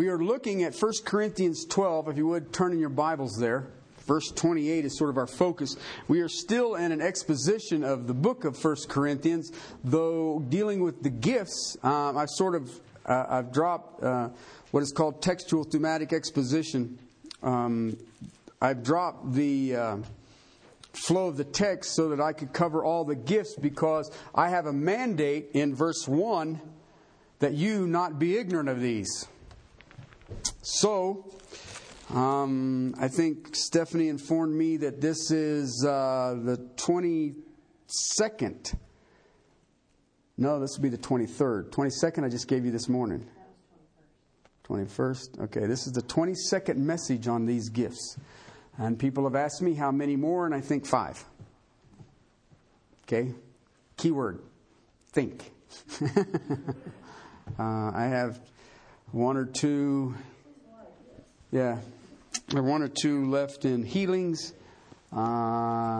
We 0.00 0.08
are 0.08 0.16
looking 0.16 0.62
at 0.62 0.74
1 0.74 0.92
Corinthians 1.04 1.66
12, 1.66 2.08
if 2.08 2.16
you 2.16 2.26
would 2.28 2.54
turn 2.54 2.72
in 2.72 2.78
your 2.78 2.88
Bibles 2.88 3.36
there. 3.36 3.66
Verse 4.06 4.32
28 4.34 4.86
is 4.86 4.96
sort 4.96 5.10
of 5.10 5.18
our 5.18 5.26
focus. 5.26 5.76
We 6.08 6.22
are 6.22 6.28
still 6.28 6.76
in 6.76 6.90
an 6.90 7.02
exposition 7.02 7.84
of 7.84 8.06
the 8.06 8.14
book 8.14 8.46
of 8.46 8.56
1 8.64 8.76
Corinthians, 8.88 9.52
though 9.84 10.42
dealing 10.48 10.80
with 10.80 11.02
the 11.02 11.10
gifts, 11.10 11.76
um, 11.82 12.16
I've 12.16 12.30
sort 12.30 12.54
of 12.54 12.80
uh, 13.04 13.26
I've 13.28 13.52
dropped 13.52 14.02
uh, 14.02 14.30
what 14.70 14.82
is 14.82 14.90
called 14.90 15.20
textual 15.20 15.64
thematic 15.64 16.14
exposition. 16.14 16.98
Um, 17.42 17.98
I've 18.58 18.82
dropped 18.82 19.34
the 19.34 19.76
uh, 19.76 19.96
flow 20.94 21.26
of 21.26 21.36
the 21.36 21.44
text 21.44 21.94
so 21.94 22.08
that 22.08 22.22
I 22.22 22.32
could 22.32 22.54
cover 22.54 22.82
all 22.82 23.04
the 23.04 23.16
gifts 23.16 23.54
because 23.54 24.10
I 24.34 24.48
have 24.48 24.64
a 24.64 24.72
mandate 24.72 25.50
in 25.52 25.74
verse 25.74 26.08
1 26.08 26.58
that 27.40 27.52
you 27.52 27.86
not 27.86 28.18
be 28.18 28.38
ignorant 28.38 28.70
of 28.70 28.80
these. 28.80 29.28
So, 30.62 31.32
um, 32.10 32.94
I 32.98 33.08
think 33.08 33.54
Stephanie 33.54 34.08
informed 34.08 34.54
me 34.54 34.76
that 34.78 35.00
this 35.00 35.30
is 35.30 35.84
uh, 35.86 36.36
the 36.42 36.56
22nd. 36.76 38.74
No, 40.36 40.58
this 40.58 40.76
will 40.76 40.82
be 40.82 40.88
the 40.88 40.98
23rd. 40.98 41.70
22nd, 41.70 42.24
I 42.24 42.28
just 42.28 42.48
gave 42.48 42.64
you 42.64 42.70
this 42.70 42.88
morning. 42.88 43.26
21st. 44.64 45.40
Okay, 45.44 45.66
this 45.66 45.86
is 45.86 45.92
the 45.92 46.02
22nd 46.02 46.76
message 46.76 47.28
on 47.28 47.46
these 47.46 47.68
gifts. 47.68 48.16
And 48.78 48.98
people 48.98 49.24
have 49.24 49.34
asked 49.34 49.60
me 49.60 49.74
how 49.74 49.90
many 49.90 50.16
more, 50.16 50.46
and 50.46 50.54
I 50.54 50.60
think 50.60 50.86
five. 50.86 51.22
Okay? 53.04 53.34
Keyword 53.96 54.40
think. 55.12 55.52
uh, 56.02 56.32
I 57.58 58.06
have 58.10 58.40
one 59.12 59.36
or 59.36 59.44
two, 59.44 60.14
yeah, 61.50 61.78
there 62.48 62.62
one 62.62 62.82
or 62.82 62.88
two 62.88 63.28
left 63.30 63.64
in 63.64 63.84
healings. 63.84 64.52
Um, 65.12 65.96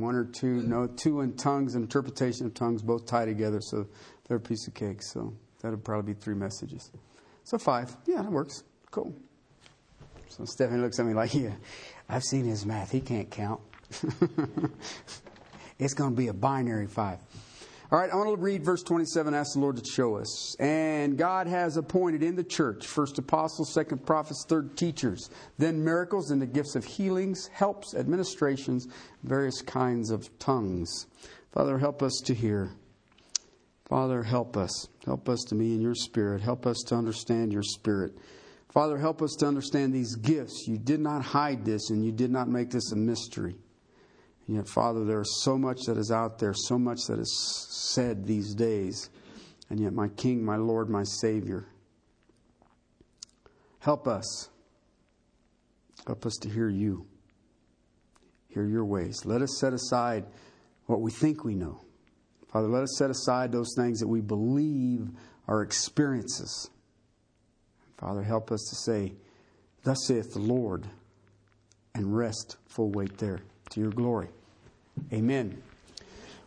one 0.00 0.16
or 0.16 0.24
two, 0.24 0.62
no, 0.62 0.88
two 0.88 1.20
in 1.20 1.36
tongues 1.36 1.76
and 1.76 1.84
interpretation 1.84 2.46
of 2.46 2.54
tongues, 2.54 2.82
both 2.82 3.06
tie 3.06 3.24
together, 3.24 3.60
so 3.60 3.86
they're 4.26 4.38
a 4.38 4.40
piece 4.40 4.66
of 4.66 4.74
cake. 4.74 5.02
So 5.02 5.34
that'll 5.60 5.78
probably 5.78 6.14
be 6.14 6.20
three 6.20 6.34
messages. 6.34 6.90
So 7.44 7.58
five. 7.58 7.96
Yeah, 8.06 8.22
that 8.22 8.32
works. 8.32 8.64
Cool. 8.90 9.14
So 10.28 10.44
Stephanie 10.46 10.80
looks 10.80 10.98
at 10.98 11.06
me 11.06 11.14
like, 11.14 11.32
yeah, 11.36 11.54
I've 12.08 12.24
seen 12.24 12.44
his 12.44 12.66
math. 12.66 12.90
He 12.90 13.00
can't 13.00 13.30
count. 13.30 13.60
it's 15.78 15.94
going 15.94 16.10
to 16.10 16.16
be 16.16 16.26
a 16.28 16.34
binary 16.34 16.88
five. 16.88 17.20
All 17.94 18.00
right, 18.00 18.10
I 18.10 18.16
want 18.16 18.30
to 18.30 18.36
read 18.42 18.64
verse 18.64 18.82
27, 18.82 19.34
ask 19.34 19.52
the 19.52 19.60
Lord 19.60 19.76
to 19.76 19.88
show 19.88 20.16
us. 20.16 20.56
And 20.58 21.16
God 21.16 21.46
has 21.46 21.76
appointed 21.76 22.24
in 22.24 22.34
the 22.34 22.42
church 22.42 22.88
first 22.88 23.20
apostles, 23.20 23.72
second 23.72 24.04
prophets, 24.04 24.44
third 24.48 24.76
teachers, 24.76 25.30
then 25.58 25.84
miracles, 25.84 26.32
and 26.32 26.42
the 26.42 26.46
gifts 26.46 26.74
of 26.74 26.84
healings, 26.84 27.46
helps, 27.52 27.94
administrations, 27.94 28.88
various 29.22 29.62
kinds 29.62 30.10
of 30.10 30.28
tongues. 30.40 31.06
Father, 31.52 31.78
help 31.78 32.02
us 32.02 32.20
to 32.24 32.34
hear. 32.34 32.72
Father, 33.84 34.24
help 34.24 34.56
us. 34.56 34.88
Help 35.04 35.28
us 35.28 35.44
to 35.50 35.54
be 35.54 35.72
in 35.72 35.80
your 35.80 35.94
spirit. 35.94 36.42
Help 36.42 36.66
us 36.66 36.82
to 36.88 36.96
understand 36.96 37.52
your 37.52 37.62
spirit. 37.62 38.18
Father, 38.72 38.98
help 38.98 39.22
us 39.22 39.36
to 39.38 39.46
understand 39.46 39.94
these 39.94 40.16
gifts. 40.16 40.66
You 40.66 40.78
did 40.78 40.98
not 40.98 41.22
hide 41.22 41.64
this 41.64 41.90
and 41.90 42.04
you 42.04 42.10
did 42.10 42.32
not 42.32 42.48
make 42.48 42.70
this 42.70 42.90
a 42.90 42.96
mystery. 42.96 43.54
And 44.46 44.56
yet, 44.56 44.68
Father, 44.68 45.04
there 45.04 45.20
is 45.20 45.42
so 45.42 45.56
much 45.56 45.82
that 45.86 45.96
is 45.96 46.10
out 46.10 46.38
there, 46.38 46.52
so 46.54 46.78
much 46.78 47.06
that 47.08 47.18
is 47.18 47.66
said 47.70 48.26
these 48.26 48.54
days. 48.54 49.10
And 49.70 49.80
yet, 49.80 49.92
my 49.92 50.08
King, 50.08 50.44
my 50.44 50.56
Lord, 50.56 50.90
my 50.90 51.04
Savior, 51.04 51.66
help 53.78 54.06
us. 54.06 54.50
Help 56.06 56.26
us 56.26 56.36
to 56.42 56.50
hear 56.50 56.68
you, 56.68 57.06
hear 58.48 58.66
your 58.66 58.84
ways. 58.84 59.24
Let 59.24 59.40
us 59.40 59.56
set 59.58 59.72
aside 59.72 60.26
what 60.84 61.00
we 61.00 61.10
think 61.10 61.44
we 61.44 61.54
know. 61.54 61.80
Father, 62.52 62.68
let 62.68 62.82
us 62.82 62.96
set 62.98 63.10
aside 63.10 63.50
those 63.50 63.74
things 63.74 64.00
that 64.00 64.08
we 64.08 64.20
believe 64.20 65.08
are 65.48 65.62
experiences 65.62 66.68
Father, 68.04 68.22
help 68.22 68.50
us 68.50 68.60
to 68.68 68.76
say, 68.76 69.14
Thus 69.82 70.06
saith 70.06 70.32
the 70.32 70.40
Lord, 70.40 70.86
and 71.94 72.16
rest 72.16 72.56
full 72.66 72.90
weight 72.90 73.18
there 73.18 73.40
to 73.74 73.80
your 73.80 73.90
glory. 73.90 74.28
Amen. 75.12 75.60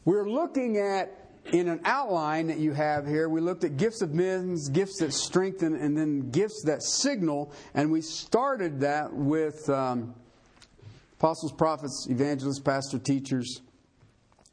We're 0.05 0.29
looking 0.29 0.77
at, 0.77 1.29
in 1.51 1.67
an 1.67 1.81
outline 1.83 2.47
that 2.47 2.59
you 2.59 2.71
have 2.71 3.05
here, 3.05 3.27
we 3.27 3.41
looked 3.41 3.65
at 3.65 3.75
gifts 3.75 4.01
of 4.01 4.13
men's, 4.13 4.69
gifts 4.69 4.99
that 4.99 5.13
strengthen, 5.13 5.75
and 5.75 5.97
then 5.97 6.31
gifts 6.31 6.63
that 6.65 6.81
signal. 6.81 7.51
And 7.73 7.91
we 7.91 8.01
started 8.01 8.79
that 8.79 9.13
with 9.13 9.69
um, 9.69 10.15
apostles, 11.19 11.51
prophets, 11.51 12.07
evangelists, 12.09 12.59
pastor, 12.59 12.99
teachers. 12.99 13.61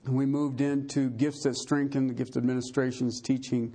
And 0.05 0.17
we 0.17 0.27
moved 0.27 0.61
into 0.61 1.11
gifts 1.11 1.45
that 1.45 1.57
strengthen, 1.57 2.09
the 2.09 2.15
gift 2.15 2.37
of 2.37 2.43
administrations, 2.43 3.21
teaching, 3.21 3.75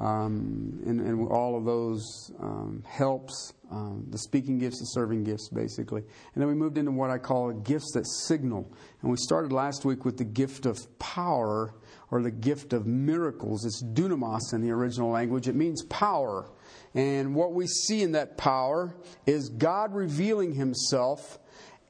um, 0.00 0.80
and, 0.86 0.98
and, 0.98 1.28
all 1.28 1.58
of 1.58 1.66
those 1.66 2.32
um, 2.40 2.82
helps 2.88 3.52
um, 3.70 4.06
the 4.08 4.16
speaking 4.16 4.58
gifts, 4.58 4.80
the 4.80 4.86
serving 4.86 5.24
gifts, 5.24 5.50
basically. 5.50 6.00
And 6.00 6.40
then 6.40 6.48
we 6.48 6.54
moved 6.54 6.78
into 6.78 6.90
what 6.90 7.10
I 7.10 7.18
call 7.18 7.52
gifts 7.52 7.92
that 7.92 8.06
signal. 8.06 8.72
And 9.02 9.10
we 9.10 9.18
started 9.18 9.52
last 9.52 9.84
week 9.84 10.06
with 10.06 10.16
the 10.16 10.24
gift 10.24 10.64
of 10.64 10.78
power 10.98 11.74
or 12.10 12.22
the 12.22 12.30
gift 12.30 12.72
of 12.72 12.86
miracles. 12.86 13.66
It's 13.66 13.82
dunamis 13.82 14.54
in 14.54 14.62
the 14.62 14.70
original 14.70 15.10
language, 15.10 15.48
it 15.48 15.54
means 15.54 15.84
power. 15.84 16.48
And 16.94 17.34
what 17.34 17.52
we 17.52 17.66
see 17.66 18.02
in 18.02 18.12
that 18.12 18.38
power 18.38 18.96
is 19.26 19.50
God 19.50 19.94
revealing 19.94 20.54
Himself, 20.54 21.38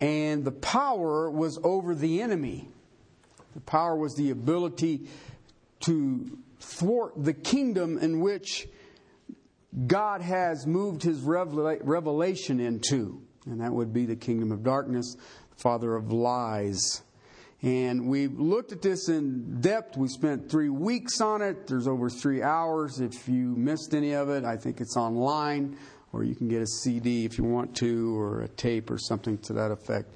and 0.01 0.45
the 0.45 0.51
power 0.51 1.31
was 1.31 1.61
over 1.63 1.95
the 1.95 2.23
enemy. 2.23 2.71
The 3.55 3.61
power 3.61 3.95
was 3.95 4.17
the 4.17 4.31
ability 4.31 5.07
to 5.85 6.39
thwart 6.61 7.15
the 7.17 7.33
kingdom 7.33 7.99
in 7.99 8.21
which 8.21 8.69
God 9.87 10.21
has 10.21 10.67
moved 10.67 11.03
his 11.03 11.21
revelation 11.23 12.61
into. 12.61 13.23
And 13.47 13.61
that 13.61 13.73
would 13.73 13.93
be 13.93 14.07
the 14.07 14.17
kingdom 14.17 14.53
of 14.53 14.63
darkness, 14.63 15.15
the 15.15 15.57
father 15.57 15.97
of 15.97 16.13
lies. 16.13 17.03
And 17.63 18.09
we 18.09 18.27
looked 18.27 18.73
at 18.73 18.81
this 18.83 19.09
in 19.09 19.61
depth. 19.61 19.97
We 19.97 20.09
spent 20.09 20.51
three 20.51 20.71
weeks 20.71 21.21
on 21.21 21.43
it. 21.43 21.67
There's 21.67 21.87
over 21.87 22.09
three 22.09 22.43
hours. 22.43 23.01
If 23.01 23.29
you 23.29 23.55
missed 23.57 23.95
any 23.95 24.13
of 24.13 24.31
it, 24.31 24.45
I 24.45 24.57
think 24.57 24.81
it's 24.81 24.97
online, 24.97 25.77
or 26.13 26.25
you 26.25 26.35
can 26.35 26.49
get 26.49 26.63
a 26.63 26.67
CD 26.67 27.25
if 27.25 27.37
you 27.39 27.45
want 27.45 27.77
to, 27.77 28.19
or 28.19 28.41
a 28.43 28.49
tape 28.49 28.91
or 28.91 28.99
something 28.99 29.37
to 29.39 29.53
that 29.55 29.71
effect. 29.71 30.15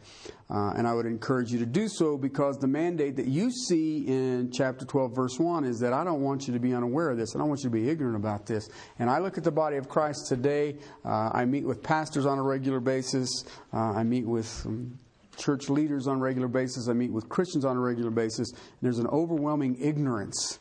Uh, 0.51 0.75
and 0.77 0.87
I 0.87 0.93
would 0.93 1.07
encourage 1.07 1.51
you 1.51 1.59
to 1.61 1.67
do 1.67 1.89
so 1.89 2.19
because 2.19 2.59
the 2.59 2.67
mandate 2.67 3.17
that 3.17 3.27
you 3.27 3.51
see 3.51 4.07
in 4.07 4.51
chapter 4.53 4.85
12, 4.85 5.15
verse 5.15 5.39
1 5.39 5.65
is 5.65 5.79
that 5.81 5.95
I 5.95 6.05
don't 6.05 6.21
want 6.21 6.47
you 6.47 6.53
to 6.53 6.61
be 6.61 6.75
unaware 6.75 7.11
of 7.11 7.17
this. 7.17 7.35
I 7.35 7.39
don't 7.39 7.49
want 7.49 7.61
you 7.61 7.71
to 7.71 7.75
be 7.75 7.89
ignorant 7.89 8.17
about 8.17 8.45
this. 8.45 8.69
And 8.99 9.09
I 9.09 9.19
look 9.19 9.39
at 9.39 9.45
the 9.45 9.51
body 9.51 9.79
of 9.79 9.89
Christ 9.89 10.27
today. 10.29 10.77
Uh, 11.05 11.31
I 11.33 11.47
meet 11.47 11.65
with 11.65 11.83
pastors 11.83 12.27
on 12.27 12.39
a 12.39 12.43
regular 12.43 12.81
basis. 12.81 13.45
Uh, 13.73 13.93
I 13.93 14.05
meet 14.05 14.27
with 14.27 14.67
um, 14.67 14.99
church 15.39 15.71
leaders 15.71 16.07
on 16.07 16.17
a 16.17 16.21
regular 16.21 16.49
basis. 16.49 16.89
I 16.89 16.93
meet 16.93 17.11
with 17.11 17.29
Christians 17.31 17.65
on 17.65 17.77
a 17.77 17.81
regular 17.81 18.11
basis. 18.11 18.53
There's 18.83 18.99
an 18.99 19.07
overwhelming 19.07 19.79
ignorance 19.81 20.59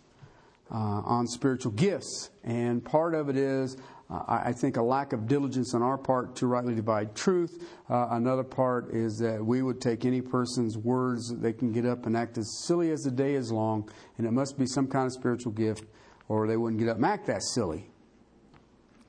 uh, 0.71 0.77
on 0.77 1.27
spiritual 1.27 1.73
gifts. 1.73 2.29
And 2.43 2.83
part 2.83 3.15
of 3.15 3.29
it 3.29 3.37
is 3.37 3.77
I 4.27 4.53
think 4.53 4.77
a 4.77 4.81
lack 4.81 5.13
of 5.13 5.27
diligence 5.27 5.73
on 5.73 5.81
our 5.81 5.97
part 5.97 6.35
to 6.37 6.47
rightly 6.47 6.75
divide 6.75 7.15
truth. 7.15 7.65
Uh, 7.89 8.07
another 8.11 8.43
part 8.43 8.93
is 8.93 9.17
that 9.17 9.43
we 9.43 9.61
would 9.61 9.81
take 9.81 10.05
any 10.05 10.21
person's 10.21 10.77
words 10.77 11.29
that 11.29 11.41
they 11.41 11.53
can 11.53 11.71
get 11.71 11.85
up 11.85 12.05
and 12.05 12.15
act 12.15 12.37
as 12.37 12.63
silly 12.65 12.91
as 12.91 13.01
the 13.01 13.11
day 13.11 13.33
is 13.33 13.51
long, 13.51 13.89
and 14.17 14.27
it 14.27 14.31
must 14.31 14.57
be 14.57 14.65
some 14.65 14.87
kind 14.87 15.07
of 15.07 15.13
spiritual 15.13 15.51
gift, 15.51 15.85
or 16.27 16.47
they 16.47 16.57
wouldn't 16.57 16.79
get 16.79 16.89
up 16.89 16.97
and 16.97 17.05
act 17.05 17.25
that 17.27 17.41
silly. 17.41 17.89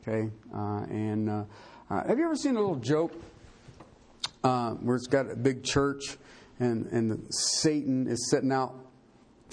Okay? 0.03 0.31
Uh, 0.55 0.85
and 0.91 1.29
uh, 1.29 1.45
uh 1.91 2.07
have 2.07 2.19
you 2.19 2.25
ever 2.25 2.37
seen 2.37 2.57
a 2.57 2.61
little 2.61 2.77
joke 2.77 3.13
uh, 4.43 4.71
where 4.73 4.97
it's 4.97 5.07
got 5.07 5.31
a 5.31 5.37
big 5.37 5.65
church 5.65 6.19
and, 6.61 6.87
and 6.87 7.27
Satan 7.31 8.07
is 8.07 8.31
sitting 8.31 8.53
out 8.53 8.75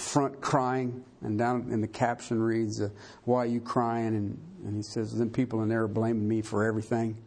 front 0.01 0.41
crying, 0.41 1.03
and 1.21 1.37
down 1.37 1.67
in 1.71 1.81
the 1.81 1.87
caption 1.87 2.41
reads, 2.41 2.81
uh, 2.81 2.89
Why 3.23 3.43
are 3.43 3.47
you 3.47 3.61
crying? 3.61 4.07
And 4.07 4.37
and 4.65 4.75
he 4.75 4.83
says, 4.83 5.13
then 5.13 5.29
people 5.29 5.61
in 5.63 5.69
there 5.69 5.83
are 5.83 5.87
blaming 5.87 6.27
me 6.27 6.41
for 6.41 6.65
everything. 6.65 7.17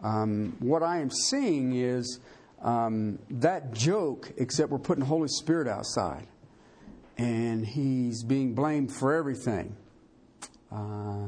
Um, 0.00 0.56
what 0.60 0.82
I 0.82 1.00
am 1.00 1.10
seeing 1.10 1.74
is 1.74 2.20
um, 2.62 3.18
that 3.30 3.74
joke, 3.74 4.32
except 4.36 4.70
we're 4.70 4.78
putting 4.78 5.00
the 5.00 5.06
Holy 5.06 5.28
Spirit 5.28 5.68
outside. 5.68 6.26
And 7.16 7.66
he's 7.66 8.22
being 8.22 8.54
blamed 8.54 8.92
for 8.92 9.12
everything. 9.12 9.76
Uh, 10.70 11.26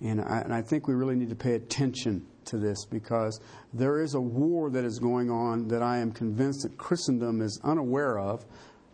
and, 0.00 0.20
I, 0.20 0.40
and 0.40 0.52
I 0.52 0.62
think 0.62 0.88
we 0.88 0.94
really 0.94 1.14
need 1.14 1.30
to 1.30 1.36
pay 1.36 1.54
attention 1.54 2.26
to 2.46 2.58
this 2.58 2.84
because 2.84 3.40
there 3.72 4.00
is 4.00 4.14
a 4.14 4.20
war 4.20 4.68
that 4.70 4.84
is 4.84 4.98
going 4.98 5.30
on 5.30 5.68
that 5.68 5.82
I 5.82 5.98
am 5.98 6.10
convinced 6.10 6.62
that 6.62 6.76
Christendom 6.76 7.40
is 7.40 7.60
unaware 7.62 8.18
of. 8.18 8.44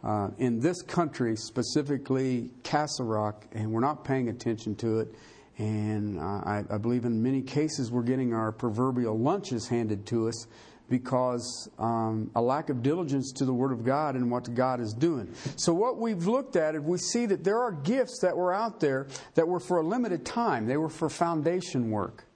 Uh, 0.04 0.28
in 0.38 0.60
this 0.60 0.82
country, 0.82 1.34
specifically 1.34 2.50
Castle 2.62 3.06
Rock, 3.06 3.46
and 3.52 3.72
we're 3.72 3.80
not 3.80 4.04
paying 4.04 4.28
attention 4.28 4.76
to 4.76 5.00
it 5.00 5.14
And 5.58 6.20
I, 6.20 6.64
I, 6.70 6.78
believe 6.78 7.04
in 7.04 7.20
many 7.20 7.42
cases 7.42 7.90
we're 7.90 8.02
getting 8.02 8.32
our 8.32 8.52
proverbial 8.52 9.18
lunches 9.18 9.66
handed 9.66 10.06
to 10.06 10.28
us 10.28 10.46
because 10.88 11.68
um, 11.80 12.30
a 12.36 12.40
lack 12.40 12.70
of 12.70 12.82
diligence 12.82 13.32
to 13.32 13.44
the 13.44 13.52
Word 13.52 13.72
of 13.72 13.84
God 13.84 14.14
and 14.14 14.30
what 14.30 14.54
God 14.54 14.80
is 14.80 14.94
doing. 14.94 15.34
So, 15.56 15.74
what 15.74 15.98
we've 15.98 16.26
looked 16.26 16.54
at 16.54 16.76
is 16.76 16.82
we 16.82 16.98
see 16.98 17.26
that 17.26 17.42
there 17.42 17.60
are 17.60 17.72
gifts 17.72 18.20
that 18.22 18.36
were 18.36 18.54
out 18.54 18.78
there 18.78 19.08
that 19.34 19.48
were 19.48 19.60
for 19.60 19.78
a 19.78 19.82
limited 19.82 20.24
time, 20.24 20.66
they 20.66 20.76
were 20.76 20.88
for 20.88 21.08
foundation 21.08 21.90
work. 21.90 22.27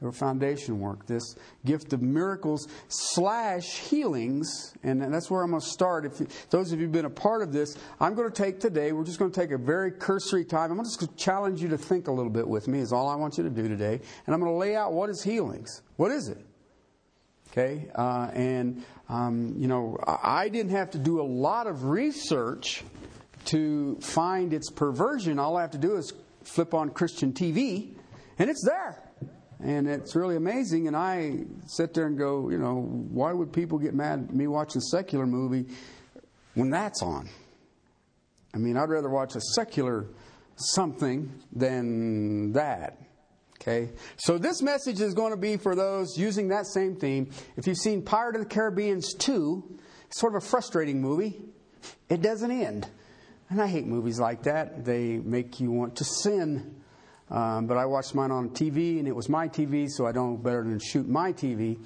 Were 0.00 0.12
foundation 0.12 0.78
work. 0.78 1.06
This 1.06 1.36
gift 1.64 1.94
of 1.94 2.02
miracles 2.02 2.68
slash 2.88 3.78
healings, 3.78 4.74
and 4.82 5.00
that's 5.00 5.30
where 5.30 5.42
I'm 5.42 5.50
going 5.50 5.62
to 5.62 5.66
start. 5.66 6.04
If 6.04 6.20
you, 6.20 6.26
those 6.50 6.70
of 6.70 6.78
you 6.78 6.84
who've 6.84 6.92
been 6.92 7.06
a 7.06 7.10
part 7.10 7.42
of 7.42 7.50
this, 7.50 7.78
I'm 7.98 8.14
going 8.14 8.30
to 8.30 8.42
take 8.42 8.60
today, 8.60 8.92
we're 8.92 9.04
just 9.04 9.18
going 9.18 9.30
to 9.30 9.40
take 9.40 9.52
a 9.52 9.58
very 9.58 9.90
cursory 9.90 10.44
time. 10.44 10.70
I'm 10.70 10.84
just 10.84 11.00
going 11.00 11.10
to 11.10 11.16
challenge 11.16 11.62
you 11.62 11.68
to 11.68 11.78
think 11.78 12.08
a 12.08 12.12
little 12.12 12.30
bit 12.30 12.46
with 12.46 12.68
me, 12.68 12.80
is 12.80 12.92
all 12.92 13.08
I 13.08 13.16
want 13.16 13.38
you 13.38 13.44
to 13.44 13.50
do 13.50 13.68
today. 13.68 13.98
And 14.26 14.34
I'm 14.34 14.40
going 14.40 14.52
to 14.52 14.58
lay 14.58 14.76
out 14.76 14.92
what 14.92 15.08
is 15.08 15.22
healings. 15.22 15.80
What 15.96 16.10
is 16.10 16.28
it? 16.28 16.44
Okay, 17.52 17.88
uh, 17.94 18.28
and 18.34 18.84
um, 19.08 19.54
you 19.56 19.66
know, 19.66 19.96
I 20.06 20.50
didn't 20.50 20.72
have 20.72 20.90
to 20.90 20.98
do 20.98 21.22
a 21.22 21.24
lot 21.24 21.66
of 21.66 21.84
research 21.84 22.84
to 23.46 23.96
find 24.02 24.52
its 24.52 24.70
perversion. 24.70 25.38
All 25.38 25.56
I 25.56 25.62
have 25.62 25.70
to 25.70 25.78
do 25.78 25.96
is 25.96 26.12
flip 26.44 26.74
on 26.74 26.90
Christian 26.90 27.32
TV, 27.32 27.94
and 28.38 28.50
it's 28.50 28.62
there. 28.62 29.05
And 29.62 29.88
it's 29.88 30.14
really 30.14 30.36
amazing. 30.36 30.86
And 30.86 30.96
I 30.96 31.44
sit 31.66 31.94
there 31.94 32.06
and 32.06 32.18
go, 32.18 32.50
you 32.50 32.58
know, 32.58 32.82
why 32.82 33.32
would 33.32 33.52
people 33.52 33.78
get 33.78 33.94
mad 33.94 34.26
at 34.28 34.34
me 34.34 34.46
watching 34.46 34.78
a 34.78 34.90
secular 34.90 35.26
movie 35.26 35.66
when 36.54 36.70
that's 36.70 37.02
on? 37.02 37.28
I 38.54 38.58
mean, 38.58 38.76
I'd 38.76 38.88
rather 38.88 39.10
watch 39.10 39.34
a 39.34 39.40
secular 39.40 40.06
something 40.56 41.32
than 41.52 42.52
that. 42.52 42.98
Okay? 43.60 43.90
So 44.16 44.38
this 44.38 44.62
message 44.62 45.00
is 45.00 45.14
going 45.14 45.32
to 45.32 45.36
be 45.36 45.56
for 45.56 45.74
those 45.74 46.16
using 46.16 46.48
that 46.48 46.66
same 46.66 46.96
theme. 46.96 47.30
If 47.56 47.66
you've 47.66 47.76
seen 47.78 48.02
Pirate 48.02 48.36
of 48.36 48.42
the 48.42 48.48
Caribbean's 48.48 49.14
2, 49.14 49.78
it's 50.06 50.20
sort 50.20 50.34
of 50.34 50.42
a 50.42 50.46
frustrating 50.46 51.00
movie. 51.00 51.40
It 52.08 52.22
doesn't 52.22 52.50
end. 52.50 52.88
And 53.48 53.60
I 53.60 53.66
hate 53.66 53.86
movies 53.86 54.18
like 54.18 54.44
that. 54.44 54.84
They 54.84 55.18
make 55.18 55.60
you 55.60 55.70
want 55.70 55.96
to 55.96 56.04
sin. 56.04 56.75
Um, 57.30 57.66
but 57.66 57.76
I 57.76 57.86
watched 57.86 58.14
mine 58.14 58.30
on 58.30 58.50
TV, 58.50 58.98
and 58.98 59.08
it 59.08 59.14
was 59.14 59.28
my 59.28 59.48
TV, 59.48 59.88
so 59.90 60.06
I 60.06 60.12
don't 60.12 60.42
better 60.42 60.62
than 60.62 60.78
shoot 60.78 61.08
my 61.08 61.32
TV. 61.32 61.78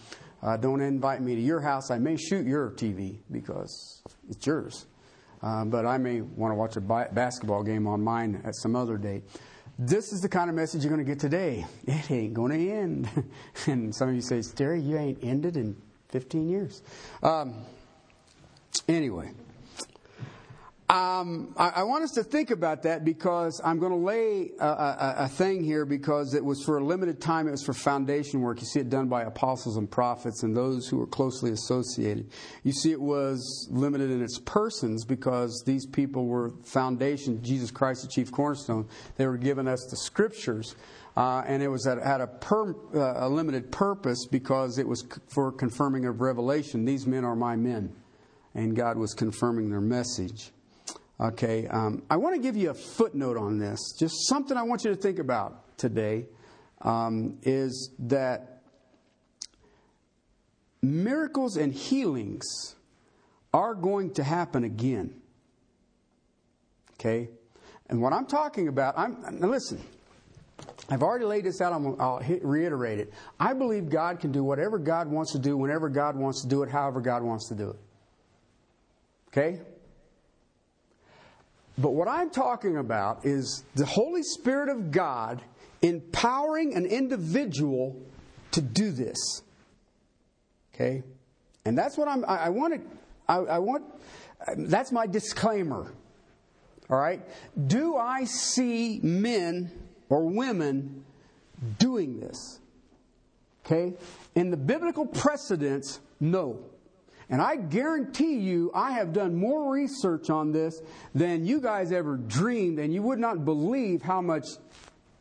Uh, 0.43 0.57
don't 0.57 0.81
invite 0.81 1.21
me 1.21 1.35
to 1.35 1.41
your 1.41 1.61
house. 1.61 1.91
I 1.91 1.99
may 1.99 2.17
shoot 2.17 2.47
your 2.47 2.71
TV 2.71 3.19
because 3.31 4.03
it's 4.29 4.47
yours. 4.47 4.87
Uh, 5.43 5.65
but 5.65 5.87
I 5.87 5.97
may 5.99 6.21
want 6.21 6.53
to 6.53 6.57
watch 6.57 6.77
a 6.77 6.81
basketball 6.81 7.63
game 7.63 7.87
on 7.87 8.03
mine 8.03 8.43
at 8.45 8.55
some 8.55 8.77
other 8.77 8.99
date. 8.99 9.23
This 9.79 10.13
is 10.13 10.21
the 10.21 10.29
kind 10.29 10.51
of 10.51 10.57
message 10.57 10.85
you're 10.85 10.93
going 10.93 11.05
to 11.05 11.11
get 11.11 11.19
today. 11.19 11.65
It 11.87 12.11
ain't 12.11 12.35
going 12.35 12.53
to 12.53 12.71
end. 12.71 13.09
and 13.67 13.95
some 13.95 14.11
of 14.11 14.15
you 14.15 14.21
say, 14.21 14.43
Terry, 14.43 14.81
you 14.81 14.99
ain't 14.99 15.19
ended 15.23 15.57
in 15.57 15.77
15 16.11 16.49
years. 16.49 16.83
Um, 17.23 17.55
anyway. 18.89 19.31
Um, 20.91 21.55
I, 21.57 21.69
I, 21.69 21.83
want 21.85 22.03
us 22.03 22.11
to 22.13 22.25
think 22.25 22.51
about 22.51 22.83
that 22.83 23.05
because 23.05 23.61
I'm 23.65 23.79
going 23.79 23.93
to 23.93 23.99
lay 23.99 24.51
a, 24.59 24.67
a, 24.67 25.15
a, 25.19 25.29
thing 25.29 25.63
here 25.63 25.85
because 25.85 26.35
it 26.35 26.45
was 26.45 26.65
for 26.65 26.79
a 26.79 26.85
limited 26.85 27.21
time. 27.21 27.47
It 27.47 27.53
was 27.53 27.63
for 27.63 27.73
foundation 27.73 28.41
work. 28.41 28.61
You 28.61 28.67
see 28.67 28.81
it 28.81 28.91
done 28.91 29.07
by 29.07 29.23
apostles 29.23 29.77
and 29.77 29.89
prophets 29.89 30.43
and 30.43 30.57
those 30.57 30.89
who 30.89 30.97
were 30.97 31.07
closely 31.07 31.53
associated. 31.53 32.33
You 32.65 32.73
see 32.73 32.91
it 32.91 33.01
was 33.01 33.69
limited 33.71 34.11
in 34.11 34.21
its 34.21 34.41
persons 34.41 35.05
because 35.05 35.63
these 35.65 35.87
people 35.87 36.27
were 36.27 36.55
foundation. 36.65 37.41
Jesus 37.41 37.71
Christ, 37.71 38.03
the 38.03 38.09
chief 38.09 38.33
cornerstone. 38.33 38.89
They 39.17 39.29
were 39.29 39.39
giving 39.39 39.69
us 39.69 39.87
the 39.93 39.97
scriptures. 39.97 40.75
Uh, 41.17 41.45
and 41.47 41.63
it 41.63 41.69
was 41.69 41.87
at, 41.87 42.03
had 42.03 42.21
a, 42.21 42.27
per, 42.27 42.75
uh, 42.97 43.27
a 43.27 43.29
limited 43.29 43.71
purpose 43.71 44.27
because 44.27 44.77
it 44.77 44.89
was 44.89 45.07
for 45.29 45.53
confirming 45.53 46.07
of 46.07 46.21
revelation. 46.21 46.85
These 46.85 47.07
men 47.07 47.25
are 47.25 47.37
my 47.37 47.55
men. 47.55 47.95
And 48.57 48.75
God 48.75 48.99
was 48.99 49.15
confirming 49.15 49.71
their 49.71 49.81
message. 49.81 50.51
Okay, 51.21 51.67
um, 51.67 52.03
I 52.09 52.17
want 52.17 52.35
to 52.35 52.41
give 52.41 52.57
you 52.57 52.71
a 52.71 52.75
footnote 52.75 53.37
on 53.37 53.59
this. 53.59 53.79
Just 53.99 54.27
something 54.27 54.57
I 54.57 54.63
want 54.63 54.85
you 54.85 54.91
to 54.91 54.97
think 54.97 55.19
about 55.19 55.77
today 55.77 56.25
um, 56.81 57.37
is 57.43 57.91
that 57.99 58.63
miracles 60.81 61.59
and 61.59 61.75
healings 61.75 62.75
are 63.53 63.75
going 63.75 64.15
to 64.15 64.25
happen 64.25 64.65
again. 64.65 65.21
Okay? 66.95 67.29
And 67.91 68.01
what 68.01 68.15
I'm 68.15 68.25
talking 68.25 68.69
about, 68.69 68.95
I'm, 68.97 69.21
now 69.41 69.49
listen, 69.49 69.79
I've 70.89 71.03
already 71.03 71.27
laid 71.27 71.45
this 71.45 71.61
out, 71.61 71.75
i 71.75 72.03
I'll 72.03 72.23
reiterate 72.43 72.99
it. 72.99 73.13
I 73.39 73.53
believe 73.53 73.91
God 73.91 74.21
can 74.21 74.33
do 74.33 74.43
whatever 74.43 74.79
God 74.79 75.07
wants 75.09 75.33
to 75.33 75.39
do, 75.39 75.59
whenever 75.59 75.91
God 75.91 76.17
wants 76.17 76.41
to 76.43 76.49
do 76.49 76.63
it, 76.63 76.71
however 76.71 77.03
God 77.03 77.23
wants 77.23 77.49
to 77.49 77.55
do 77.55 77.71
it. 77.71 77.79
Okay? 79.29 79.61
But 81.81 81.93
what 81.93 82.09
I'm 82.09 82.29
talking 82.29 82.77
about 82.77 83.25
is 83.25 83.65
the 83.75 83.87
Holy 83.87 84.23
Spirit 84.23 84.69
of 84.69 84.91
God 84.91 85.41
empowering 85.81 86.75
an 86.75 86.85
individual 86.85 87.97
to 88.51 88.61
do 88.61 88.91
this. 88.93 89.43
Okay? 90.75 91.03
And 91.65 91.79
that's 91.79 91.97
what 91.97 92.07
I'm, 92.07 92.23
I, 92.27 92.37
I 92.37 92.49
want 92.51 92.75
to, 92.75 92.81
I, 93.29 93.37
I 93.37 93.59
want, 93.59 93.85
that's 94.57 94.93
my 94.93 95.07
disclaimer. 95.07 95.91
All 96.91 96.99
right? 96.99 97.23
Do 97.67 97.97
I 97.97 98.25
see 98.25 99.01
men 99.03 99.71
or 100.11 100.27
women 100.27 101.05
doing 101.79 102.21
this? 102.21 102.59
Okay? 103.65 103.95
In 104.35 104.51
the 104.51 104.57
biblical 104.59 105.07
precedents, 105.07 106.01
no. 106.19 106.63
And 107.31 107.41
I 107.41 107.55
guarantee 107.55 108.39
you, 108.39 108.73
I 108.75 108.91
have 108.93 109.13
done 109.13 109.37
more 109.37 109.73
research 109.73 110.31
on 110.31 110.51
this 110.51 110.83
than 111.15 111.47
you 111.47 111.61
guys 111.61 111.93
ever 111.93 112.17
dreamed, 112.17 112.81
and 112.81 112.93
you 112.93 113.03
would 113.03 113.21
not 113.21 113.45
believe 113.45 114.03
how 114.03 114.21
much 114.21 114.47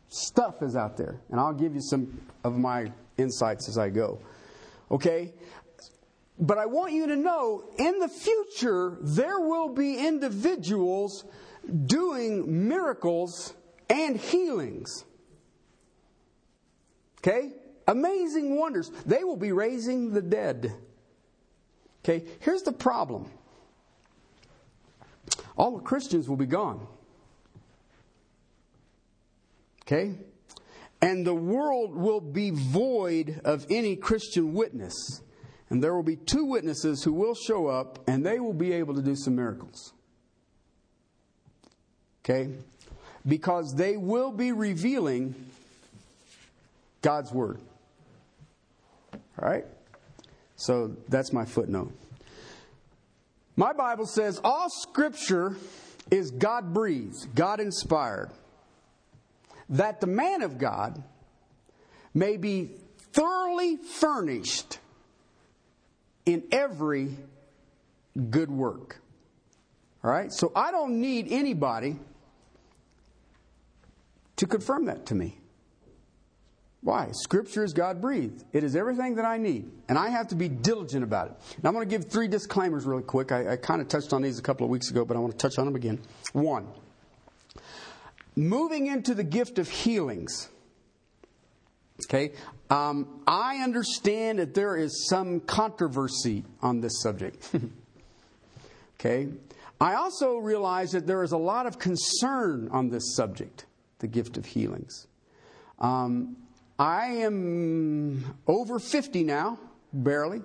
stuff 0.08 0.60
is 0.60 0.74
out 0.74 0.96
there. 0.96 1.20
And 1.30 1.38
I'll 1.38 1.52
give 1.52 1.72
you 1.72 1.80
some 1.80 2.20
of 2.42 2.58
my 2.58 2.90
insights 3.16 3.68
as 3.68 3.78
I 3.78 3.90
go. 3.90 4.18
Okay? 4.90 5.32
But 6.40 6.58
I 6.58 6.66
want 6.66 6.92
you 6.92 7.06
to 7.06 7.16
know 7.16 7.64
in 7.78 8.00
the 8.00 8.08
future, 8.08 8.98
there 9.00 9.38
will 9.38 9.68
be 9.68 10.04
individuals 10.04 11.24
doing 11.86 12.68
miracles 12.68 13.54
and 13.88 14.16
healings. 14.16 15.04
Okay? 17.18 17.52
Amazing 17.86 18.58
wonders. 18.58 18.90
They 19.06 19.22
will 19.22 19.36
be 19.36 19.52
raising 19.52 20.12
the 20.12 20.22
dead. 20.22 20.74
Okay, 22.10 22.26
here's 22.40 22.62
the 22.62 22.72
problem 22.72 23.30
all 25.56 25.76
the 25.76 25.82
Christians 25.82 26.28
will 26.28 26.36
be 26.36 26.46
gone. 26.46 26.86
Okay? 29.82 30.14
And 31.02 31.26
the 31.26 31.34
world 31.34 31.94
will 31.94 32.20
be 32.20 32.50
void 32.50 33.40
of 33.44 33.66
any 33.68 33.96
Christian 33.96 34.54
witness. 34.54 35.20
And 35.68 35.82
there 35.82 35.94
will 35.94 36.02
be 36.02 36.16
two 36.16 36.44
witnesses 36.44 37.04
who 37.04 37.12
will 37.12 37.34
show 37.34 37.66
up 37.66 37.98
and 38.08 38.24
they 38.24 38.40
will 38.40 38.54
be 38.54 38.72
able 38.72 38.94
to 38.94 39.02
do 39.02 39.14
some 39.14 39.36
miracles. 39.36 39.92
Okay? 42.24 42.50
Because 43.26 43.74
they 43.74 43.96
will 43.96 44.32
be 44.32 44.52
revealing 44.52 45.34
God's 47.02 47.32
Word. 47.32 47.60
All 49.12 49.48
right? 49.48 49.64
So 50.60 50.94
that's 51.08 51.32
my 51.32 51.46
footnote. 51.46 51.90
My 53.56 53.72
Bible 53.72 54.04
says 54.04 54.38
all 54.44 54.68
scripture 54.68 55.56
is 56.10 56.30
God 56.32 56.74
breathed, 56.74 57.34
God 57.34 57.60
inspired, 57.60 58.30
that 59.70 60.02
the 60.02 60.06
man 60.06 60.42
of 60.42 60.58
God 60.58 61.02
may 62.12 62.36
be 62.36 62.72
thoroughly 63.12 63.76
furnished 63.76 64.78
in 66.26 66.42
every 66.52 67.16
good 68.28 68.50
work. 68.50 69.00
All 70.04 70.10
right? 70.10 70.30
So 70.30 70.52
I 70.54 70.72
don't 70.72 71.00
need 71.00 71.28
anybody 71.30 71.98
to 74.36 74.46
confirm 74.46 74.84
that 74.86 75.06
to 75.06 75.14
me. 75.14 75.39
Why? 76.82 77.08
Scripture 77.12 77.62
is 77.62 77.74
God 77.74 78.00
breathed. 78.00 78.44
It 78.52 78.64
is 78.64 78.74
everything 78.74 79.16
that 79.16 79.24
I 79.24 79.36
need, 79.36 79.70
and 79.88 79.98
I 79.98 80.08
have 80.08 80.28
to 80.28 80.34
be 80.34 80.48
diligent 80.48 81.04
about 81.04 81.26
it. 81.28 81.32
Now, 81.62 81.68
I'm 81.68 81.74
going 81.74 81.86
to 81.86 81.98
give 81.98 82.10
three 82.10 82.26
disclaimers 82.26 82.86
really 82.86 83.02
quick. 83.02 83.32
I, 83.32 83.52
I 83.52 83.56
kind 83.56 83.82
of 83.82 83.88
touched 83.88 84.14
on 84.14 84.22
these 84.22 84.38
a 84.38 84.42
couple 84.42 84.64
of 84.64 84.70
weeks 84.70 84.90
ago, 84.90 85.04
but 85.04 85.16
I 85.16 85.20
want 85.20 85.32
to 85.32 85.38
touch 85.38 85.58
on 85.58 85.66
them 85.66 85.76
again. 85.76 86.00
One, 86.32 86.66
moving 88.34 88.86
into 88.86 89.14
the 89.14 89.24
gift 89.24 89.58
of 89.58 89.68
healings. 89.68 90.48
Okay, 92.06 92.32
um, 92.70 93.20
I 93.26 93.56
understand 93.56 94.38
that 94.38 94.54
there 94.54 94.74
is 94.74 95.06
some 95.06 95.40
controversy 95.40 96.44
on 96.62 96.80
this 96.80 97.02
subject. 97.02 97.54
okay, 98.98 99.28
I 99.78 99.96
also 99.96 100.38
realize 100.38 100.92
that 100.92 101.06
there 101.06 101.22
is 101.22 101.32
a 101.32 101.36
lot 101.36 101.66
of 101.66 101.78
concern 101.78 102.70
on 102.72 102.88
this 102.88 103.14
subject, 103.14 103.66
the 103.98 104.06
gift 104.06 104.38
of 104.38 104.46
healings. 104.46 105.08
Um, 105.78 106.36
I 106.80 107.08
am 107.08 108.38
over 108.46 108.78
50 108.78 109.22
now, 109.22 109.58
barely. 109.92 110.40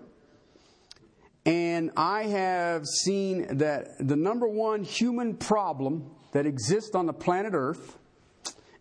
And 1.46 1.92
I 1.96 2.24
have 2.24 2.86
seen 2.86 3.60
that 3.60 4.06
the 4.06 4.18
number 4.18 4.46
one 4.46 4.84
human 4.84 5.38
problem 5.38 6.12
that 6.34 6.46
exists 6.46 6.94
on 6.94 7.06
the 7.06 7.14
planet 7.14 7.54
Earth 7.56 7.98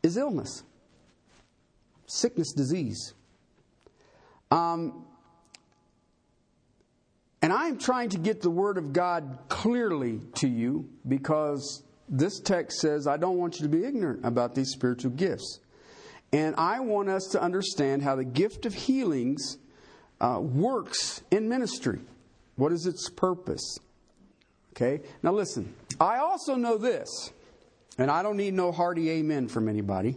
is 0.03 0.17
illness, 0.17 0.65
sickness, 2.07 2.53
disease. 2.53 3.15
Um, 4.51 5.05
and 7.41 7.53
I'm 7.53 7.79
trying 7.79 8.09
to 8.11 8.19
get 8.19 8.43
the 8.43 8.51
Word 8.51 8.79
of 8.79 8.93
God 8.93 9.39
clearly 9.49 10.21
to 10.37 10.49
you 10.49 10.89
because 11.07 11.85
this 12.09 12.41
text 12.41 12.81
says, 12.81 13.07
I 13.07 13.17
don't 13.17 13.39
want 13.39 13.61
you 13.61 13.63
to 13.63 13.69
be 13.69 13.85
ignorant 13.85 14.25
about 14.25 14.57
these 14.57 14.71
spiritual 14.71 15.13
gifts. 15.13 15.61
And 16.35 16.57
I 16.57 16.81
want 16.81 17.09
us 17.09 17.29
to 17.31 17.41
understand 17.41 18.03
how 18.03 18.17
the 18.17 18.25
gift 18.25 18.67
of 18.67 18.75
healings 18.75 19.57
uh, 20.21 20.41
works 20.41 21.23
in 21.31 21.49
ministry. 21.49 22.01
What 22.57 22.73
is 22.73 22.87
its 22.87 23.09
purpose? 23.09 23.79
Okay, 24.73 25.03
now 25.23 25.31
listen, 25.31 25.73
I 26.01 26.19
also 26.19 26.57
know 26.57 26.77
this, 26.77 27.31
and 27.99 28.11
I 28.11 28.25
don't 28.25 28.37
need 28.37 28.53
no 28.53 28.73
hearty 28.73 29.11
amen 29.11 29.47
from 29.47 29.69
anybody. 29.69 30.17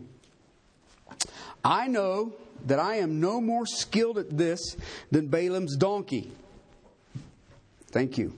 I 1.64 1.86
know 1.86 2.34
that 2.66 2.80
I 2.80 2.96
am 2.96 3.20
no 3.20 3.40
more 3.40 3.68
skilled 3.68 4.18
at 4.18 4.36
this 4.36 4.76
than 5.12 5.28
Balaam's 5.28 5.78
donkey. 5.78 6.32
Thank 7.92 8.18
you. 8.18 8.36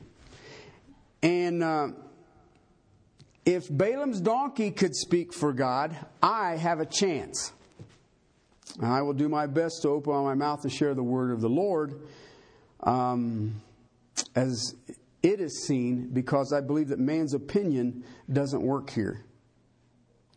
And 1.23 1.63
uh, 1.63 1.87
if 3.45 3.69
Balaam's 3.69 4.19
donkey 4.19 4.71
could 4.71 4.97
speak 4.97 5.33
for 5.33 5.53
God, 5.53 5.95
I 6.21 6.57
have 6.57 6.81
a 6.81 6.85
chance. 6.85 7.53
I 8.81 9.01
will 9.01 9.13
do 9.13 9.27
my 9.27 9.45
best 9.45 9.81
to 9.81 9.89
open 9.89 10.13
my 10.23 10.35
mouth 10.35 10.61
to 10.61 10.69
share 10.69 10.93
the 10.93 11.03
word 11.03 11.31
of 11.31 11.41
the 11.41 11.49
Lord 11.49 12.01
um, 12.81 13.61
as 14.35 14.75
it 15.21 15.41
is 15.41 15.65
seen, 15.65 16.09
because 16.13 16.53
I 16.53 16.61
believe 16.61 16.87
that 16.89 16.99
man's 16.99 17.33
opinion 17.33 18.05
doesn't 18.31 18.61
work 18.61 18.89
here. 18.89 19.25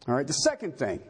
All 0.09 0.15
right, 0.15 0.27
the 0.27 0.33
second 0.33 0.77
thing. 0.77 1.01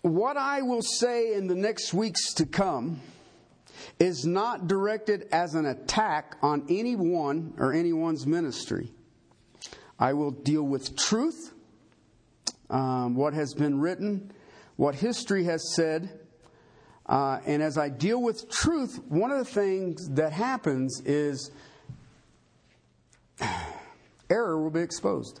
What 0.00 0.36
I 0.38 0.62
will 0.62 0.82
say 0.82 1.34
in 1.34 1.48
the 1.48 1.54
next 1.54 1.92
weeks 1.92 2.32
to 2.34 2.46
come 2.46 3.00
is 3.98 4.24
not 4.24 4.68
directed 4.68 5.26
as 5.32 5.54
an 5.54 5.66
attack 5.66 6.36
on 6.40 6.64
anyone 6.70 7.52
or 7.58 7.72
anyone's 7.72 8.26
ministry. 8.26 8.92
I 9.98 10.12
will 10.12 10.30
deal 10.30 10.62
with 10.62 10.96
truth, 10.96 11.52
um, 12.70 13.16
what 13.16 13.34
has 13.34 13.52
been 13.52 13.80
written, 13.80 14.32
what 14.76 14.94
history 14.94 15.44
has 15.44 15.74
said. 15.74 16.20
Uh, 17.06 17.40
and 17.46 17.62
as 17.62 17.78
I 17.78 17.88
deal 17.88 18.20
with 18.20 18.50
truth, 18.50 19.00
one 19.08 19.30
of 19.30 19.38
the 19.38 19.44
things 19.44 20.08
that 20.10 20.32
happens 20.32 21.00
is 21.04 21.50
error 24.30 24.60
will 24.60 24.70
be 24.70 24.80
exposed. 24.80 25.40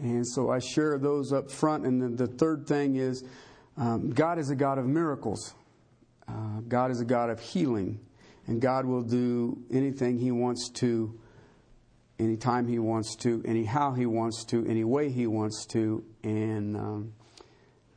And 0.00 0.26
so 0.26 0.50
I 0.50 0.58
share 0.58 0.98
those 0.98 1.32
up 1.32 1.50
front. 1.50 1.84
And 1.84 2.00
then 2.00 2.16
the 2.16 2.26
third 2.26 2.66
thing 2.66 2.96
is 2.96 3.22
um, 3.76 4.10
God 4.10 4.38
is 4.38 4.50
a 4.50 4.56
God 4.56 4.78
of 4.78 4.86
miracles. 4.86 5.54
Uh, 6.26 6.60
God 6.68 6.90
is 6.90 7.00
a 7.00 7.04
God 7.04 7.28
of 7.28 7.40
healing, 7.40 7.98
and 8.46 8.60
God 8.60 8.86
will 8.86 9.02
do 9.02 9.58
anything 9.70 10.16
He 10.16 10.30
wants 10.30 10.68
to, 10.74 11.18
anytime 12.20 12.68
He 12.68 12.78
wants 12.78 13.16
to, 13.16 13.42
anyhow 13.44 13.94
He 13.94 14.06
wants 14.06 14.44
to, 14.46 14.64
any 14.66 14.84
way 14.84 15.10
He 15.10 15.26
wants 15.26 15.66
to. 15.66 16.04
And, 16.22 16.76
um, 16.76 17.12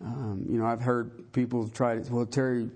um, 0.04 0.46
you 0.50 0.58
know, 0.58 0.66
I've 0.66 0.82
heard 0.82 1.32
people 1.32 1.70
try 1.70 1.98
to, 1.98 2.14
well, 2.14 2.26
Terry, 2.26 2.70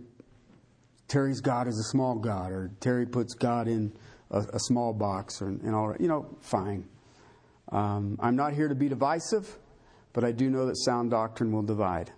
Terry's 1.08 1.42
God 1.42 1.68
is 1.68 1.78
a 1.78 1.84
small 1.84 2.16
God, 2.16 2.52
or 2.52 2.72
Terry 2.80 3.06
puts 3.06 3.34
God 3.34 3.68
in 3.68 3.92
a, 4.32 4.40
a 4.54 4.60
small 4.60 4.94
box, 4.94 5.42
or, 5.42 5.48
and 5.48 5.76
all. 5.76 5.94
You 6.00 6.08
know, 6.08 6.38
fine. 6.42 6.88
Um, 7.70 8.18
I'm 8.22 8.38
not 8.38 8.54
here 8.54 8.70
to 8.70 8.76
be 8.76 8.88
divisive, 8.88 9.58
but 10.14 10.24
I 10.24 10.32
do 10.32 10.50
know 10.50 10.66
that 10.68 10.78
sound 10.78 11.12
doctrine 11.12 11.52
will 11.52 11.64
divide. 11.64 12.12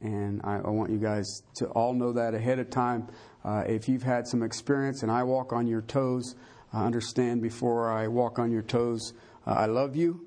And 0.00 0.40
I, 0.44 0.58
I, 0.58 0.70
want 0.70 0.92
you 0.92 0.98
guys 0.98 1.42
to 1.56 1.66
all 1.70 1.92
know 1.92 2.12
that 2.12 2.32
ahead 2.32 2.60
of 2.60 2.70
time. 2.70 3.08
Uh, 3.44 3.64
if 3.66 3.88
you've 3.88 4.04
had 4.04 4.28
some 4.28 4.44
experience 4.44 5.02
and 5.02 5.10
I 5.10 5.24
walk 5.24 5.52
on 5.52 5.66
your 5.66 5.82
toes, 5.82 6.36
uh, 6.72 6.84
understand 6.84 7.42
before 7.42 7.90
I 7.90 8.06
walk 8.06 8.38
on 8.38 8.52
your 8.52 8.62
toes, 8.62 9.14
uh, 9.44 9.50
I 9.50 9.66
love 9.66 9.96
you. 9.96 10.24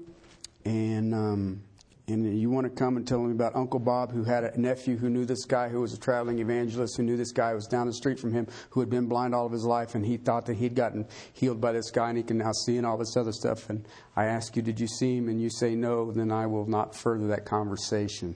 And, 0.65 1.15
um, 1.15 1.63
and 2.11 2.39
you 2.39 2.49
want 2.49 2.65
to 2.65 2.69
come 2.69 2.97
and 2.97 3.07
tell 3.07 3.19
me 3.19 3.31
about 3.31 3.55
Uncle 3.55 3.79
Bob, 3.79 4.11
who 4.11 4.23
had 4.23 4.43
a 4.43 4.59
nephew 4.59 4.97
who 4.97 5.09
knew 5.09 5.25
this 5.25 5.45
guy 5.45 5.69
who 5.69 5.81
was 5.81 5.93
a 5.93 5.99
traveling 5.99 6.39
evangelist, 6.39 6.97
who 6.97 7.03
knew 7.03 7.17
this 7.17 7.31
guy 7.31 7.49
who 7.49 7.55
was 7.55 7.67
down 7.67 7.87
the 7.87 7.93
street 7.93 8.19
from 8.19 8.33
him, 8.33 8.47
who 8.71 8.79
had 8.79 8.89
been 8.89 9.07
blind 9.07 9.33
all 9.33 9.45
of 9.45 9.51
his 9.51 9.65
life, 9.65 9.95
and 9.95 10.05
he 10.05 10.17
thought 10.17 10.45
that 10.45 10.55
he'd 10.55 10.75
gotten 10.75 11.07
healed 11.33 11.61
by 11.61 11.71
this 11.71 11.91
guy 11.91 12.09
and 12.09 12.17
he 12.17 12.23
can 12.23 12.37
now 12.37 12.51
see 12.51 12.77
and 12.77 12.85
all 12.85 12.97
this 12.97 13.15
other 13.17 13.31
stuff. 13.31 13.69
And 13.69 13.87
I 14.15 14.25
ask 14.25 14.55
you, 14.55 14.61
did 14.61 14.79
you 14.79 14.87
see 14.87 15.17
him? 15.17 15.29
And 15.29 15.41
you 15.41 15.49
say 15.49 15.75
no, 15.75 16.11
then 16.11 16.31
I 16.31 16.47
will 16.47 16.67
not 16.67 16.95
further 16.95 17.27
that 17.27 17.45
conversation. 17.45 18.35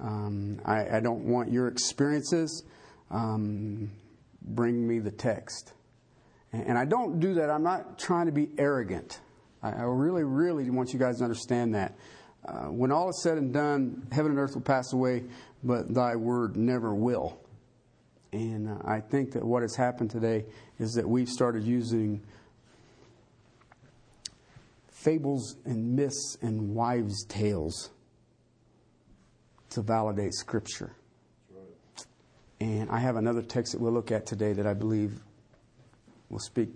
Um, 0.00 0.60
I, 0.64 0.96
I, 0.96 1.00
don't 1.00 1.24
want 1.24 1.50
your 1.50 1.68
experiences. 1.68 2.64
Um, 3.10 3.90
bring 4.42 4.86
me 4.86 4.98
the 4.98 5.10
text. 5.10 5.72
And, 6.52 6.76
I 6.78 6.84
don't 6.84 7.20
do 7.20 7.34
that. 7.34 7.50
I'm 7.50 7.62
not 7.62 7.98
trying 7.98 8.26
to 8.26 8.32
be 8.32 8.48
arrogant. 8.58 9.20
I 9.62 9.82
really, 9.82 10.24
really 10.24 10.70
want 10.70 10.92
you 10.92 10.98
guys 10.98 11.18
to 11.18 11.24
understand 11.24 11.74
that. 11.74 11.96
Uh, 12.44 12.66
when 12.66 12.90
all 12.92 13.10
is 13.10 13.22
said 13.22 13.36
and 13.36 13.52
done, 13.52 14.06
heaven 14.12 14.30
and 14.32 14.40
earth 14.40 14.54
will 14.54 14.62
pass 14.62 14.92
away, 14.92 15.24
but 15.62 15.92
thy 15.92 16.16
word 16.16 16.56
never 16.56 16.94
will. 16.94 17.38
And 18.32 18.68
uh, 18.68 18.76
I 18.84 19.00
think 19.00 19.32
that 19.32 19.44
what 19.44 19.62
has 19.62 19.74
happened 19.74 20.10
today 20.10 20.44
is 20.78 20.92
that 20.92 21.08
we've 21.08 21.28
started 21.28 21.64
using 21.64 22.22
fables 24.90 25.56
and 25.64 25.96
myths 25.96 26.36
and 26.42 26.74
wives' 26.74 27.24
tales 27.24 27.90
to 29.70 29.82
validate 29.82 30.34
Scripture. 30.34 30.92
And 32.60 32.90
I 32.90 32.98
have 32.98 33.16
another 33.16 33.42
text 33.42 33.72
that 33.72 33.80
we'll 33.80 33.92
look 33.92 34.10
at 34.10 34.26
today 34.26 34.52
that 34.52 34.66
I 34.66 34.74
believe 34.74 35.20
will 36.28 36.40
speak 36.40 36.70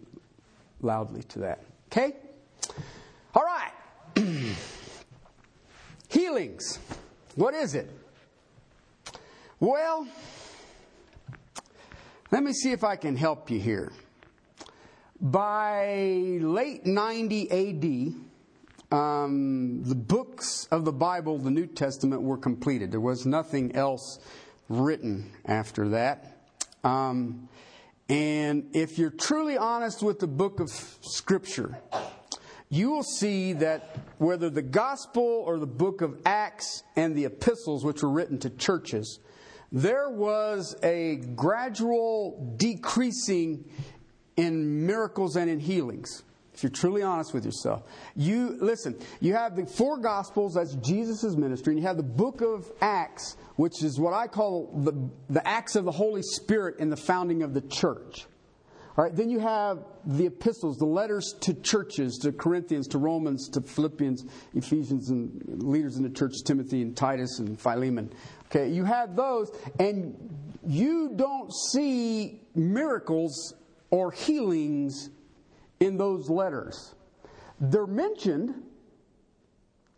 loudly 0.80 1.22
to 1.24 1.40
that. 1.40 1.64
Okay? 1.88 2.14
All 3.34 3.42
right. 3.42 3.72
Healings. 6.32 6.78
What 7.34 7.52
is 7.52 7.74
it? 7.74 7.90
Well, 9.60 10.06
let 12.30 12.42
me 12.42 12.54
see 12.54 12.72
if 12.72 12.84
I 12.84 12.96
can 12.96 13.16
help 13.16 13.50
you 13.50 13.60
here. 13.60 13.92
By 15.20 16.38
late 16.40 16.86
90 16.86 18.14
AD, 18.90 18.96
um, 18.98 19.82
the 19.84 19.94
books 19.94 20.66
of 20.70 20.86
the 20.86 20.92
Bible, 20.92 21.36
the 21.36 21.50
New 21.50 21.66
Testament, 21.66 22.22
were 22.22 22.38
completed. 22.38 22.92
There 22.92 23.00
was 23.00 23.26
nothing 23.26 23.76
else 23.76 24.18
written 24.70 25.30
after 25.44 25.90
that. 25.90 26.38
Um, 26.82 27.46
and 28.08 28.70
if 28.72 28.98
you're 28.98 29.10
truly 29.10 29.58
honest 29.58 30.02
with 30.02 30.18
the 30.18 30.28
book 30.28 30.60
of 30.60 30.70
Scripture, 30.70 31.78
you 32.72 32.90
will 32.90 33.02
see 33.02 33.52
that 33.52 33.98
whether 34.16 34.48
the 34.48 34.62
gospel 34.62 35.44
or 35.46 35.58
the 35.58 35.66
book 35.66 36.00
of 36.00 36.18
Acts 36.24 36.82
and 36.96 37.14
the 37.14 37.26
epistles, 37.26 37.84
which 37.84 38.02
were 38.02 38.08
written 38.08 38.38
to 38.38 38.48
churches, 38.48 39.20
there 39.70 40.08
was 40.08 40.74
a 40.82 41.16
gradual 41.36 42.54
decreasing 42.56 43.70
in 44.38 44.86
miracles 44.86 45.36
and 45.36 45.50
in 45.50 45.60
healings 45.60 46.22
if 46.54 46.62
you're 46.62 46.70
truly 46.70 47.02
honest 47.02 47.34
with 47.34 47.44
yourself. 47.44 47.82
You 48.14 48.56
listen, 48.60 48.98
you 49.20 49.34
have 49.34 49.56
the 49.56 49.66
four 49.66 49.98
gospels, 49.98 50.54
that's 50.54 50.74
Jesus' 50.76 51.36
ministry, 51.36 51.72
and 51.72 51.80
you 51.82 51.86
have 51.86 51.96
the 51.98 52.02
book 52.02 52.40
of 52.40 52.70
Acts, 52.80 53.36
which 53.56 53.82
is 53.82 53.98
what 54.00 54.14
I 54.14 54.26
call 54.28 54.72
the, 54.82 55.10
the 55.28 55.46
acts 55.46 55.76
of 55.76 55.84
the 55.84 55.92
Holy 55.92 56.22
Spirit 56.22 56.78
in 56.78 56.88
the 56.88 56.96
founding 56.96 57.42
of 57.42 57.52
the 57.52 57.62
church. 57.62 58.26
All 58.94 59.04
right, 59.04 59.16
then 59.16 59.30
you 59.30 59.38
have 59.38 59.78
the 60.04 60.26
epistles, 60.26 60.76
the 60.76 60.84
letters 60.84 61.34
to 61.40 61.54
churches, 61.54 62.18
to 62.18 62.30
Corinthians, 62.30 62.86
to 62.88 62.98
Romans, 62.98 63.48
to 63.50 63.62
Philippians, 63.62 64.26
Ephesians, 64.54 65.08
and 65.08 65.62
leaders 65.62 65.96
in 65.96 66.02
the 66.02 66.10
church, 66.10 66.34
Timothy 66.44 66.82
and 66.82 66.94
Titus 66.94 67.38
and 67.38 67.58
Philemon. 67.58 68.12
Okay, 68.46 68.68
you 68.68 68.84
have 68.84 69.16
those, 69.16 69.50
and 69.80 70.14
you 70.66 71.12
don't 71.16 71.50
see 71.70 72.42
miracles 72.54 73.54
or 73.90 74.10
healings 74.10 75.08
in 75.80 75.96
those 75.96 76.28
letters. 76.28 76.94
They're 77.60 77.86
mentioned, 77.86 78.62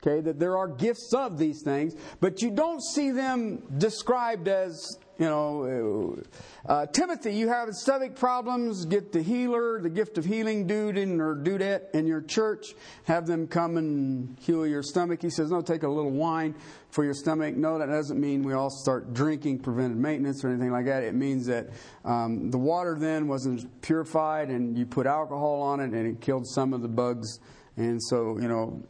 okay, 0.03 0.21
that 0.21 0.39
there 0.39 0.57
are 0.57 0.69
gifts 0.69 1.13
of 1.13 1.37
these 1.37 1.63
things, 1.63 1.95
but 2.21 2.43
you 2.43 2.51
don't 2.53 2.81
see 2.81 3.11
them 3.11 3.63
described 3.79 4.47
as 4.47 4.99
you 5.19 5.27
know, 5.27 6.19
uh, 6.67 6.87
Timothy, 6.87 7.35
you 7.35 7.49
have 7.49 7.73
stomach 7.75 8.17
problems, 8.17 8.85
get 8.85 9.13
the 9.13 9.23
healer, 9.23 9.81
the 9.81 9.91
gift 9.91 10.19
of 10.19 10.25
healing 10.25 10.67
dude 10.67 10.99
in, 10.99 11.21
or 11.21 11.37
dudette 11.37 11.95
in 11.95 12.07
your 12.07 12.21
church, 12.21 12.75
have 13.05 13.27
them 13.27 13.47
come 13.47 13.77
and 13.77 14.37
heal 14.41 14.67
your 14.67 14.83
stomach. 14.83 15.23
He 15.23 15.31
says, 15.31 15.51
no, 15.51 15.61
take 15.61 15.85
a 15.85 15.89
little 15.89 16.11
wine 16.11 16.55
for 16.91 17.05
your 17.05 17.15
stomach. 17.15 17.55
No, 17.57 17.79
that 17.79 17.87
doesn't 17.87 18.21
mean 18.21 18.43
we 18.43 18.55
all 18.55 18.71
start 18.71 19.15
drinking 19.15 19.61
preventive 19.61 19.99
maintenance 19.99 20.45
or 20.45 20.49
anything 20.49 20.73
like 20.73 20.87
that. 20.87 21.05
It 21.05 21.15
means 21.15 21.47
that 21.47 21.71
um, 22.05 22.51
the 22.51 22.59
water 22.59 22.97
then 22.99 23.29
wasn't 23.29 23.83
purified 23.83 24.49
and 24.49 24.77
you 24.77 24.87
put 24.87 25.07
alcohol 25.07 25.63
on 25.63 25.81
it 25.81 25.93
and 25.93 26.07
it 26.07 26.21
killed 26.21 26.47
some 26.47 26.73
of 26.73 26.83
the 26.83 26.89
bugs 26.89 27.39
and 27.77 28.01
so, 28.03 28.39
you 28.39 28.47
know, 28.47 28.83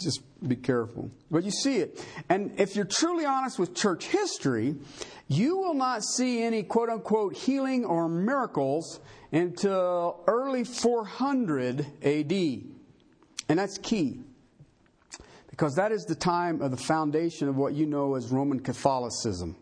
just 0.00 0.22
be 0.46 0.54
careful. 0.54 1.10
But 1.30 1.44
you 1.44 1.50
see 1.50 1.78
it. 1.78 2.04
And 2.28 2.52
if 2.60 2.76
you're 2.76 2.84
truly 2.84 3.24
honest 3.24 3.58
with 3.58 3.74
church 3.74 4.06
history, 4.06 4.76
you 5.26 5.56
will 5.56 5.74
not 5.74 6.04
see 6.04 6.42
any 6.42 6.62
quote 6.62 6.88
unquote 6.88 7.36
healing 7.36 7.84
or 7.84 8.08
miracles 8.08 9.00
until 9.32 10.22
early 10.28 10.62
400 10.62 11.86
AD. 12.02 12.32
And 13.48 13.58
that's 13.58 13.78
key. 13.78 14.20
Because 15.50 15.74
that 15.74 15.90
is 15.90 16.04
the 16.04 16.14
time 16.14 16.62
of 16.62 16.70
the 16.70 16.76
foundation 16.76 17.48
of 17.48 17.56
what 17.56 17.74
you 17.74 17.86
know 17.86 18.14
as 18.14 18.30
Roman 18.30 18.60
Catholicism. 18.60 19.56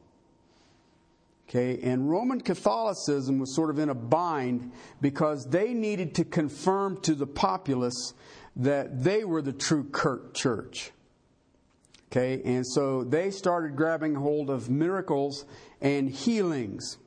Okay, 1.48 1.80
and 1.82 2.08
Roman 2.08 2.40
Catholicism 2.40 3.40
was 3.40 3.56
sort 3.56 3.70
of 3.70 3.80
in 3.80 3.88
a 3.88 3.94
bind 3.94 4.70
because 5.00 5.44
they 5.50 5.74
needed 5.74 6.14
to 6.14 6.24
confirm 6.24 7.00
to 7.00 7.12
the 7.12 7.26
populace 7.26 8.14
that 8.56 9.02
they 9.02 9.24
were 9.24 9.42
the 9.42 9.52
true 9.52 9.84
Kirk 9.84 10.34
church. 10.34 10.90
Okay, 12.10 12.42
and 12.44 12.66
so 12.66 13.04
they 13.04 13.30
started 13.30 13.76
grabbing 13.76 14.16
hold 14.16 14.50
of 14.50 14.68
miracles 14.68 15.44
and 15.80 16.10
healings. 16.10 16.98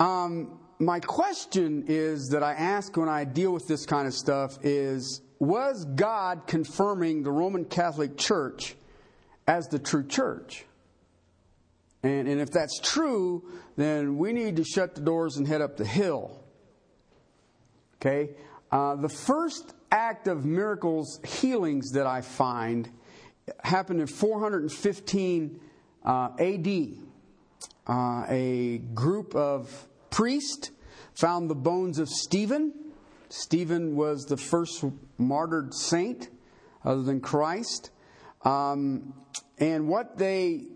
Um, 0.00 0.58
my 0.80 0.98
question 0.98 1.84
is 1.86 2.30
that 2.30 2.42
I 2.42 2.54
ask 2.54 2.96
when 2.96 3.08
I 3.08 3.24
deal 3.24 3.52
with 3.52 3.68
this 3.68 3.86
kind 3.86 4.08
of 4.08 4.14
stuff 4.14 4.58
is 4.62 5.20
was 5.38 5.84
God 5.84 6.46
confirming 6.46 7.22
the 7.22 7.30
Roman 7.30 7.64
Catholic 7.64 8.16
Church 8.16 8.74
as 9.46 9.68
the 9.68 9.78
true 9.78 10.06
church? 10.06 10.64
And, 12.02 12.28
and 12.28 12.40
if 12.40 12.50
that's 12.50 12.80
true, 12.80 13.44
then 13.76 14.18
we 14.18 14.32
need 14.32 14.56
to 14.56 14.64
shut 14.64 14.94
the 14.94 15.00
doors 15.00 15.36
and 15.36 15.46
head 15.46 15.60
up 15.60 15.76
the 15.76 15.84
hill. 15.84 16.42
Okay? 17.96 18.30
Uh, 18.70 18.94
the 18.96 19.08
first 19.08 19.74
act 19.90 20.28
of 20.28 20.44
miracles, 20.44 21.20
healings 21.24 21.92
that 21.92 22.06
I 22.06 22.20
find 22.20 22.88
happened 23.64 24.00
in 24.00 24.06
415 24.06 25.60
uh, 26.04 26.28
AD. 26.38 26.68
Uh, 27.86 28.24
a 28.28 28.78
group 28.94 29.34
of 29.34 29.88
priests 30.10 30.70
found 31.14 31.50
the 31.50 31.54
bones 31.56 31.98
of 31.98 32.08
Stephen. 32.08 32.72
Stephen 33.28 33.96
was 33.96 34.24
the 34.24 34.36
first 34.36 34.84
martyred 35.18 35.74
saint 35.74 36.28
other 36.84 37.02
than 37.02 37.20
Christ. 37.20 37.90
Um, 38.44 39.14
and 39.58 39.88
what 39.88 40.16
they 40.16 40.66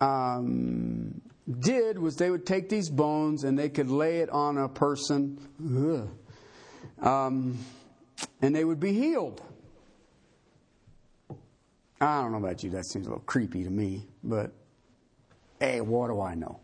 um, 0.00 1.20
did 1.60 1.98
was 1.98 2.16
they 2.16 2.30
would 2.30 2.46
take 2.46 2.68
these 2.68 2.90
bones 2.90 3.44
and 3.44 3.58
they 3.58 3.68
could 3.70 3.90
lay 3.90 4.18
it 4.18 4.28
on 4.28 4.58
a 4.58 4.68
person. 4.68 5.38
Ugh 5.64 6.08
um, 7.02 7.58
and 8.42 8.54
they 8.54 8.64
would 8.64 8.80
be 8.80 8.92
healed. 8.92 9.42
I 12.00 12.20
don't 12.20 12.32
know 12.32 12.38
about 12.38 12.62
you, 12.62 12.70
that 12.70 12.86
seems 12.86 13.06
a 13.06 13.10
little 13.10 13.24
creepy 13.24 13.64
to 13.64 13.70
me, 13.70 14.06
but 14.22 14.52
hey, 15.58 15.80
what 15.80 16.08
do 16.08 16.20
I 16.20 16.34
know? 16.34 16.60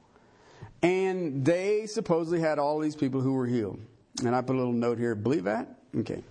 And 0.83 1.45
they 1.45 1.87
supposedly 1.87 2.41
had 2.41 2.59
all 2.59 2.79
these 2.79 2.95
people 2.95 3.21
who 3.21 3.33
were 3.33 3.47
healed. 3.47 3.81
And 4.25 4.35
I 4.35 4.43
put 4.43 4.55
a 4.55 4.59
little 4.59 4.73
note 4.73 4.99
here, 4.99 5.15
believe 5.15 5.45
that? 5.45 5.79
Okay. 5.97 6.23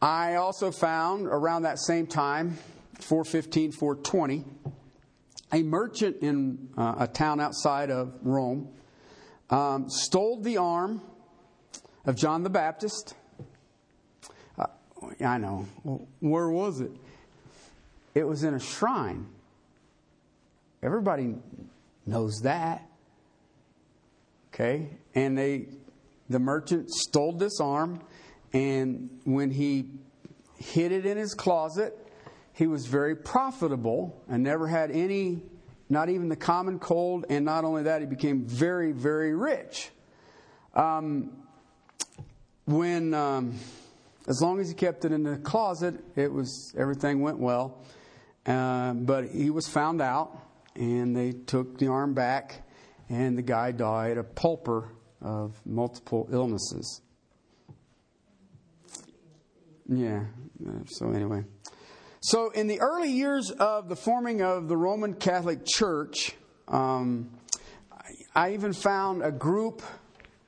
I 0.00 0.36
also 0.36 0.70
found 0.70 1.26
around 1.26 1.62
that 1.62 1.78
same 1.78 2.06
time, 2.06 2.58
415, 3.00 3.72
420, 3.72 4.44
a 5.52 5.62
merchant 5.62 6.16
in 6.22 6.68
uh, 6.76 6.96
a 7.00 7.06
town 7.06 7.40
outside 7.40 7.90
of 7.90 8.14
Rome 8.22 8.68
um, 9.50 9.88
stole 9.88 10.40
the 10.40 10.58
arm 10.58 11.00
of 12.08 12.16
John 12.16 12.42
the 12.42 12.48
Baptist. 12.48 13.14
Uh, 14.58 14.64
I 15.20 15.36
know. 15.36 15.68
Where 16.20 16.48
was 16.48 16.80
it? 16.80 16.90
It 18.14 18.26
was 18.26 18.44
in 18.44 18.54
a 18.54 18.58
shrine. 18.58 19.26
Everybody 20.82 21.34
knows 22.06 22.40
that. 22.44 22.88
Okay? 24.54 24.88
And 25.14 25.36
they 25.36 25.66
the 26.30 26.38
merchant 26.38 26.90
stole 26.90 27.32
this 27.32 27.60
arm 27.60 28.00
and 28.54 29.10
when 29.24 29.50
he 29.50 29.90
hid 30.56 30.92
it 30.92 31.04
in 31.04 31.18
his 31.18 31.34
closet, 31.34 31.94
he 32.54 32.66
was 32.66 32.86
very 32.86 33.16
profitable 33.16 34.18
and 34.30 34.42
never 34.42 34.66
had 34.66 34.90
any 34.90 35.42
not 35.90 36.08
even 36.08 36.30
the 36.30 36.36
common 36.36 36.78
cold 36.78 37.26
and 37.28 37.44
not 37.44 37.64
only 37.64 37.82
that 37.82 38.00
he 38.00 38.06
became 38.06 38.46
very 38.46 38.92
very 38.92 39.34
rich. 39.34 39.90
Um, 40.74 41.37
when, 42.68 43.14
um, 43.14 43.58
as 44.26 44.42
long 44.42 44.60
as 44.60 44.68
he 44.68 44.74
kept 44.74 45.06
it 45.06 45.12
in 45.12 45.22
the 45.22 45.38
closet, 45.38 45.94
it 46.16 46.30
was 46.30 46.74
everything 46.76 47.22
went 47.22 47.38
well. 47.38 47.82
Uh, 48.44 48.92
but 48.92 49.24
he 49.28 49.48
was 49.48 49.66
found 49.66 50.02
out, 50.02 50.38
and 50.76 51.16
they 51.16 51.32
took 51.32 51.78
the 51.78 51.86
arm 51.86 52.12
back, 52.12 52.66
and 53.08 53.38
the 53.38 53.42
guy 53.42 53.72
died 53.72 54.18
a 54.18 54.22
pulper 54.22 54.90
of 55.22 55.58
multiple 55.64 56.28
illnesses. 56.30 57.00
Yeah. 59.88 60.24
So 60.88 61.10
anyway, 61.12 61.44
so 62.20 62.50
in 62.50 62.66
the 62.66 62.80
early 62.80 63.10
years 63.10 63.50
of 63.50 63.88
the 63.88 63.96
forming 63.96 64.42
of 64.42 64.68
the 64.68 64.76
Roman 64.76 65.14
Catholic 65.14 65.60
Church, 65.64 66.34
um, 66.66 67.30
I 68.34 68.52
even 68.52 68.74
found 68.74 69.22
a 69.22 69.32
group 69.32 69.82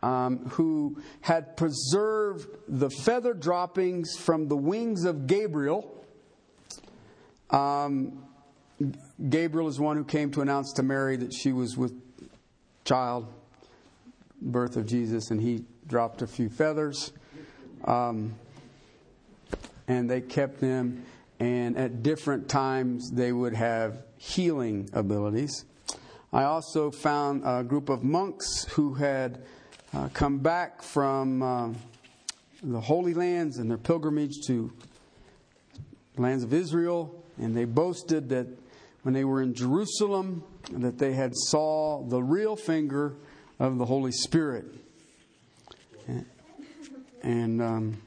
um, 0.03 0.47
who 0.51 1.01
had 1.21 1.57
preserved 1.57 2.49
the 2.69 2.91
feather 2.91 3.35
droppings 3.35 4.17
from 4.17 4.49
the 4.49 4.57
wings 4.57 5.05
of 5.05 5.27
Gabriel. 5.27 6.05
Um, 7.51 8.25
Gabriel 9.29 9.69
is 9.69 9.79
one 9.79 9.97
who 9.97 10.05
came 10.05 10.31
to 10.33 10.41
announce 10.41 10.73
to 10.75 10.83
Mary 10.83 11.17
that 11.17 11.35
she 11.35 11.53
was 11.53 11.77
with 11.77 11.93
child, 12.85 13.27
birth 14.41 14.77
of 14.77 14.87
Jesus, 14.87 15.31
and 15.31 15.41
he 15.41 15.65
dropped 15.87 16.23
a 16.23 16.27
few 16.27 16.49
feathers. 16.49 17.13
Um, 17.85 18.35
and 19.87 20.09
they 20.09 20.21
kept 20.21 20.61
them, 20.61 21.05
and 21.41 21.77
at 21.77 22.03
different 22.03 22.49
times 22.49 23.11
they 23.11 23.33
would 23.33 23.55
have 23.55 24.05
healing 24.17 24.89
abilities. 24.93 25.65
I 26.33 26.45
also 26.45 26.91
found 26.91 27.43
a 27.45 27.65
group 27.65 27.89
of 27.89 28.05
monks 28.05 28.65
who 28.71 28.95
had 28.95 29.43
uh, 29.93 30.09
come 30.13 30.39
back 30.39 30.83
from 30.83 31.43
uh, 31.43 31.69
the 32.63 32.81
Holy 32.81 33.15
Lands 33.15 33.59
and 33.59 33.71
their 33.71 33.79
pilgrimage 33.79 34.47
to 34.47 34.73
lands 36.17 36.45
of 36.45 36.53
Israel, 36.53 37.25
and 37.39 37.57
they 37.57 37.65
boasted 37.65 38.29
that 38.29 38.47
when 39.03 39.15
they 39.15 39.25
were 39.25 39.43
in 39.43 39.55
Jerusalem, 39.55 40.45
that 40.73 40.99
they 40.99 41.15
had 41.15 41.35
saw 41.35 42.03
the 42.05 42.23
real 42.23 42.55
finger 42.55 43.15
of 43.59 43.79
the 43.79 43.85
Holy 43.85 44.13
Spirit. 44.13 44.67
And, 47.23 47.61
um, 47.61 48.03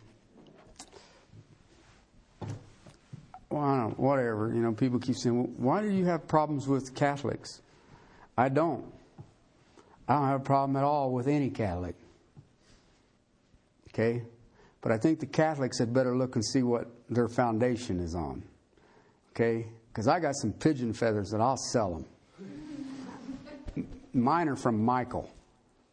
well, 3.49 3.61
I 3.61 3.77
don't 3.77 3.99
whatever. 3.99 4.51
You 4.53 4.61
know, 4.61 4.73
people 4.73 4.99
keep 4.99 5.15
saying, 5.15 5.37
well, 5.37 5.49
why 5.57 5.81
do 5.81 5.89
you 5.89 6.05
have 6.05 6.27
problems 6.27 6.67
with 6.67 6.95
Catholics? 6.95 7.61
I 8.37 8.49
don't. 8.49 8.85
I 10.13 10.17
don't 10.17 10.27
have 10.27 10.41
a 10.41 10.43
problem 10.43 10.75
at 10.75 10.83
all 10.83 11.11
with 11.11 11.27
any 11.27 11.49
Catholic. 11.49 11.95
Okay? 13.89 14.21
But 14.81 14.91
I 14.91 14.97
think 14.99 15.19
the 15.19 15.25
Catholics 15.25 15.79
had 15.79 15.91
better 15.91 16.15
look 16.15 16.35
and 16.35 16.45
see 16.45 16.61
what 16.61 16.85
their 17.09 17.27
foundation 17.27 17.99
is 17.99 18.13
on. 18.13 18.43
Okay? 19.31 19.65
Because 19.87 20.07
I 20.07 20.19
got 20.19 20.35
some 20.35 20.53
pigeon 20.53 20.93
feathers 20.93 21.31
that 21.31 21.41
I'll 21.41 21.57
sell 21.57 22.05
them. 23.75 23.85
Mine 24.13 24.49
are 24.49 24.55
from 24.55 24.85
Michael, 24.85 25.31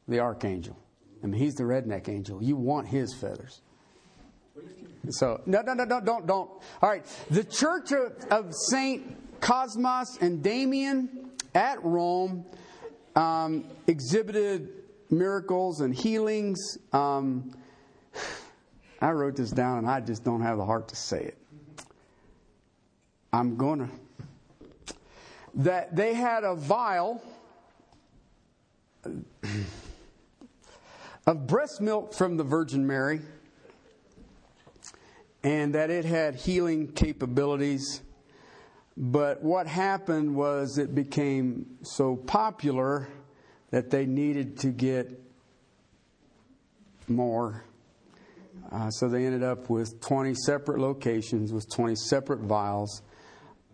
the 0.06 0.20
archangel. 0.20 0.76
I 1.24 1.26
mean, 1.26 1.40
he's 1.40 1.54
the 1.54 1.64
redneck 1.64 2.06
angel. 2.10 2.42
You 2.42 2.56
want 2.56 2.88
his 2.88 3.14
feathers. 3.18 3.62
So, 5.08 5.40
no, 5.46 5.62
no, 5.62 5.72
no, 5.72 5.84
no, 5.84 5.98
don't, 5.98 6.26
don't. 6.26 6.50
All 6.82 6.90
right. 6.90 7.06
The 7.30 7.44
church 7.44 7.92
of, 7.92 8.12
of 8.30 8.52
St. 8.70 9.40
Cosmas 9.40 10.18
and 10.20 10.42
Damian 10.42 11.30
at 11.54 11.82
Rome 11.82 12.44
um, 13.16 13.64
exhibited 13.86 14.68
miracles 15.10 15.80
and 15.80 15.94
healings. 15.94 16.78
Um, 16.92 17.52
I 19.00 19.12
wrote 19.12 19.36
this 19.36 19.50
down 19.50 19.78
and 19.78 19.88
I 19.88 20.00
just 20.00 20.24
don't 20.24 20.42
have 20.42 20.58
the 20.58 20.64
heart 20.64 20.88
to 20.88 20.96
say 20.96 21.20
it. 21.22 21.38
I'm 23.32 23.56
going 23.56 23.80
to. 23.80 24.94
That 25.54 25.96
they 25.96 26.14
had 26.14 26.44
a 26.44 26.54
vial 26.54 27.22
of 31.26 31.46
breast 31.46 31.80
milk 31.80 32.14
from 32.14 32.36
the 32.36 32.44
Virgin 32.44 32.86
Mary 32.86 33.20
and 35.42 35.74
that 35.74 35.90
it 35.90 36.04
had 36.04 36.34
healing 36.34 36.92
capabilities 36.92 38.02
but 39.02 39.42
what 39.42 39.66
happened 39.66 40.34
was 40.36 40.76
it 40.76 40.94
became 40.94 41.78
so 41.82 42.16
popular 42.16 43.08
that 43.70 43.88
they 43.88 44.04
needed 44.04 44.58
to 44.58 44.68
get 44.68 45.18
more. 47.08 47.64
Uh, 48.70 48.90
so 48.90 49.08
they 49.08 49.24
ended 49.24 49.42
up 49.42 49.70
with 49.70 50.02
20 50.02 50.34
separate 50.34 50.78
locations 50.78 51.50
with 51.50 51.64
20 51.74 51.94
separate 51.94 52.40
vials. 52.40 53.00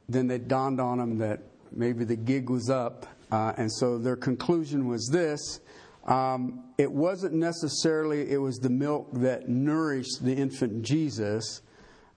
Then 0.09 0.29
they 0.29 0.39
dawned 0.39 0.81
on 0.81 0.99
them 0.99 1.19
that 1.19 1.41
maybe 1.73 2.05
the 2.05 2.15
gig 2.15 2.49
was 2.49 2.71
up. 2.71 3.05
Uh, 3.33 3.53
and 3.57 3.73
so 3.73 3.99
their 3.99 4.15
conclusion 4.15 4.87
was 4.87 5.09
this 5.13 5.59
um, 6.07 6.63
it 6.79 6.93
wasn't 6.93 7.35
necessarily 7.35 8.31
it 8.31 8.37
was 8.37 8.59
the 8.59 8.71
milk 8.71 9.09
that 9.15 9.49
nourished 9.49 10.25
the 10.25 10.35
infant 10.35 10.83
Jesus, 10.83 11.63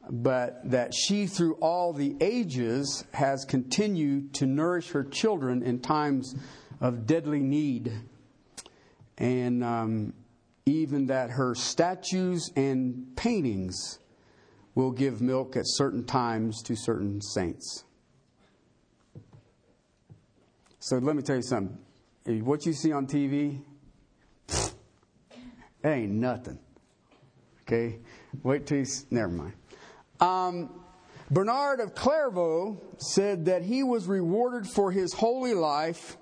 but 0.10 0.62
that 0.70 0.94
she 0.94 1.28
through 1.28 1.56
all 1.56 1.94
the 1.94 2.16
ages 2.22 3.04
has 3.14 3.46
continued 3.46 4.34
to 4.36 4.46
nourish 4.46 4.90
her 4.90 5.04
children 5.04 5.64
in 5.64 5.80
times 5.80 6.36
of 6.80 7.06
deadly 7.06 7.42
need, 7.42 7.92
and 9.18 9.64
um, 9.64 10.14
even 10.66 11.08
that 11.08 11.32
her 11.32 11.54
statues 11.56 12.52
and 12.56 13.16
paintings 13.16 14.00
will 14.76 14.92
give 14.92 15.22
milk 15.22 15.58
at 15.58 15.64
certain 15.66 16.06
times 16.06 16.62
to 16.64 16.76
certain 16.76 17.22
saints. 17.22 17.84
So 20.80 20.98
let 20.98 21.16
me 21.16 21.22
tell 21.22 21.36
you 21.36 21.42
something. 21.42 21.78
What 22.46 22.66
you 22.66 22.74
see 22.74 22.92
on 22.92 23.06
TV, 23.06 23.62
ain't 25.84 26.12
nothing. 26.12 26.60
Okay? 27.64 28.00
Wait 28.44 28.66
till 28.66 28.80
you. 28.80 28.86
Never 29.12 29.30
mind. 29.30 29.54
Um, 30.20 30.70
Bernard 31.32 31.80
of 31.80 31.94
Clairvaux 31.94 32.82
said 32.98 33.46
that 33.46 33.62
he 33.62 33.84
was 33.84 34.08
rewarded 34.08 34.68
for 34.68 34.92
his 34.92 35.14
holy 35.14 35.54
life 35.54 36.18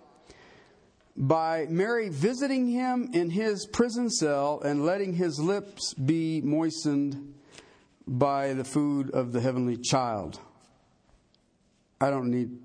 by 1.16 1.66
Mary 1.70 2.10
visiting 2.10 2.68
him 2.68 3.10
in 3.14 3.30
his 3.30 3.66
prison 3.66 4.10
cell 4.10 4.62
and 4.64 4.86
letting 4.86 5.14
his 5.14 5.40
lips 5.40 5.94
be 5.94 6.42
moistened 6.42 7.34
by 8.06 8.54
the 8.54 8.64
food 8.64 9.10
of 9.12 9.32
the 9.32 9.42
heavenly 9.42 9.78
child. 9.78 10.40
I 12.00 12.10
don't 12.10 12.30
need 12.30 12.60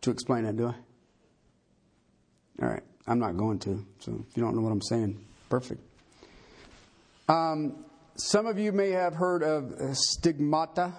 to 0.00 0.10
explain 0.10 0.44
that, 0.44 0.56
do 0.56 0.68
I? 0.68 0.74
All 2.62 2.68
right, 2.70 2.82
I'm 3.06 3.18
not 3.18 3.36
going 3.36 3.58
to. 3.60 3.84
So 3.98 4.24
if 4.28 4.36
you 4.36 4.42
don't 4.42 4.56
know 4.56 4.62
what 4.62 4.72
I'm 4.72 4.82
saying, 4.82 5.22
perfect. 5.50 5.82
Um, 7.28 7.84
some 8.20 8.46
of 8.46 8.58
you 8.58 8.72
may 8.72 8.90
have 8.90 9.14
heard 9.14 9.44
of 9.44 9.96
stigmata, 9.96 10.92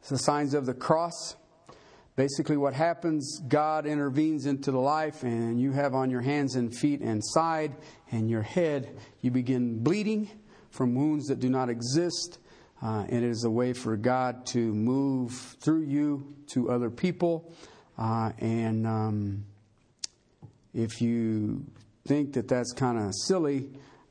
it's 0.00 0.08
the 0.08 0.16
signs 0.16 0.54
of 0.54 0.64
the 0.64 0.72
cross. 0.72 1.36
Basically, 2.16 2.56
what 2.56 2.72
happens, 2.72 3.40
God 3.46 3.86
intervenes 3.86 4.46
into 4.46 4.72
the 4.72 4.78
life, 4.78 5.22
and 5.22 5.60
you 5.60 5.72
have 5.72 5.94
on 5.94 6.10
your 6.10 6.22
hands 6.22 6.56
and 6.56 6.74
feet 6.74 7.00
and 7.00 7.22
side 7.22 7.76
and 8.10 8.30
your 8.30 8.40
head, 8.40 8.98
you 9.20 9.30
begin 9.30 9.82
bleeding 9.82 10.30
from 10.70 10.94
wounds 10.94 11.26
that 11.26 11.38
do 11.38 11.50
not 11.50 11.68
exist. 11.68 12.38
Uh, 12.82 13.04
and 13.08 13.24
it 13.24 13.28
is 13.28 13.44
a 13.44 13.50
way 13.50 13.74
for 13.74 13.96
God 13.96 14.46
to 14.46 14.58
move 14.58 15.32
through 15.60 15.82
you 15.82 16.34
to 16.54 16.70
other 16.70 16.88
people. 16.88 17.52
Uh, 17.98 18.32
and 18.38 18.86
um, 18.86 19.44
if 20.72 21.02
you 21.02 21.66
think 22.06 22.32
that 22.32 22.48
that's 22.48 22.72
kind 22.72 22.98
of 22.98 23.12
silly, 23.26 23.68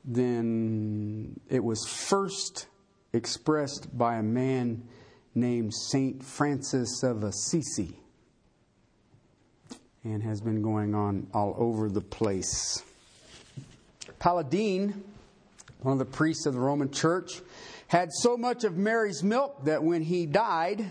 then 0.08 1.38
it 1.50 1.62
was 1.62 1.86
first 1.86 2.66
expressed 3.12 3.96
by 3.96 4.16
a 4.16 4.22
man 4.22 4.82
named 5.34 5.74
Saint 5.74 6.24
Francis 6.24 7.02
of 7.02 7.22
Assisi 7.22 8.00
and 10.02 10.22
has 10.22 10.40
been 10.40 10.62
going 10.62 10.94
on 10.94 11.26
all 11.34 11.54
over 11.58 11.90
the 11.90 12.00
place. 12.00 12.82
Paladine, 14.18 15.04
one 15.80 15.92
of 15.92 15.98
the 15.98 16.06
priests 16.06 16.46
of 16.46 16.54
the 16.54 16.60
Roman 16.60 16.90
Church, 16.90 17.42
had 17.88 18.10
so 18.12 18.38
much 18.38 18.64
of 18.64 18.78
Mary's 18.78 19.22
milk 19.22 19.64
that 19.64 19.82
when 19.82 20.02
he 20.02 20.24
died, 20.24 20.90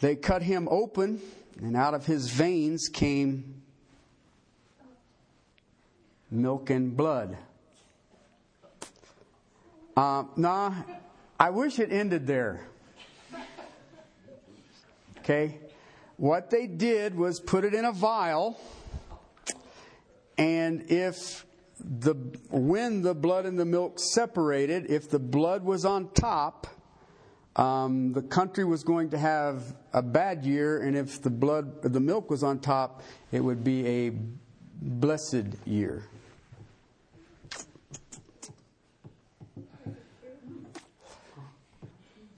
they 0.00 0.16
cut 0.16 0.42
him 0.42 0.68
open, 0.70 1.20
and 1.60 1.76
out 1.76 1.92
of 1.92 2.06
his 2.06 2.30
veins 2.30 2.88
came 2.88 3.62
milk 6.30 6.70
and 6.70 6.96
blood. 6.96 7.36
Uh, 9.96 10.24
nah, 10.36 10.74
I 11.40 11.48
wish 11.48 11.78
it 11.78 11.90
ended 11.90 12.26
there. 12.26 12.60
Okay? 15.20 15.58
What 16.18 16.50
they 16.50 16.66
did 16.66 17.16
was 17.16 17.40
put 17.40 17.64
it 17.64 17.72
in 17.72 17.86
a 17.86 17.92
vial, 17.92 18.60
and 20.36 20.90
if 20.90 21.46
the 21.80 22.14
when 22.50 23.02
the 23.02 23.14
blood 23.14 23.46
and 23.46 23.58
the 23.58 23.64
milk 23.64 23.98
separated, 23.98 24.90
if 24.90 25.08
the 25.08 25.18
blood 25.18 25.64
was 25.64 25.86
on 25.86 26.10
top, 26.12 26.66
um, 27.56 28.12
the 28.12 28.22
country 28.22 28.64
was 28.64 28.84
going 28.84 29.10
to 29.10 29.18
have 29.18 29.74
a 29.94 30.02
bad 30.02 30.44
year, 30.44 30.82
and 30.82 30.94
if 30.94 31.22
the 31.22 31.30
blood, 31.30 31.82
the 31.82 32.00
milk 32.00 32.30
was 32.30 32.42
on 32.42 32.58
top, 32.58 33.02
it 33.32 33.40
would 33.40 33.64
be 33.64 33.86
a 33.86 34.12
blessed 34.80 35.46
year. 35.64 36.04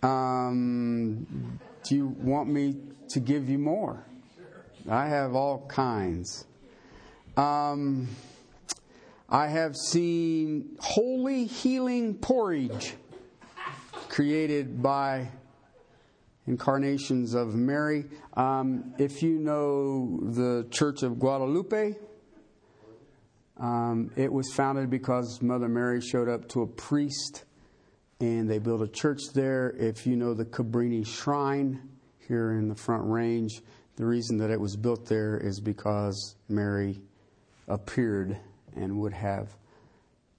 Um, 0.02 1.58
do 1.84 1.94
you 1.94 2.06
want 2.06 2.48
me 2.48 2.76
to 3.11 3.20
give 3.20 3.48
you 3.48 3.58
more? 3.58 4.04
I 4.88 5.06
have 5.06 5.34
all 5.34 5.66
kinds. 5.68 6.46
Um, 7.37 8.08
I 9.28 9.48
have 9.48 9.76
seen 9.76 10.76
holy 10.80 11.44
healing 11.44 12.14
porridge 12.14 12.94
created 14.08 14.82
by 14.82 15.28
incarnations 16.46 17.34
of 17.34 17.54
Mary. 17.54 18.06
Um, 18.34 18.94
if 18.98 19.22
you 19.22 19.38
know 19.38 20.18
the 20.22 20.66
Church 20.70 21.02
of 21.02 21.18
Guadalupe, 21.18 21.94
um, 23.58 24.11
it 24.16 24.32
was 24.32 24.52
founded 24.54 24.88
because 24.88 25.42
Mother 25.42 25.68
Mary 25.68 26.00
showed 26.00 26.28
up 26.28 26.48
to 26.50 26.62
a 26.62 26.66
priest 26.66 27.44
and 28.20 28.50
they 28.50 28.59
built 28.59 28.83
a 28.83 28.88
church 28.88 29.20
there. 29.35 29.74
If 29.78 30.07
you 30.07 30.16
know 30.16 30.35
the 30.35 30.44
Cabrini 30.44 31.07
Shrine 31.07 31.81
here 32.26 32.52
in 32.52 32.68
the 32.68 32.74
Front 32.74 33.04
Range, 33.07 33.61
the 33.96 34.07
reason 34.07 34.38
that 34.38 34.50
it 34.50 34.61
was 34.61 34.76
built 34.76 35.07
there 35.07 35.37
is 35.37 35.61
because 35.61 36.37
Mary 36.48 37.00
appeared 37.66 38.37
and 38.76 38.98
would 38.98 39.12
have 39.12 39.57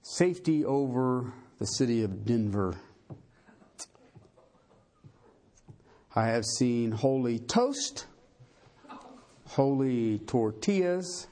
safety 0.02 0.64
over 0.64 1.32
the 1.58 1.66
city 1.66 2.02
of 2.02 2.24
Denver. 2.24 2.74
I 6.14 6.26
have 6.26 6.44
seen 6.44 6.90
holy 6.90 7.38
toast, 7.38 8.06
holy 9.46 10.18
tortillas, 10.20 11.28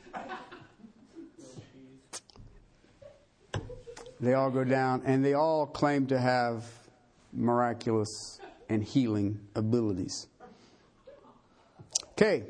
They 4.21 4.35
all 4.35 4.51
go 4.51 4.65
down, 4.65 5.03
and 5.05 5.25
they 5.25 5.35
all 5.35 5.67
claim 5.67 6.07
to 6.09 6.19
have 6.19 6.65
miraculous 7.33 8.41
and 8.69 8.83
healing 8.83 9.41
abilities. 9.55 10.27
Okay, 12.13 12.43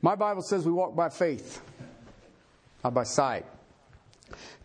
my 0.00 0.14
Bible 0.14 0.42
says 0.42 0.64
we 0.64 0.72
walk 0.72 0.94
by 0.94 1.08
faith, 1.08 1.60
not 2.84 2.94
by 2.94 3.02
sight. 3.02 3.44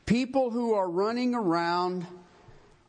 People 0.05 0.51
who 0.51 0.73
are 0.73 0.89
running 0.89 1.33
around, 1.33 2.05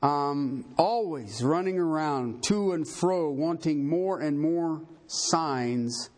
um, 0.02 0.64
always 0.76 1.42
running 1.42 1.78
around 1.78 2.44
to 2.44 2.72
and 2.72 2.86
fro, 2.86 3.30
wanting 3.30 3.88
more 3.88 4.20
and 4.20 4.38
more 4.38 4.82
signs, 5.06 6.10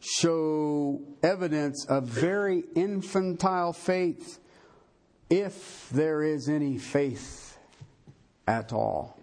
show 0.00 1.00
evidence 1.22 1.86
of 1.86 2.04
very 2.04 2.62
infantile 2.74 3.72
faith 3.72 4.38
if 5.30 5.88
there 5.90 6.22
is 6.22 6.48
any 6.48 6.78
faith 6.78 7.58
at 8.46 8.72
all. 8.72 9.18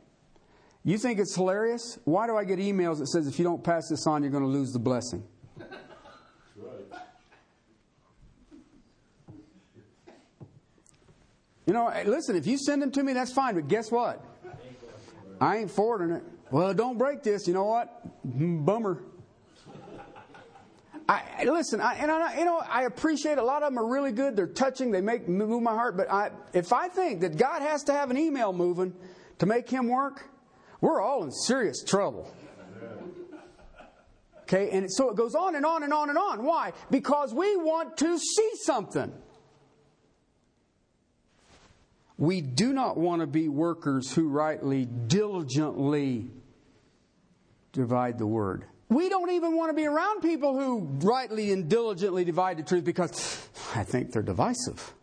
You 0.83 0.97
think 0.97 1.19
it's 1.19 1.35
hilarious? 1.35 1.99
Why 2.05 2.25
do 2.25 2.35
I 2.35 2.43
get 2.43 2.59
emails 2.59 2.99
that 2.99 3.07
says 3.07 3.27
if 3.27 3.37
you 3.37 3.45
don't 3.45 3.63
pass 3.63 3.87
this 3.89 4.07
on, 4.07 4.23
you're 4.23 4.31
going 4.31 4.43
to 4.43 4.49
lose 4.49 4.71
the 4.71 4.79
blessing? 4.79 5.23
You 11.67 11.73
know, 11.73 11.93
listen, 12.05 12.35
if 12.35 12.47
you 12.47 12.57
send 12.57 12.81
them 12.81 12.91
to 12.91 13.03
me, 13.03 13.13
that's 13.13 13.31
fine, 13.31 13.55
but 13.55 13.69
guess 13.69 13.91
what? 13.91 14.21
I 15.39 15.57
ain't 15.57 15.71
forwarding 15.71 16.11
it. 16.17 16.23
Well, 16.49 16.73
don't 16.73 16.97
break 16.97 17.23
this. 17.23 17.47
You 17.47 17.53
know 17.53 17.63
what? 17.63 18.27
Mm, 18.27 18.65
bummer. 18.65 19.01
I, 21.11 21.43
listen, 21.43 21.81
I, 21.81 21.95
and 21.95 22.09
I, 22.09 22.39
you 22.39 22.45
know, 22.45 22.59
I 22.59 22.83
appreciate 22.83 23.37
a 23.37 23.43
lot 23.43 23.63
of 23.63 23.73
them 23.73 23.77
are 23.77 23.85
really 23.85 24.13
good. 24.13 24.37
They're 24.37 24.47
touching. 24.47 24.91
They 24.91 25.01
make 25.01 25.27
move 25.27 25.61
my 25.61 25.73
heart. 25.73 25.97
But 25.97 26.09
I, 26.09 26.31
if 26.53 26.71
I 26.71 26.87
think 26.87 27.19
that 27.19 27.37
God 27.37 27.61
has 27.61 27.83
to 27.85 27.91
have 27.91 28.11
an 28.11 28.17
email 28.17 28.53
moving 28.53 28.93
to 29.39 29.45
make 29.45 29.69
him 29.69 29.89
work, 29.89 30.29
we're 30.79 31.01
all 31.01 31.25
in 31.25 31.31
serious 31.31 31.83
trouble. 31.83 32.33
Okay, 34.43 34.69
and 34.71 34.89
so 34.89 35.09
it 35.09 35.17
goes 35.17 35.35
on 35.35 35.55
and 35.55 35.65
on 35.65 35.83
and 35.83 35.91
on 35.91 36.07
and 36.07 36.17
on. 36.17 36.45
Why? 36.45 36.71
Because 36.89 37.33
we 37.33 37.57
want 37.57 37.97
to 37.97 38.17
see 38.17 38.51
something. 38.63 39.11
We 42.17 42.39
do 42.39 42.71
not 42.71 42.95
want 42.95 43.19
to 43.19 43.27
be 43.27 43.49
workers 43.49 44.13
who 44.13 44.29
rightly, 44.29 44.85
diligently 44.85 46.29
divide 47.73 48.17
the 48.17 48.27
word. 48.27 48.65
We 48.91 49.07
don't 49.07 49.31
even 49.31 49.55
want 49.55 49.69
to 49.69 49.73
be 49.73 49.85
around 49.85 50.19
people 50.19 50.59
who 50.59 50.81
rightly 51.07 51.53
and 51.53 51.69
diligently 51.69 52.25
divide 52.25 52.57
the 52.57 52.63
truth 52.63 52.83
because 52.83 53.47
I 53.73 53.85
think 53.85 54.11
they're 54.11 54.21
divisive. 54.21 54.93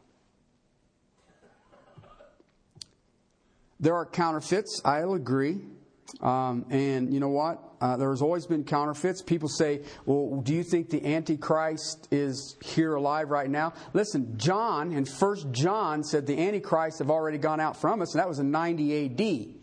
There 3.80 3.94
are 3.94 4.04
counterfeits, 4.04 4.82
I'll 4.84 5.14
agree. 5.14 5.62
Um, 6.20 6.66
and 6.68 7.14
you 7.14 7.18
know 7.18 7.30
what? 7.30 7.62
Uh, 7.80 7.96
there's 7.96 8.20
always 8.20 8.44
been 8.44 8.62
counterfeits. 8.62 9.22
People 9.22 9.48
say, 9.48 9.80
well, 10.04 10.42
do 10.42 10.52
you 10.52 10.64
think 10.64 10.90
the 10.90 11.14
Antichrist 11.14 12.08
is 12.10 12.58
here 12.62 12.94
alive 12.94 13.30
right 13.30 13.48
now? 13.48 13.72
Listen, 13.94 14.36
John 14.36 14.92
in 14.92 15.06
First 15.06 15.50
John 15.50 16.04
said 16.04 16.26
the 16.26 16.38
Antichrist 16.38 16.98
have 16.98 17.10
already 17.10 17.38
gone 17.38 17.58
out 17.58 17.80
from 17.80 18.02
us, 18.02 18.12
and 18.12 18.20
that 18.20 18.28
was 18.28 18.38
in 18.38 18.50
90 18.50 19.54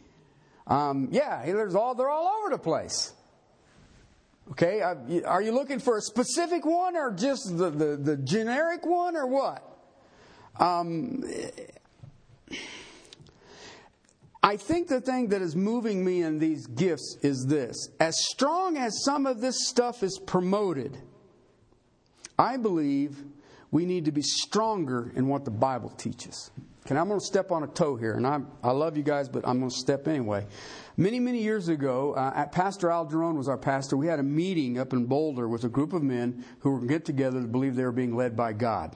AD. 0.67 0.75
Um, 0.75 1.09
yeah, 1.11 1.45
there's 1.45 1.75
all, 1.75 1.93
they're 1.93 2.09
all 2.09 2.39
over 2.39 2.49
the 2.49 2.57
place. 2.57 3.14
Okay, 4.51 4.81
uh, 4.81 4.95
are 5.25 5.41
you 5.41 5.51
looking 5.51 5.79
for 5.79 5.97
a 5.97 6.01
specific 6.01 6.65
one 6.65 6.95
or 6.95 7.11
just 7.11 7.57
the, 7.57 7.69
the, 7.71 7.97
the 7.97 8.17
generic 8.17 8.85
one 8.85 9.15
or 9.15 9.25
what? 9.25 9.63
Um, 10.59 11.23
I 14.43 14.57
think 14.57 14.87
the 14.87 15.01
thing 15.01 15.29
that 15.29 15.41
is 15.41 15.55
moving 15.55 16.05
me 16.05 16.21
in 16.21 16.37
these 16.37 16.67
gifts 16.67 17.17
is 17.23 17.47
this. 17.47 17.89
As 17.99 18.15
strong 18.27 18.77
as 18.77 19.03
some 19.03 19.25
of 19.25 19.41
this 19.41 19.67
stuff 19.67 20.03
is 20.03 20.19
promoted, 20.27 20.99
I 22.37 22.57
believe 22.57 23.23
we 23.71 23.85
need 23.85 24.05
to 24.05 24.11
be 24.11 24.21
stronger 24.21 25.11
in 25.15 25.27
what 25.27 25.45
the 25.45 25.51
Bible 25.51 25.89
teaches. 25.89 26.51
Okay, 26.85 26.95
I'm 26.99 27.07
going 27.07 27.19
to 27.19 27.25
step 27.25 27.51
on 27.51 27.63
a 27.63 27.67
toe 27.67 27.95
here, 27.95 28.13
and 28.13 28.27
I, 28.27 28.41
I 28.61 28.69
love 28.69 28.95
you 28.95 29.01
guys, 29.01 29.27
but 29.27 29.47
I'm 29.47 29.57
going 29.57 29.71
to 29.71 29.75
step 29.75 30.07
anyway. 30.07 30.45
Many, 30.97 31.19
many 31.19 31.41
years 31.41 31.67
ago, 31.67 32.13
uh, 32.13 32.45
Pastor 32.45 32.91
Al 32.91 33.05
was 33.05 33.49
our 33.49 33.57
pastor. 33.57 33.97
We 33.97 34.05
had 34.05 34.19
a 34.19 34.23
meeting 34.23 34.77
up 34.77 34.93
in 34.93 35.05
Boulder 35.05 35.47
with 35.47 35.63
a 35.63 35.69
group 35.69 35.93
of 35.93 36.03
men 36.03 36.45
who 36.59 36.69
were 36.69 36.85
get 36.85 37.03
together 37.03 37.41
to 37.41 37.47
believe 37.47 37.75
they 37.75 37.85
were 37.85 37.91
being 37.91 38.15
led 38.15 38.37
by 38.37 38.53
God. 38.53 38.95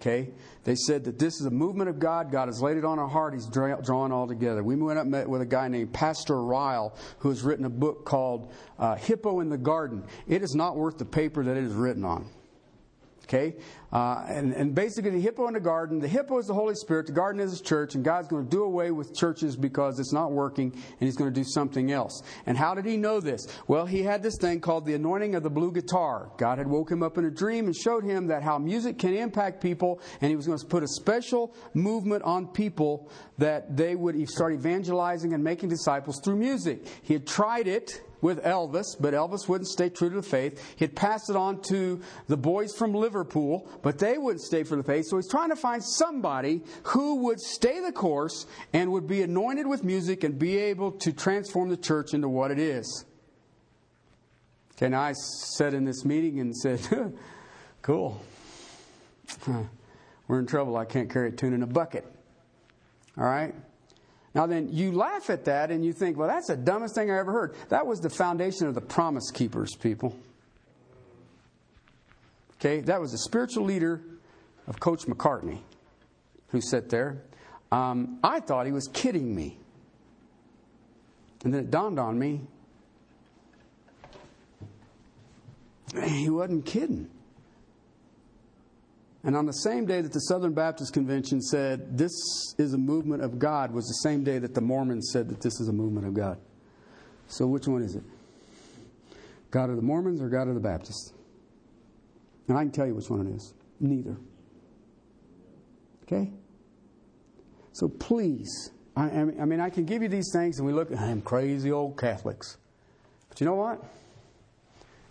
Okay? 0.00 0.30
They 0.62 0.76
said 0.76 1.02
that 1.04 1.18
this 1.18 1.40
is 1.40 1.46
a 1.46 1.50
movement 1.50 1.90
of 1.90 1.98
God. 1.98 2.30
God 2.30 2.46
has 2.46 2.62
laid 2.62 2.76
it 2.76 2.84
on 2.84 3.00
our 3.00 3.08
heart. 3.08 3.34
He's 3.34 3.46
drawing 3.46 4.12
all 4.12 4.28
together. 4.28 4.62
We 4.62 4.76
went 4.76 5.00
up 5.00 5.06
met 5.08 5.28
with 5.28 5.42
a 5.42 5.46
guy 5.46 5.66
named 5.66 5.92
Pastor 5.92 6.40
Ryle 6.40 6.96
who 7.18 7.30
has 7.30 7.42
written 7.42 7.64
a 7.64 7.70
book 7.70 8.04
called 8.04 8.52
uh, 8.78 8.94
Hippo 8.94 9.40
in 9.40 9.48
the 9.48 9.58
Garden. 9.58 10.04
It 10.28 10.42
is 10.42 10.54
not 10.54 10.76
worth 10.76 10.98
the 10.98 11.04
paper 11.04 11.42
that 11.42 11.56
it 11.56 11.64
is 11.64 11.72
written 11.72 12.04
on. 12.04 12.30
Okay? 13.32 13.56
Uh, 13.92 14.24
and, 14.28 14.52
and 14.52 14.74
basically, 14.74 15.10
the 15.10 15.20
hippo 15.20 15.46
in 15.48 15.54
the 15.54 15.60
garden, 15.60 15.98
the 15.98 16.08
hippo 16.08 16.38
is 16.38 16.46
the 16.46 16.54
Holy 16.54 16.74
Spirit, 16.74 17.06
the 17.06 17.12
garden 17.12 17.40
is 17.40 17.50
His 17.50 17.60
church, 17.60 17.94
and 17.94 18.04
God's 18.04 18.28
going 18.28 18.44
to 18.44 18.50
do 18.50 18.64
away 18.64 18.90
with 18.90 19.14
churches 19.14 19.56
because 19.56 19.98
it's 19.98 20.12
not 20.12 20.32
working, 20.32 20.72
and 20.72 21.00
He's 21.00 21.16
going 21.16 21.32
to 21.32 21.40
do 21.40 21.44
something 21.44 21.92
else. 21.92 22.22
And 22.46 22.56
how 22.56 22.74
did 22.74 22.84
He 22.84 22.96
know 22.96 23.20
this? 23.20 23.46
Well, 23.68 23.86
He 23.86 24.02
had 24.02 24.22
this 24.22 24.36
thing 24.38 24.60
called 24.60 24.86
the 24.86 24.94
anointing 24.94 25.34
of 25.34 25.42
the 25.42 25.50
blue 25.50 25.72
guitar. 25.72 26.30
God 26.36 26.58
had 26.58 26.66
woke 26.66 26.90
him 26.90 27.02
up 27.02 27.16
in 27.16 27.24
a 27.24 27.30
dream 27.30 27.66
and 27.66 27.76
showed 27.76 28.04
him 28.04 28.26
that 28.26 28.42
how 28.42 28.58
music 28.58 28.98
can 28.98 29.14
impact 29.14 29.62
people, 29.62 30.00
and 30.20 30.30
He 30.30 30.36
was 30.36 30.46
going 30.46 30.58
to 30.58 30.66
put 30.66 30.82
a 30.82 30.88
special 30.88 31.54
movement 31.74 32.22
on 32.24 32.48
people 32.48 33.10
that 33.38 33.76
they 33.76 33.94
would 33.94 34.28
start 34.28 34.52
evangelizing 34.52 35.32
and 35.32 35.42
making 35.42 35.68
disciples 35.68 36.20
through 36.22 36.36
music. 36.36 36.86
He 37.02 37.14
had 37.14 37.26
tried 37.26 37.66
it 37.66 38.02
with 38.22 38.42
Elvis, 38.44 38.96
but 38.98 39.12
Elvis 39.12 39.48
wouldn't 39.48 39.68
stay 39.68 39.90
true 39.90 40.08
to 40.08 40.16
the 40.16 40.22
faith. 40.22 40.74
He'd 40.76 40.96
passed 40.96 41.28
it 41.28 41.36
on 41.36 41.60
to 41.68 42.00
the 42.28 42.36
boys 42.38 42.74
from 42.74 42.94
Liverpool, 42.94 43.68
but 43.82 43.98
they 43.98 44.16
wouldn't 44.16 44.40
stay 44.40 44.62
for 44.62 44.76
the 44.76 44.82
faith. 44.82 45.06
So 45.08 45.16
he's 45.16 45.28
trying 45.28 45.50
to 45.50 45.56
find 45.56 45.84
somebody 45.84 46.62
who 46.84 47.16
would 47.24 47.40
stay 47.40 47.80
the 47.80 47.92
course 47.92 48.46
and 48.72 48.92
would 48.92 49.06
be 49.06 49.20
anointed 49.22 49.66
with 49.66 49.84
music 49.84 50.24
and 50.24 50.38
be 50.38 50.56
able 50.56 50.92
to 50.92 51.12
transform 51.12 51.68
the 51.68 51.76
church 51.76 52.14
into 52.14 52.28
what 52.28 52.50
it 52.50 52.58
is. 52.58 53.04
Now 54.80 55.02
I 55.02 55.12
sat 55.12 55.74
in 55.74 55.84
this 55.84 56.04
meeting 56.04 56.40
and 56.40 56.56
said, 56.56 56.80
cool. 57.82 58.20
We're 60.26 60.40
in 60.40 60.46
trouble. 60.46 60.76
I 60.76 60.84
can't 60.84 61.10
carry 61.10 61.28
a 61.28 61.32
tune 61.32 61.52
in 61.52 61.62
a 61.62 61.66
bucket. 61.66 62.04
All 63.16 63.24
right? 63.24 63.54
Now, 64.34 64.46
then 64.46 64.68
you 64.72 64.92
laugh 64.92 65.28
at 65.28 65.44
that 65.44 65.70
and 65.70 65.84
you 65.84 65.92
think, 65.92 66.16
well, 66.16 66.28
that's 66.28 66.46
the 66.46 66.56
dumbest 66.56 66.94
thing 66.94 67.10
I 67.10 67.18
ever 67.18 67.32
heard. 67.32 67.54
That 67.68 67.86
was 67.86 68.00
the 68.00 68.08
foundation 68.08 68.66
of 68.66 68.74
the 68.74 68.80
Promise 68.80 69.30
Keepers, 69.30 69.74
people. 69.74 70.16
Okay, 72.54 72.80
that 72.80 73.00
was 73.00 73.12
the 73.12 73.18
spiritual 73.18 73.64
leader 73.64 74.00
of 74.66 74.80
Coach 74.80 75.02
McCartney 75.02 75.58
who 76.48 76.60
sat 76.60 76.88
there. 76.88 77.22
Um, 77.70 78.18
I 78.22 78.40
thought 78.40 78.66
he 78.66 78.72
was 78.72 78.88
kidding 78.88 79.34
me. 79.34 79.58
And 81.44 81.52
then 81.52 81.64
it 81.64 81.70
dawned 81.70 81.98
on 81.98 82.18
me 82.18 82.42
he 86.00 86.30
wasn't 86.30 86.64
kidding. 86.64 87.10
And 89.24 89.36
on 89.36 89.46
the 89.46 89.52
same 89.52 89.86
day 89.86 90.00
that 90.00 90.12
the 90.12 90.20
Southern 90.20 90.52
Baptist 90.52 90.92
Convention 90.92 91.40
said 91.40 91.96
this 91.96 92.10
is 92.58 92.74
a 92.74 92.78
movement 92.78 93.22
of 93.22 93.38
God, 93.38 93.72
was 93.72 93.86
the 93.86 94.08
same 94.08 94.24
day 94.24 94.38
that 94.38 94.54
the 94.54 94.60
Mormons 94.60 95.10
said 95.12 95.28
that 95.28 95.40
this 95.40 95.60
is 95.60 95.68
a 95.68 95.72
movement 95.72 96.06
of 96.06 96.14
God. 96.14 96.38
So 97.28 97.46
which 97.46 97.68
one 97.68 97.82
is 97.82 97.94
it? 97.94 98.02
God 99.50 99.70
of 99.70 99.76
the 99.76 99.82
Mormons 99.82 100.20
or 100.20 100.28
God 100.28 100.48
of 100.48 100.54
the 100.54 100.60
Baptists? 100.60 101.12
And 102.48 102.58
I 102.58 102.62
can 102.62 102.72
tell 102.72 102.86
you 102.86 102.94
which 102.94 103.08
one 103.08 103.26
it 103.26 103.36
is. 103.36 103.54
Neither. 103.78 104.16
Okay? 106.02 106.32
So 107.72 107.88
please, 107.88 108.70
I, 108.96 109.04
I 109.04 109.44
mean, 109.44 109.60
I 109.60 109.70
can 109.70 109.84
give 109.84 110.02
you 110.02 110.08
these 110.08 110.30
things 110.32 110.58
and 110.58 110.66
we 110.66 110.72
look, 110.72 110.90
I 110.94 111.06
am 111.10 111.22
crazy 111.22 111.70
old 111.70 111.96
Catholics. 111.96 112.58
But 113.28 113.40
you 113.40 113.46
know 113.46 113.54
what? 113.54 113.82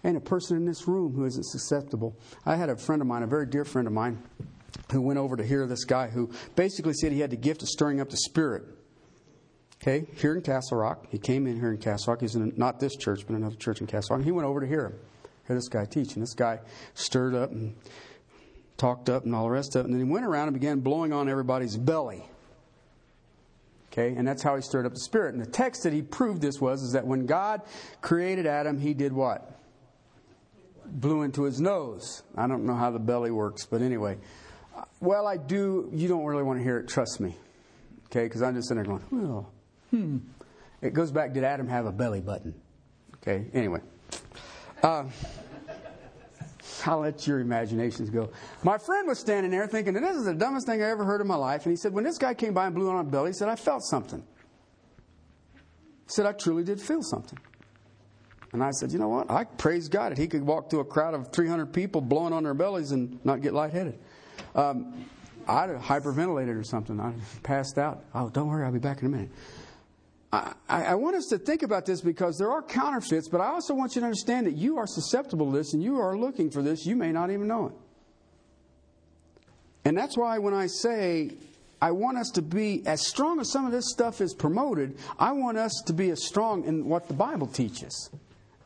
And 0.04 0.18
a 0.18 0.22
person 0.22 0.58
in 0.58 0.66
this 0.66 0.88
room 0.88 1.14
who 1.14 1.26
isn't 1.26 1.46
susceptible. 1.46 2.16
I 2.46 2.56
had 2.56 2.70
a 2.70 2.78
friend 2.78 3.02
of 3.02 3.08
mine, 3.08 3.24
a 3.24 3.28
very 3.28 3.46
dear 3.46 3.66
friend 3.66 3.88
of 3.88 3.94
mine, 3.94 4.22
who 4.92 5.02
went 5.02 5.20
over 5.20 5.36
to 5.36 5.46
hear 5.46 5.68
this 5.68 5.86
guy 5.86 6.08
who 6.08 6.32
basically 6.56 6.94
said 6.94 7.12
he 7.12 7.20
had 7.20 7.30
the 7.30 7.38
gift 7.38 7.62
of 7.62 7.70
stirring 7.70 8.02
up 8.02 8.10
the 8.10 8.18
spirit. 8.18 8.64
Okay, 9.82 10.06
here 10.18 10.36
in 10.36 10.42
Castle 10.42 10.78
Rock. 10.78 11.08
He 11.10 11.18
came 11.18 11.48
in 11.48 11.60
here 11.60 11.72
in 11.72 11.78
Castle 11.78 12.14
Rock. 12.14 12.22
He's 12.22 12.36
in 12.36 12.54
not 12.56 12.80
this 12.80 12.96
church, 12.96 13.26
but 13.26 13.36
another 13.36 13.56
church 13.56 13.82
in 13.82 13.88
Castle 13.88 14.16
Rock. 14.16 14.24
He 14.24 14.32
went 14.32 14.48
over 14.48 14.60
to 14.60 14.68
hear 14.68 14.86
him, 14.86 14.94
hear 15.48 15.56
this 15.56 15.70
guy 15.70 15.86
teach. 15.86 16.14
And 16.14 16.22
this 16.22 16.36
guy 16.36 16.60
stirred 16.94 17.34
up 17.34 17.52
and 17.52 17.76
talked 18.78 19.10
up 19.10 19.26
and 19.26 19.34
all 19.34 19.46
the 19.46 19.50
rest 19.50 19.76
of 19.76 19.82
it. 19.82 19.86
And 19.86 19.94
then 19.96 20.06
he 20.06 20.12
went 20.12 20.26
around 20.26 20.50
and 20.50 20.54
began 20.54 20.82
blowing 20.82 21.12
on 21.12 21.28
everybody's 21.28 21.78
belly. 21.78 22.24
Okay, 23.92 24.16
and 24.16 24.26
that's 24.26 24.42
how 24.42 24.56
he 24.56 24.62
stirred 24.62 24.86
up 24.86 24.94
the 24.94 25.00
spirit. 25.00 25.34
And 25.34 25.44
the 25.44 25.50
text 25.50 25.84
that 25.84 25.94
he 25.94 26.02
proved 26.02 26.42
this 26.42 26.62
was 26.62 26.82
is 26.82 26.94
that 26.94 27.06
when 27.06 27.26
God 27.26 27.62
created 28.02 28.46
Adam, 28.46 28.80
he 28.80 28.94
did 28.94 29.12
what? 29.12 29.61
Blew 30.92 31.24
into 31.24 31.44
his 31.44 31.62
nose. 31.62 32.24
I 32.36 32.48
don't 32.48 32.66
know 32.66 32.76
how 32.76 32.92
the 32.92 33.00
belly 33.00 33.32
works, 33.32 33.66
but 33.66 33.82
anyway. 33.82 34.18
Well, 35.00 35.28
I 35.28 35.38
do. 35.38 35.90
You 35.94 36.08
don't 36.08 36.26
really 36.26 36.44
want 36.44 36.60
to 36.60 36.64
hear 36.64 36.78
it, 36.78 36.88
trust 36.88 37.20
me. 37.20 37.36
Okay, 38.08 38.26
because 38.26 38.42
I'm 38.42 38.56
just 38.56 38.68
sitting 38.68 38.84
there 38.84 38.98
going, 38.98 39.06
well, 39.12 39.52
hmm. 39.90 40.18
It 40.82 40.94
goes 40.94 41.12
back, 41.12 41.34
did 41.34 41.44
Adam 41.44 41.68
have 41.68 41.86
a 41.86 41.92
belly 41.92 42.22
button? 42.22 42.54
Okay, 43.18 43.46
anyway. 43.54 43.80
Uh, 44.82 45.06
I'll 46.86 47.00
let 47.00 47.28
your 47.28 47.40
imaginations 47.40 48.10
go. 48.10 48.32
My 48.64 48.78
friend 48.80 49.08
was 49.08 49.20
standing 49.20 49.52
there 49.52 49.68
thinking, 49.68 49.94
this 49.94 50.16
is 50.16 50.26
the 50.26 50.34
dumbest 50.34 50.66
thing 50.66 50.82
I 50.82 50.90
ever 50.90 51.06
heard 51.06 51.22
in 51.22 51.28
my 51.28 51.36
life. 51.36 51.66
And 51.66 51.72
he 51.72 51.78
said, 51.78 51.94
when 51.94 52.04
this 52.04 52.18
guy 52.18 52.34
came 52.34 52.54
by 52.54 52.66
and 52.66 52.76
blew 52.76 52.90
on 52.90 52.96
my 53.06 53.10
belly, 53.12 53.30
he 53.30 53.34
said, 53.34 53.48
I 53.48 53.56
felt 53.56 53.84
something. 53.84 54.24
He 56.06 56.10
said, 56.10 56.26
I 56.26 56.32
truly 56.32 56.64
did 56.64 56.82
feel 56.82 57.04
something. 57.04 57.38
And 58.54 58.64
I 58.64 58.72
said, 58.72 58.92
you 58.92 59.00
know 59.00 59.08
what? 59.08 59.32
I 59.32 59.46
praise 59.46 59.88
God 59.88 60.12
that 60.12 60.18
he 60.18 60.28
could 60.28 60.46
walk 60.46 60.70
through 60.70 60.82
a 60.82 60.86
crowd 60.86 61.14
of 61.14 61.32
300 61.32 61.72
people 61.72 62.02
blowing 62.02 62.34
on 62.34 62.44
their 62.44 62.54
bellies 62.54 62.92
and 62.92 63.24
not 63.26 63.42
get 63.42 63.54
lightheaded. 63.54 63.98
Um, 64.56 65.06
I'd 65.48 65.70
have 65.70 65.82
hyperventilated 65.82 66.60
or 66.60 66.64
something. 66.64 67.00
I 67.00 67.14
passed 67.44 67.78
out. 67.78 68.04
Oh, 68.14 68.30
don't 68.30 68.48
worry, 68.48 68.66
I'll 68.66 68.72
be 68.72 68.80
back 68.80 69.00
in 69.00 69.08
a 69.08 69.10
minute. 69.10 69.30
I, 70.34 70.54
I, 70.70 70.96
want 70.96 71.18
us 71.18 71.26
to 71.28 71.38
think 71.38 71.62
about 71.62 71.86
this 71.86 72.00
because 72.00 72.38
there 72.38 72.50
are 72.50 72.62
counterfeits, 72.62 73.28
but 73.28 73.42
I 73.42 73.48
also 73.48 73.74
want 73.74 73.96
you 73.96 74.02
to 74.02 74.06
understand 74.06 74.48
that 74.48 74.56
you 74.56 74.78
are 74.78 74.88
susceptible 74.88 75.52
to 75.52 75.58
this 75.58 75.74
and 75.74 75.84
you 75.84 76.00
are 76.00 76.18
looking 76.18 76.50
for 76.50 76.62
this. 76.62 76.86
You 76.86 76.96
may 76.96 77.12
not 77.12 77.32
even 77.32 77.48
know 77.48 77.68
it. 77.68 77.74
And 79.84 79.98
that's 79.98 80.18
why 80.18 80.38
when 80.38 80.54
I 80.54 80.68
say 80.68 81.32
I 81.82 81.92
want 81.92 82.18
us 82.18 82.30
to 82.36 82.42
be 82.42 82.82
as 82.86 83.06
strong 83.06 83.42
as 83.42 83.52
some 83.52 83.66
of 83.66 83.74
this 83.74 83.90
stuff 83.90 84.22
is 84.22 84.34
promoted, 84.34 84.98
I 85.20 85.34
want 85.34 85.58
us 85.58 85.82
to 85.88 85.94
be 85.94 86.12
as 86.12 86.24
strong 86.26 86.64
in 86.64 86.86
what 86.86 87.10
the 87.10 87.14
Bible 87.14 87.48
teaches. 87.48 88.10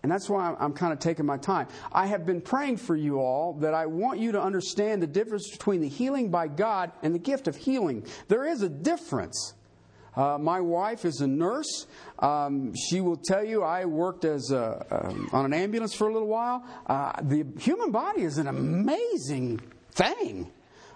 And 0.06 0.12
that's 0.12 0.30
why 0.30 0.56
I'm, 0.60 0.74
kind 0.74 0.94
of 0.94 1.00
taking 1.00 1.26
my 1.26 1.38
time. 1.38 1.68
I 1.92 2.06
have 2.06 2.28
been 2.28 2.40
praying 2.40 2.78
for 2.78 2.96
you 2.96 3.20
all 3.20 3.54
that 3.62 3.74
I 3.74 3.88
want 3.88 4.20
you 4.20 4.34
to 4.34 4.40
understand 4.40 5.02
the 5.02 5.08
difference 5.08 5.50
between 5.50 5.82
the 5.82 5.90
healing 5.90 6.30
by 6.30 6.48
God 6.48 6.92
and 7.02 7.16
the 7.16 7.18
gift 7.18 7.48
of 7.48 7.56
healing. 7.56 8.06
There 8.28 8.46
is 8.46 8.62
a 8.62 8.70
difference. 8.70 9.56
Uh, 10.16 10.38
my 10.40 10.62
wife 10.62 11.06
is 11.06 11.22
a 11.22 11.28
nurse. 11.28 11.88
Um, 12.20 12.76
she 12.76 13.02
will 13.02 13.18
tell 13.18 13.44
you 13.44 13.64
I 13.64 13.86
worked 13.86 14.26
as 14.26 14.52
a, 14.52 14.86
um, 14.92 15.28
on 15.34 15.44
an 15.44 15.56
ambulance 15.56 15.96
for 15.96 16.08
a 16.08 16.14
little 16.14 16.28
while. 16.28 16.64
Uh, 16.86 17.14
the 17.24 17.44
human 17.60 17.90
body 17.90 18.22
is 18.22 18.38
an 18.38 18.46
amazing 18.46 19.60
thing. 19.90 20.52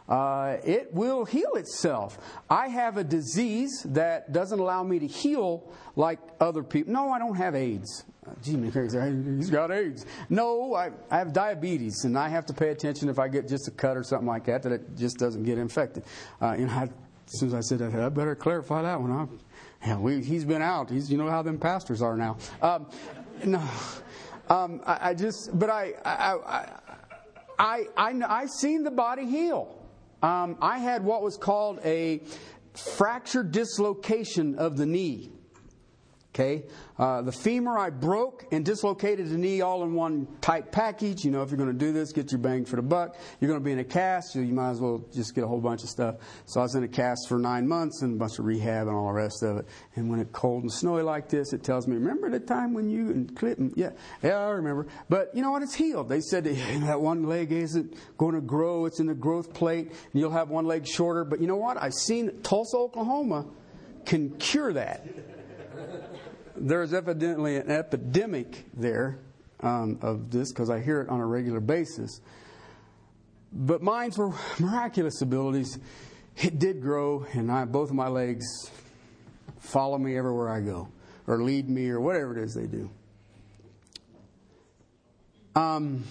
Uh, 0.08 0.58
it 0.64 0.94
will 0.94 1.26
heal 1.26 1.56
itself. 1.56 2.20
I 2.48 2.68
have 2.68 2.98
a 2.98 3.04
disease 3.04 3.88
that 3.90 4.32
doesn't 4.32 4.60
allow 4.60 4.84
me 4.84 5.00
to 5.00 5.08
heal 5.08 5.68
like 5.96 6.20
other 6.40 6.62
people. 6.62 6.94
No, 6.94 7.10
I 7.10 7.18
don't 7.18 7.38
have 7.38 7.56
AIDS. 7.56 8.04
Gee, 8.44 8.58
he's 9.38 9.50
got 9.50 9.72
AIDS. 9.72 10.06
No, 10.30 10.74
I, 10.74 10.92
I 11.10 11.18
have 11.18 11.34
diabetes, 11.34 12.04
and 12.06 12.18
I 12.18 12.30
have 12.30 12.46
to 12.48 12.54
pay 12.54 12.70
attention 12.70 13.10
if 13.10 13.20
I 13.20 13.28
get 13.28 13.48
just 13.48 13.68
a 13.68 13.72
cut 13.72 13.98
or 13.98 14.04
something 14.04 14.28
like 14.28 14.46
that, 14.46 14.64
that 14.64 14.72
it 14.72 14.98
just 14.98 15.18
doesn't 15.18 15.44
get 15.44 15.58
infected. 15.58 16.04
Uh, 16.42 16.56
know, 16.56 16.68
I 16.68 16.90
as 17.32 17.40
soon 17.40 17.50
as 17.50 17.54
I 17.54 17.60
said 17.60 17.80
that, 17.80 17.94
I 17.94 18.10
better 18.10 18.36
clarify 18.36 18.82
that 18.82 19.00
one. 19.00 19.40
Yeah, 19.86 19.98
we, 20.00 20.24
he's 20.24 20.46
been 20.46 20.64
out. 20.64 20.90
He's, 20.90 21.12
you 21.12 21.18
know 21.18 21.30
how 21.30 21.44
them 21.44 21.60
pastors 21.60 22.02
are 22.02 22.18
now. 22.18 22.38
Um, 22.62 22.88
no, 23.46 23.64
um, 24.50 24.82
I, 24.86 25.10
I, 25.10 25.14
just, 25.14 25.52
but 25.58 25.70
I, 25.70 25.94
I, 26.04 26.68
I, 27.60 27.86
I, 27.96 28.14
I, 28.28 28.46
seen 28.48 28.84
the 28.84 28.92
body 28.92 29.26
heal. 29.26 29.80
Um, 30.24 30.58
I 30.60 30.80
had 30.80 31.04
what 31.04 31.22
was 31.22 31.38
called 31.38 31.80
a 31.86 32.22
fracture 32.74 33.44
dislocation 33.44 34.56
of 34.56 34.76
the 34.76 34.88
knee. 34.88 35.32
Okay, 36.40 36.64
uh, 36.98 37.22
the 37.22 37.34
femur 37.34 37.78
I 37.78 37.90
broke 37.90 38.46
and 38.54 38.64
dislocated 38.64 39.30
the 39.30 39.38
knee 39.38 39.60
all 39.60 39.84
in 39.84 39.94
one 39.94 40.26
tight 40.40 40.72
package. 40.72 41.26
You 41.26 41.32
know, 41.32 41.42
if 41.42 41.50
you're 41.50 41.58
going 41.58 41.72
to 41.72 41.78
do 41.78 41.92
this, 41.92 42.14
get 42.14 42.32
your 42.32 42.40
bang 42.40 42.64
for 42.64 42.78
the 42.78 42.82
buck. 42.82 43.18
You're 43.42 43.50
going 43.50 43.60
to 43.60 43.64
be 43.64 43.74
in 43.74 43.80
a 43.80 43.84
cast, 43.84 44.32
so 44.32 44.40
you 44.40 44.54
might 44.54 44.70
as 44.70 44.80
well 44.80 45.04
just 45.14 45.36
get 45.36 45.44
a 45.44 45.48
whole 45.48 45.60
bunch 45.60 45.84
of 45.84 45.90
stuff. 45.90 46.16
So 46.46 46.62
I 46.62 46.64
was 46.64 46.76
in 46.76 46.84
a 46.84 46.88
cast 46.88 47.28
for 47.28 47.40
nine 47.40 47.68
months 47.68 48.04
and 48.04 48.16
a 48.16 48.18
bunch 48.18 48.40
of 48.40 48.46
rehab 48.46 48.88
and 48.88 48.96
all 48.96 49.08
the 49.08 49.14
rest 49.14 49.44
of 49.44 49.58
it. 49.58 49.66
And 49.98 50.10
when 50.10 50.22
it's 50.22 50.32
cold 50.32 50.64
and 50.64 50.72
snowy 50.72 51.02
like 51.02 51.28
this, 51.28 51.52
it 51.52 51.62
tells 51.62 51.88
me, 51.88 51.98
remember 51.98 52.30
the 52.30 52.40
time 52.40 52.74
when 52.74 52.90
you 52.90 53.10
and 53.10 53.36
Clinton? 53.36 53.74
Yeah, 53.76 53.90
yeah, 54.24 54.38
I 54.38 54.52
remember. 54.52 54.88
But 55.10 55.36
you 55.36 55.42
know 55.42 55.52
what? 55.52 55.62
It's 55.62 55.76
healed. 55.76 56.08
They 56.08 56.22
said 56.22 56.46
that 56.46 57.02
one 57.02 57.24
leg 57.24 57.52
isn't 57.52 57.96
going 58.18 58.36
to 58.36 58.42
grow. 58.42 58.86
It's 58.86 59.02
in 59.02 59.08
the 59.08 59.14
growth 59.14 59.54
plate, 59.54 59.90
and 59.90 60.22
you'll 60.22 60.32
have 60.32 60.50
one 60.50 60.64
leg 60.64 60.88
shorter. 60.88 61.26
But 61.26 61.42
you 61.42 61.48
know 61.48 61.58
what? 61.58 61.76
I've 61.76 61.94
seen 61.94 62.32
Tulsa, 62.44 62.78
Oklahoma 62.78 63.46
can 64.06 64.30
cure 64.38 64.72
that 64.72 65.06
there's 66.60 66.94
evidently 66.94 67.58
an 67.58 67.70
epidemic 67.70 68.66
there 68.74 69.20
um, 69.62 70.00
of 70.02 70.32
this 70.32 70.52
because 70.52 70.70
I 70.70 70.80
hear 70.80 71.02
it 71.02 71.10
on 71.10 71.20
a 71.20 71.26
regular 71.26 71.60
basis. 71.60 72.22
But 73.52 73.82
mine, 73.82 74.12
for 74.12 74.34
miraculous 74.60 75.22
abilities, 75.22 75.80
it 76.38 76.60
did 76.60 76.82
grow, 76.82 77.26
and 77.34 77.52
I, 77.52 77.66
both 77.66 77.90
of 77.90 77.96
my 77.96 78.08
legs 78.08 78.46
follow 79.60 79.98
me 79.98 80.18
everywhere 80.18 80.50
I 80.50 80.62
go, 80.62 80.88
or 81.28 81.42
lead 81.42 81.70
me, 81.70 81.90
or 81.90 82.00
whatever 82.00 82.38
it 82.38 82.44
is 82.44 82.54
they 82.54 82.68
do. 82.68 82.90
Um, 85.56 86.04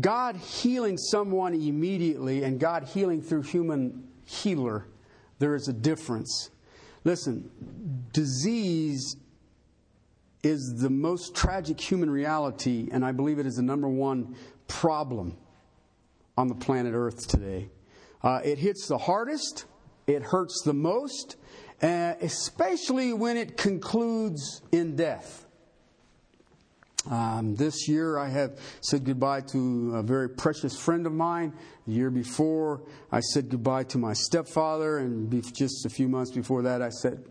God 0.00 0.36
healing 0.36 0.98
someone 0.98 1.54
immediately 1.54 2.42
and 2.42 2.58
God 2.58 2.84
healing 2.84 3.22
through 3.22 3.42
human 3.42 4.08
healer, 4.24 4.86
there 5.38 5.54
is 5.54 5.68
a 5.68 5.72
difference. 5.72 6.50
Listen, 7.08 7.50
disease 8.12 9.16
is 10.42 10.74
the 10.76 10.90
most 10.90 11.34
tragic 11.34 11.80
human 11.80 12.10
reality, 12.10 12.90
and 12.92 13.02
I 13.02 13.12
believe 13.12 13.38
it 13.38 13.46
is 13.46 13.56
the 13.56 13.62
number 13.62 13.88
one 13.88 14.36
problem 14.66 15.34
on 16.36 16.48
the 16.48 16.54
planet 16.54 16.92
Earth 16.94 17.26
today. 17.26 17.70
Uh, 18.22 18.42
it 18.44 18.58
hits 18.58 18.88
the 18.88 18.98
hardest, 18.98 19.64
it 20.06 20.22
hurts 20.22 20.60
the 20.66 20.74
most, 20.74 21.36
uh, 21.80 22.12
especially 22.20 23.14
when 23.14 23.38
it 23.38 23.56
concludes 23.56 24.60
in 24.70 24.94
death. 24.94 25.46
Um, 27.08 27.54
this 27.54 27.88
year, 27.88 28.18
I 28.18 28.28
have 28.28 28.58
said 28.82 29.04
goodbye 29.04 29.40
to 29.52 29.96
a 29.96 30.02
very 30.02 30.28
precious 30.28 30.78
friend 30.78 31.06
of 31.06 31.12
mine. 31.12 31.54
The 31.86 31.94
year 31.94 32.10
before, 32.10 32.82
I 33.10 33.20
said 33.20 33.48
goodbye 33.48 33.84
to 33.84 33.98
my 33.98 34.12
stepfather, 34.12 34.98
and 34.98 35.30
just 35.54 35.86
a 35.86 35.88
few 35.88 36.06
months 36.06 36.32
before 36.32 36.62
that, 36.62 36.82
I 36.82 36.90
said 36.90 37.24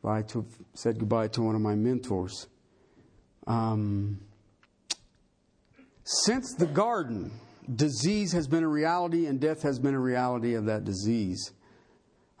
goodbye 0.00 0.22
to, 0.32 0.46
said 0.74 0.98
goodbye 0.98 1.28
to 1.28 1.42
one 1.42 1.54
of 1.54 1.60
my 1.60 1.74
mentors. 1.74 2.46
Um, 3.46 4.20
since 6.04 6.54
the 6.54 6.66
garden, 6.66 7.32
disease 7.74 8.32
has 8.32 8.46
been 8.46 8.62
a 8.62 8.68
reality, 8.68 9.26
and 9.26 9.38
death 9.38 9.62
has 9.62 9.78
been 9.78 9.94
a 9.94 10.00
reality 10.00 10.54
of 10.54 10.64
that 10.66 10.84
disease. 10.84 11.52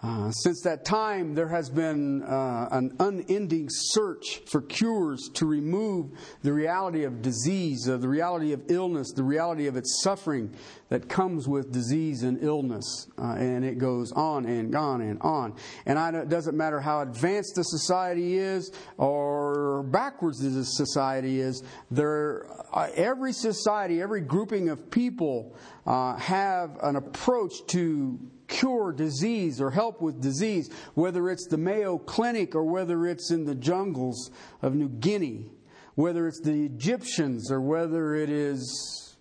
Uh, 0.04 0.32
since 0.32 0.62
that 0.62 0.84
time, 0.84 1.32
there 1.32 1.46
has 1.46 1.70
been 1.70 2.24
uh, 2.24 2.68
an 2.72 2.92
unending 2.98 3.68
search 3.70 4.42
for 4.46 4.60
cures 4.60 5.30
to 5.32 5.46
remove 5.46 6.10
the 6.42 6.52
reality 6.52 7.04
of 7.04 7.22
disease, 7.22 7.88
uh, 7.88 7.96
the 7.96 8.08
reality 8.08 8.52
of 8.52 8.60
illness, 8.68 9.12
the 9.12 9.22
reality 9.22 9.68
of 9.68 9.76
its 9.76 10.02
suffering 10.02 10.52
that 10.88 11.08
comes 11.08 11.46
with 11.46 11.70
disease 11.70 12.24
and 12.24 12.42
illness. 12.42 13.06
Uh, 13.16 13.36
and 13.38 13.64
it 13.64 13.78
goes 13.78 14.10
on 14.10 14.44
and 14.44 14.74
on 14.74 15.02
and 15.02 15.22
on. 15.22 15.54
And 15.86 16.16
it 16.16 16.28
doesn't 16.28 16.56
matter 16.56 16.80
how 16.80 17.02
advanced 17.02 17.54
the 17.54 17.62
society 17.62 18.38
is 18.38 18.72
or 18.98 19.84
backwards 19.84 20.40
the 20.40 20.64
society 20.64 21.38
is, 21.38 21.62
there, 21.92 22.48
uh, 22.72 22.88
every 22.96 23.32
society, 23.32 24.02
every 24.02 24.20
grouping 24.20 24.68
of 24.68 24.90
people 24.90 25.54
have 25.86 26.76
an 26.82 26.96
approach 26.96 27.52
to 27.68 28.18
cure 28.52 28.92
disease 28.92 29.60
or 29.60 29.70
help 29.70 30.02
with 30.02 30.20
disease, 30.20 30.70
whether 30.94 31.30
it's 31.30 31.46
the 31.48 31.56
Mayo 31.56 31.96
Clinic 31.98 32.54
or 32.54 32.64
whether 32.64 33.06
it's 33.06 33.30
in 33.30 33.46
the 33.46 33.54
jungles 33.54 34.30
of 34.60 34.74
New 34.74 34.90
Guinea, 34.90 35.50
whether 35.94 36.28
it's 36.28 36.40
the 36.40 36.66
Egyptians 36.66 37.50
or 37.50 37.60
whether 37.60 38.14
it 38.14 38.28
is 38.28 39.16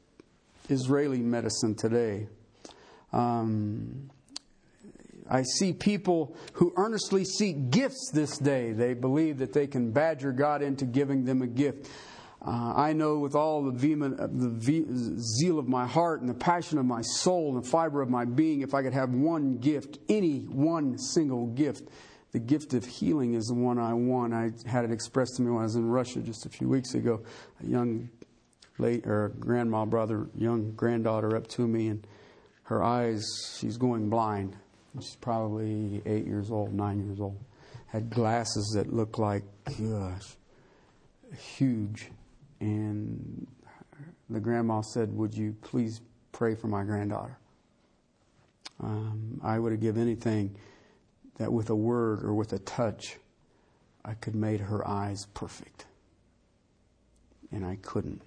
Israeli 0.69 1.19
medicine 1.19 1.75
today. 1.75 2.27
Um, 3.13 4.09
I 5.29 5.43
see 5.43 5.71
people 5.71 6.35
who 6.53 6.73
earnestly 6.75 7.23
seek 7.23 7.71
gifts 7.71 8.11
this 8.13 8.37
day. 8.37 8.73
They 8.73 8.93
believe 8.93 9.37
that 9.37 9.53
they 9.53 9.65
can 9.65 9.91
badger 9.91 10.33
God 10.33 10.61
into 10.61 10.83
giving 10.83 11.23
them 11.23 11.41
a 11.41 11.47
gift. 11.47 11.89
Uh, 12.43 12.73
I 12.75 12.93
know 12.93 13.19
with 13.19 13.36
all 13.36 13.63
the, 13.63 13.71
vehement, 13.71 14.19
uh, 14.19 14.27
the 14.27 15.21
zeal 15.39 15.60
of 15.60 15.67
my 15.67 15.86
heart 15.86 16.21
and 16.21 16.30
the 16.30 16.34
passion 16.34 16.80
of 16.80 16.86
my 16.86 17.01
soul 17.01 17.54
and 17.54 17.63
the 17.63 17.69
fiber 17.69 18.01
of 18.01 18.10
my 18.10 18.25
being, 18.25 18.62
if 18.62 18.73
I 18.73 18.82
could 18.82 18.93
have 18.93 19.12
one 19.12 19.58
gift, 19.58 19.99
any 20.10 20.39
one 20.45 20.97
single 20.97 21.47
gift, 21.47 21.89
the 22.32 22.39
gift 22.39 22.74
of 22.74 22.84
healing 22.84 23.36
is 23.36 23.45
the 23.45 23.53
one 23.53 23.78
I 23.78 23.93
want. 23.93 24.34
I 24.34 24.49
had 24.65 24.86
it 24.86 24.91
expressed 24.91 25.36
to 25.36 25.43
me 25.43 25.51
when 25.51 25.59
I 25.59 25.65
was 25.65 25.76
in 25.76 25.86
Russia 25.86 26.20
just 26.22 26.47
a 26.47 26.49
few 26.49 26.68
weeks 26.68 26.95
ago. 26.95 27.22
A 27.61 27.68
young 27.68 28.09
late 28.80 29.05
or 29.05 29.30
grandma 29.39 29.86
brother, 29.86 30.28
young 30.36 30.72
granddaughter 30.72 31.36
up 31.36 31.45
to 31.49 31.68
me, 31.68 31.89
and 31.89 32.07
her 32.63 32.82
eyes, 32.82 33.24
she's 33.59 33.78
going 33.78 34.09
blind. 34.09 34.55
She's 34.99 35.15
probably 35.18 36.01
eight 36.07 36.26
years 36.26 36.49
old, 36.49 36.74
nine 36.74 37.05
years 37.05 37.20
old. 37.20 37.38
Had 37.86 38.09
glasses 38.09 38.72
that 38.76 38.91
looked 38.91 39.20
like, 39.20 39.43
gosh, 39.78 40.38
huge 41.38 42.09
and 42.62 43.47
the 44.30 44.39
grandma 44.39 44.82
said, 44.82 45.14
Would 45.14 45.36
you 45.36 45.55
please 45.62 45.99
pray 46.32 46.55
for 46.55 46.68
my 46.68 46.84
granddaughter? 46.84 47.38
Um, 48.82 49.41
I 49.43 49.59
would 49.59 49.74
have 49.74 49.82
given 49.82 50.01
anything 50.01 50.55
that 51.38 51.51
with 51.51 51.70
a 51.70 51.76
word 51.76 52.24
or 52.24 52.34
with 52.34 52.53
a 52.53 52.59
touch, 52.59 53.18
I 54.05 54.14
could 54.14 54.36
made 54.36 54.62
her 54.62 54.88
eyes 54.88 55.28
perfect. 55.34 55.86
And 57.51 57.66
I 57.66 57.78
couldn't. 57.82 58.22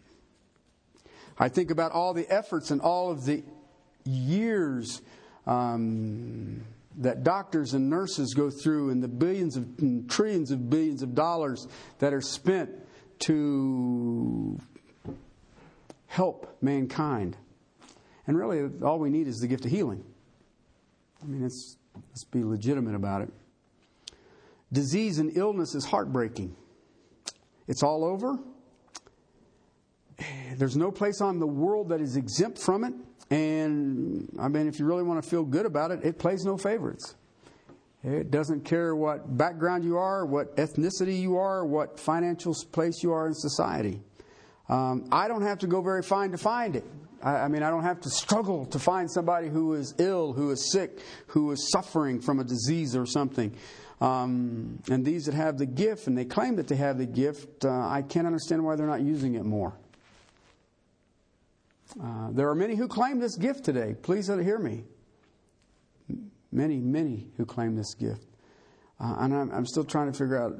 I 1.38 1.48
think 1.48 1.70
about 1.70 1.92
all 1.92 2.12
the 2.12 2.28
efforts 2.28 2.70
and 2.70 2.80
all 2.80 3.10
of 3.10 3.24
the 3.24 3.42
years 4.04 5.00
um, 5.46 6.62
that 6.98 7.24
doctors 7.24 7.74
and 7.74 7.88
nurses 7.88 8.34
go 8.34 8.50
through 8.50 8.90
and 8.90 9.02
the 9.02 9.08
billions 9.08 9.56
of 9.56 9.66
and 9.78 10.08
trillions 10.08 10.50
of 10.50 10.70
billions 10.70 11.02
of 11.02 11.14
dollars 11.14 11.66
that 11.98 12.12
are 12.12 12.20
spent 12.20 12.70
to 13.20 14.58
help 16.06 16.56
mankind. 16.60 17.36
And 18.26 18.38
really, 18.38 18.70
all 18.82 18.98
we 18.98 19.10
need 19.10 19.26
is 19.26 19.40
the 19.40 19.48
gift 19.48 19.64
of 19.64 19.70
healing. 19.70 20.04
I 21.22 21.26
mean, 21.26 21.42
let's, 21.42 21.76
let's 21.94 22.24
be 22.24 22.44
legitimate 22.44 22.94
about 22.94 23.22
it. 23.22 23.32
Disease 24.72 25.18
and 25.18 25.36
illness 25.36 25.74
is 25.74 25.84
heartbreaking. 25.84 26.56
It's 27.68 27.82
all 27.82 28.04
over. 28.04 28.38
There's 30.56 30.76
no 30.76 30.90
place 30.90 31.20
on 31.20 31.38
the 31.38 31.46
world 31.46 31.88
that 31.90 32.00
is 32.00 32.16
exempt 32.16 32.58
from 32.58 32.84
it. 32.84 32.94
And 33.30 34.28
I 34.38 34.48
mean, 34.48 34.68
if 34.68 34.78
you 34.78 34.86
really 34.86 35.02
want 35.02 35.22
to 35.22 35.28
feel 35.28 35.44
good 35.44 35.66
about 35.66 35.90
it, 35.90 36.04
it 36.04 36.18
plays 36.18 36.44
no 36.44 36.56
favorites. 36.56 37.14
It 38.04 38.30
doesn't 38.30 38.66
care 38.66 38.94
what 38.94 39.38
background 39.38 39.82
you 39.82 39.96
are, 39.96 40.26
what 40.26 40.54
ethnicity 40.56 41.18
you 41.18 41.38
are, 41.38 41.64
what 41.64 41.98
financial 41.98 42.54
place 42.70 43.02
you 43.02 43.12
are 43.12 43.26
in 43.26 43.34
society. 43.34 44.02
Um, 44.68 45.06
I 45.10 45.26
don't 45.26 45.42
have 45.42 45.58
to 45.60 45.66
go 45.66 45.80
very 45.80 46.02
fine 46.02 46.30
to 46.32 46.38
find 46.38 46.76
it. 46.76 46.84
I, 47.22 47.36
I 47.36 47.48
mean, 47.48 47.62
I 47.62 47.70
don't 47.70 47.82
have 47.82 48.02
to 48.02 48.10
struggle 48.10 48.66
to 48.66 48.78
find 48.78 49.10
somebody 49.10 49.48
who 49.48 49.72
is 49.72 49.94
ill, 49.96 50.34
who 50.34 50.50
is 50.50 50.70
sick, 50.70 51.00
who 51.28 51.50
is 51.52 51.70
suffering 51.70 52.20
from 52.20 52.40
a 52.40 52.44
disease 52.44 52.94
or 52.94 53.06
something. 53.06 53.56
Um, 54.02 54.82
and 54.90 55.02
these 55.02 55.24
that 55.24 55.34
have 55.34 55.56
the 55.56 55.66
gift, 55.66 56.06
and 56.06 56.18
they 56.18 56.26
claim 56.26 56.56
that 56.56 56.68
they 56.68 56.76
have 56.76 56.98
the 56.98 57.06
gift, 57.06 57.64
uh, 57.64 57.70
I 57.70 58.02
can't 58.02 58.26
understand 58.26 58.62
why 58.62 58.76
they're 58.76 58.86
not 58.86 59.00
using 59.00 59.34
it 59.34 59.44
more. 59.44 59.72
Uh, 62.02 62.30
there 62.32 62.50
are 62.50 62.54
many 62.54 62.74
who 62.74 62.86
claim 62.86 63.18
this 63.18 63.36
gift 63.36 63.64
today. 63.64 63.94
Please 64.02 64.26
hear 64.26 64.58
me. 64.58 64.84
Many, 66.54 66.78
many 66.78 67.26
who 67.36 67.44
claim 67.44 67.74
this 67.74 67.94
gift. 67.94 68.24
Uh, 69.00 69.16
and 69.18 69.34
I'm, 69.34 69.50
I'm, 69.50 69.66
still 69.66 69.82
trying 69.82 70.10
to 70.10 70.16
figure 70.16 70.40
out 70.40 70.54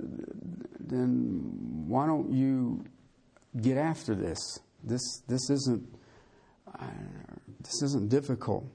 then 0.80 1.52
why 1.86 2.04
don't 2.04 2.32
you 2.32 2.84
get 3.62 3.78
after 3.78 4.16
this? 4.16 4.58
This, 4.82 5.22
this 5.28 5.48
isn't 5.50 5.88
uh, 6.66 6.86
this 7.60 7.82
isn't 7.82 8.08
difficult. 8.08 8.66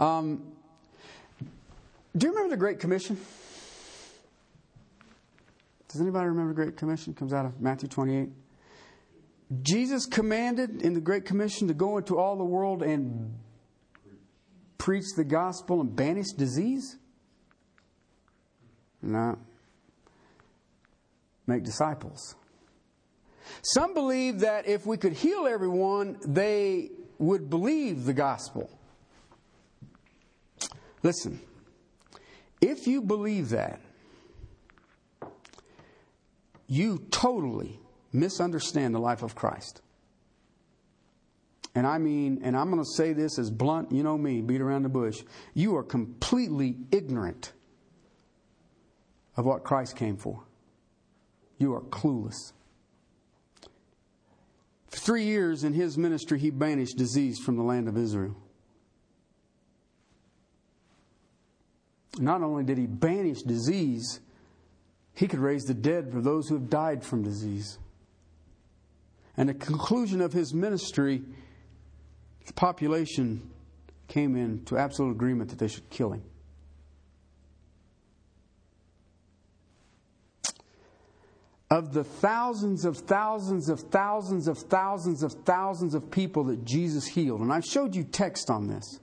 Um, 0.00 0.52
do 2.16 2.26
you 2.26 2.32
remember 2.32 2.50
the 2.50 2.58
Great 2.58 2.80
Commission? 2.80 3.16
Does 5.88 6.00
anybody 6.00 6.26
remember 6.26 6.52
the 6.52 6.62
Great 6.64 6.76
Commission? 6.76 7.14
Comes 7.14 7.32
out 7.32 7.46
of 7.46 7.60
Matthew 7.60 7.88
28. 7.88 8.30
Jesus 9.62 10.06
commanded 10.06 10.82
in 10.82 10.92
the 10.92 11.00
Great 11.00 11.24
Commission 11.24 11.68
to 11.68 11.74
go 11.74 11.98
into 11.98 12.18
all 12.18 12.36
the 12.36 12.44
world 12.44 12.82
and 12.82 13.38
preach 14.78 15.04
the 15.16 15.24
gospel 15.24 15.80
and 15.80 15.94
banish 15.94 16.32
disease? 16.32 16.96
No. 19.02 19.38
Make 21.46 21.64
disciples. 21.64 22.34
Some 23.62 23.94
believe 23.94 24.40
that 24.40 24.66
if 24.66 24.86
we 24.86 24.96
could 24.96 25.12
heal 25.12 25.46
everyone, 25.46 26.18
they 26.26 26.90
would 27.18 27.48
believe 27.48 28.04
the 28.04 28.12
gospel. 28.12 28.70
Listen, 31.02 31.40
if 32.60 32.86
you 32.86 33.00
believe 33.00 33.50
that, 33.50 33.80
you 36.66 37.06
totally 37.10 37.78
misunderstand 38.12 38.94
the 38.94 38.98
life 38.98 39.22
of 39.22 39.34
Christ. 39.34 39.82
And 41.76 41.86
I 41.86 41.98
mean, 41.98 42.40
and 42.42 42.56
I'm 42.56 42.70
going 42.70 42.82
to 42.82 42.90
say 42.96 43.12
this 43.12 43.38
as 43.38 43.50
blunt, 43.50 43.92
you 43.92 44.02
know 44.02 44.16
me, 44.16 44.40
beat 44.40 44.62
around 44.62 44.84
the 44.84 44.88
bush. 44.88 45.22
You 45.52 45.76
are 45.76 45.82
completely 45.82 46.78
ignorant 46.90 47.52
of 49.36 49.44
what 49.44 49.62
Christ 49.62 49.94
came 49.94 50.16
for. 50.16 50.42
You 51.58 51.74
are 51.74 51.82
clueless. 51.82 52.54
For 54.88 54.96
three 54.96 55.24
years 55.24 55.64
in 55.64 55.74
his 55.74 55.98
ministry, 55.98 56.38
he 56.38 56.48
banished 56.48 56.96
disease 56.96 57.38
from 57.38 57.58
the 57.58 57.62
land 57.62 57.88
of 57.88 57.98
Israel. 57.98 58.34
Not 62.18 62.42
only 62.42 62.64
did 62.64 62.78
he 62.78 62.86
banish 62.86 63.42
disease, 63.42 64.20
he 65.12 65.28
could 65.28 65.40
raise 65.40 65.64
the 65.64 65.74
dead 65.74 66.10
for 66.10 66.22
those 66.22 66.48
who 66.48 66.54
have 66.54 66.70
died 66.70 67.04
from 67.04 67.22
disease. 67.22 67.78
And 69.36 69.50
the 69.50 69.54
conclusion 69.54 70.22
of 70.22 70.32
his 70.32 70.54
ministry, 70.54 71.22
the 72.46 72.52
population 72.52 73.50
came 74.08 74.36
into 74.36 74.78
absolute 74.78 75.10
agreement 75.10 75.50
that 75.50 75.58
they 75.58 75.68
should 75.68 75.88
kill 75.90 76.12
him. 76.12 76.22
of 81.70 81.92
the 81.92 82.04
thousands 82.04 82.84
of 82.84 82.96
thousands 82.96 83.68
of 83.68 83.80
thousands 83.80 84.46
of 84.46 84.58
thousands 84.58 85.22
of 85.22 85.32
thousands 85.44 85.94
of 85.94 86.10
people 86.10 86.44
that 86.44 86.64
Jesus 86.64 87.06
healed, 87.06 87.40
and 87.40 87.52
I've 87.52 87.64
showed 87.64 87.94
you 87.94 88.04
text 88.04 88.50
on 88.50 88.68
this. 88.68 89.00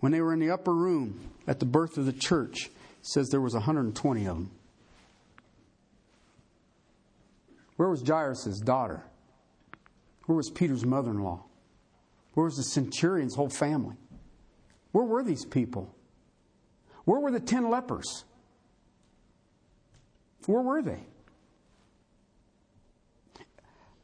When 0.00 0.12
they 0.12 0.20
were 0.20 0.34
in 0.34 0.40
the 0.40 0.50
upper 0.50 0.74
room 0.74 1.30
at 1.46 1.58
the 1.58 1.64
birth 1.64 1.96
of 1.96 2.04
the 2.04 2.12
church, 2.12 2.70
says 3.00 3.28
there 3.28 3.40
was 3.40 3.54
120 3.54 4.26
of 4.26 4.36
them. 4.36 4.50
Where 7.76 7.88
was 7.88 8.02
Jairus' 8.02 8.60
daughter? 8.60 9.04
Where 10.26 10.36
was 10.36 10.50
Peter's 10.50 10.84
mother 10.84 11.10
in 11.10 11.22
law? 11.22 11.44
Where 12.34 12.44
was 12.44 12.56
the 12.56 12.64
centurion's 12.64 13.34
whole 13.34 13.48
family? 13.48 13.96
Where 14.92 15.04
were 15.04 15.22
these 15.22 15.44
people? 15.44 15.94
Where 17.04 17.20
were 17.20 17.30
the 17.30 17.40
ten 17.40 17.70
lepers? 17.70 18.24
Where 20.46 20.62
were 20.62 20.82
they? 20.82 21.00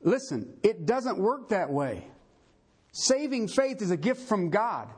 Listen, 0.03 0.55
it 0.63 0.87
doesn't 0.87 1.19
work 1.19 1.51
that 1.51 1.71
way. 1.71 2.07
Saving 2.93 3.49
faith 3.49 3.81
is 3.81 3.91
a 3.91 3.97
gift 3.97 4.29
from 4.29 4.51
God. 4.51 4.89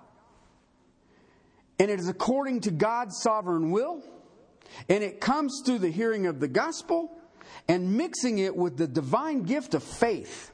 And 1.78 1.90
it 1.90 1.98
is 1.98 2.08
according 2.08 2.60
to 2.62 2.70
God's 2.70 3.20
sovereign 3.20 3.70
will. 3.70 4.02
And 4.88 5.04
it 5.04 5.20
comes 5.20 5.62
through 5.64 5.80
the 5.80 5.90
hearing 5.90 6.26
of 6.26 6.40
the 6.40 6.48
gospel 6.48 7.18
and 7.68 7.96
mixing 7.96 8.38
it 8.38 8.56
with 8.56 8.76
the 8.76 8.86
divine 8.86 9.42
gift 9.42 9.74
of 9.74 9.82
faith, 9.82 10.50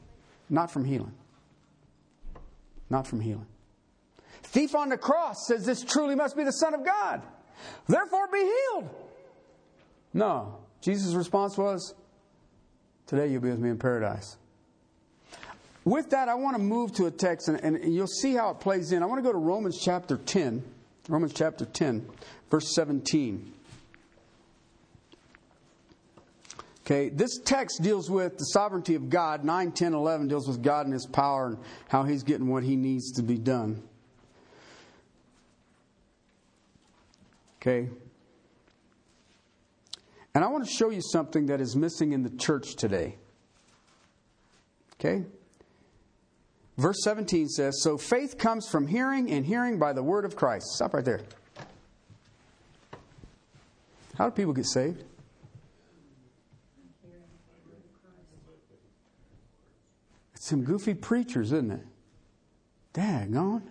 not 0.50 0.70
from 0.70 0.84
healing. 0.84 1.14
Not 2.90 3.06
from 3.06 3.20
healing. 3.20 3.46
Thief 4.42 4.74
on 4.74 4.88
the 4.88 4.98
cross 4.98 5.46
says 5.46 5.64
this 5.64 5.82
truly 5.82 6.14
must 6.14 6.36
be 6.36 6.44
the 6.44 6.52
Son 6.52 6.74
of 6.74 6.84
God. 6.84 7.22
Therefore 7.88 8.26
be 8.32 8.40
healed. 8.40 8.90
No. 10.12 10.58
Jesus' 10.80 11.14
response 11.14 11.56
was, 11.56 11.94
Today 13.06 13.28
you'll 13.28 13.42
be 13.42 13.50
with 13.50 13.58
me 13.58 13.70
in 13.70 13.78
paradise. 13.78 14.36
With 15.84 16.10
that, 16.10 16.28
I 16.28 16.34
want 16.34 16.56
to 16.56 16.62
move 16.62 16.92
to 16.94 17.06
a 17.06 17.10
text, 17.10 17.48
and, 17.48 17.58
and, 17.60 17.92
you'll 17.92 18.06
see 18.06 18.34
how 18.34 18.50
it 18.50 18.60
plays 18.60 18.92
in. 18.92 19.02
I 19.02 19.06
want 19.06 19.18
to 19.18 19.22
go 19.22 19.32
to 19.32 19.38
Romans 19.38 19.80
chapter 19.82 20.16
10. 20.16 20.62
Romans 21.08 21.32
chapter 21.34 21.64
10, 21.64 22.06
verse 22.50 22.72
17. 22.74 23.52
Okay, 26.90 27.08
this 27.08 27.38
text 27.38 27.82
deals 27.82 28.10
with 28.10 28.36
the 28.36 28.46
sovereignty 28.46 28.96
of 28.96 29.08
God. 29.08 29.44
9, 29.44 29.70
10, 29.70 29.94
11 29.94 30.26
deals 30.26 30.48
with 30.48 30.60
God 30.60 30.86
and 30.86 30.92
His 30.92 31.06
power 31.06 31.46
and 31.46 31.58
how 31.86 32.02
He's 32.02 32.24
getting 32.24 32.48
what 32.48 32.64
He 32.64 32.74
needs 32.74 33.12
to 33.12 33.22
be 33.22 33.38
done. 33.38 33.80
Okay, 37.60 37.88
and 40.34 40.42
I 40.42 40.48
want 40.48 40.64
to 40.64 40.70
show 40.70 40.90
you 40.90 41.00
something 41.02 41.46
that 41.46 41.60
is 41.60 41.76
missing 41.76 42.12
in 42.12 42.22
the 42.22 42.30
church 42.30 42.74
today. 42.74 43.16
Okay? 44.94 45.24
Verse 46.76 47.02
17 47.04 47.48
says, 47.48 47.82
So 47.82 47.98
faith 47.98 48.38
comes 48.38 48.68
from 48.68 48.86
hearing, 48.86 49.30
and 49.30 49.44
hearing 49.44 49.78
by 49.78 49.92
the 49.92 50.02
word 50.02 50.24
of 50.24 50.36
Christ. 50.36 50.66
Stop 50.74 50.94
right 50.94 51.04
there. 51.04 51.20
How 54.16 54.28
do 54.28 54.30
people 54.34 54.52
get 54.52 54.66
saved? 54.66 55.04
Some 60.50 60.64
goofy 60.64 60.94
preachers, 60.94 61.52
isn't 61.52 61.70
it? 61.70 61.86
Daggone. 62.92 63.62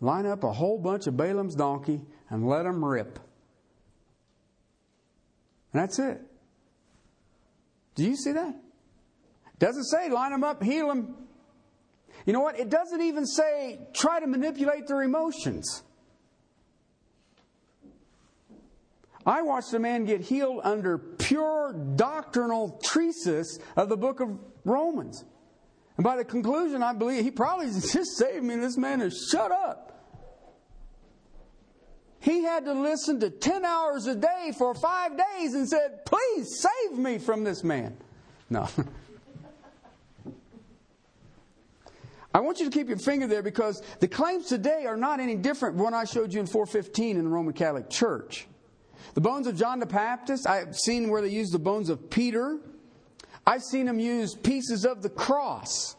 Line 0.00 0.26
up 0.26 0.44
a 0.44 0.52
whole 0.52 0.78
bunch 0.78 1.06
of 1.06 1.16
Balaam's 1.16 1.54
donkey 1.54 2.00
and 2.28 2.46
let 2.46 2.64
them 2.64 2.84
rip. 2.84 3.18
And 5.72 5.82
that's 5.82 5.98
it. 5.98 6.20
Do 7.94 8.04
you 8.04 8.16
see 8.16 8.32
that? 8.32 8.56
Doesn't 9.58 9.84
say 9.84 10.08
line 10.08 10.32
them 10.32 10.42
up, 10.42 10.62
heal 10.62 10.88
them. 10.88 11.16
You 12.26 12.32
know 12.32 12.40
what? 12.40 12.58
It 12.58 12.70
doesn't 12.70 13.00
even 13.00 13.26
say 13.26 13.78
try 13.92 14.20
to 14.20 14.26
manipulate 14.26 14.86
their 14.86 15.02
emotions. 15.02 15.82
I 19.26 19.42
watched 19.42 19.72
a 19.74 19.78
man 19.78 20.06
get 20.06 20.22
healed 20.22 20.60
under 20.64 20.96
pure 20.96 21.74
doctrinal 21.94 22.80
treatise 22.82 23.58
of 23.76 23.90
the 23.90 23.96
book 23.96 24.20
of 24.20 24.38
Romans. 24.64 25.24
And 26.00 26.04
by 26.06 26.16
the 26.16 26.24
conclusion, 26.24 26.82
I 26.82 26.94
believe 26.94 27.22
he 27.22 27.30
probably 27.30 27.66
just 27.92 28.16
saved 28.16 28.42
me. 28.42 28.56
This 28.56 28.78
man 28.78 29.02
is 29.02 29.28
shut 29.30 29.52
up. 29.52 30.00
He 32.20 32.42
had 32.42 32.64
to 32.64 32.72
listen 32.72 33.20
to 33.20 33.28
10 33.28 33.66
hours 33.66 34.06
a 34.06 34.14
day 34.14 34.54
for 34.56 34.74
five 34.74 35.12
days 35.18 35.52
and 35.52 35.68
said, 35.68 36.06
Please 36.06 36.58
save 36.58 36.96
me 36.96 37.18
from 37.18 37.44
this 37.44 37.62
man. 37.62 37.98
No. 38.48 38.66
I 42.32 42.40
want 42.40 42.60
you 42.60 42.64
to 42.64 42.70
keep 42.70 42.88
your 42.88 42.96
finger 42.96 43.26
there 43.26 43.42
because 43.42 43.82
the 43.98 44.08
claims 44.08 44.46
today 44.46 44.86
are 44.86 44.96
not 44.96 45.20
any 45.20 45.36
different 45.36 45.74
from 45.74 45.84
what 45.84 45.92
I 45.92 46.04
showed 46.04 46.32
you 46.32 46.40
in 46.40 46.46
415 46.46 47.18
in 47.18 47.24
the 47.24 47.28
Roman 47.30 47.52
Catholic 47.52 47.90
Church. 47.90 48.46
The 49.12 49.20
bones 49.20 49.46
of 49.46 49.54
John 49.54 49.80
the 49.80 49.86
Baptist, 49.86 50.46
I've 50.46 50.74
seen 50.76 51.10
where 51.10 51.20
they 51.20 51.28
use 51.28 51.50
the 51.50 51.58
bones 51.58 51.90
of 51.90 52.08
Peter. 52.08 52.58
I've 53.46 53.62
seen 53.62 53.86
them 53.86 53.98
use 53.98 54.34
pieces 54.34 54.84
of 54.84 55.02
the 55.02 55.10
cross. 55.10 55.96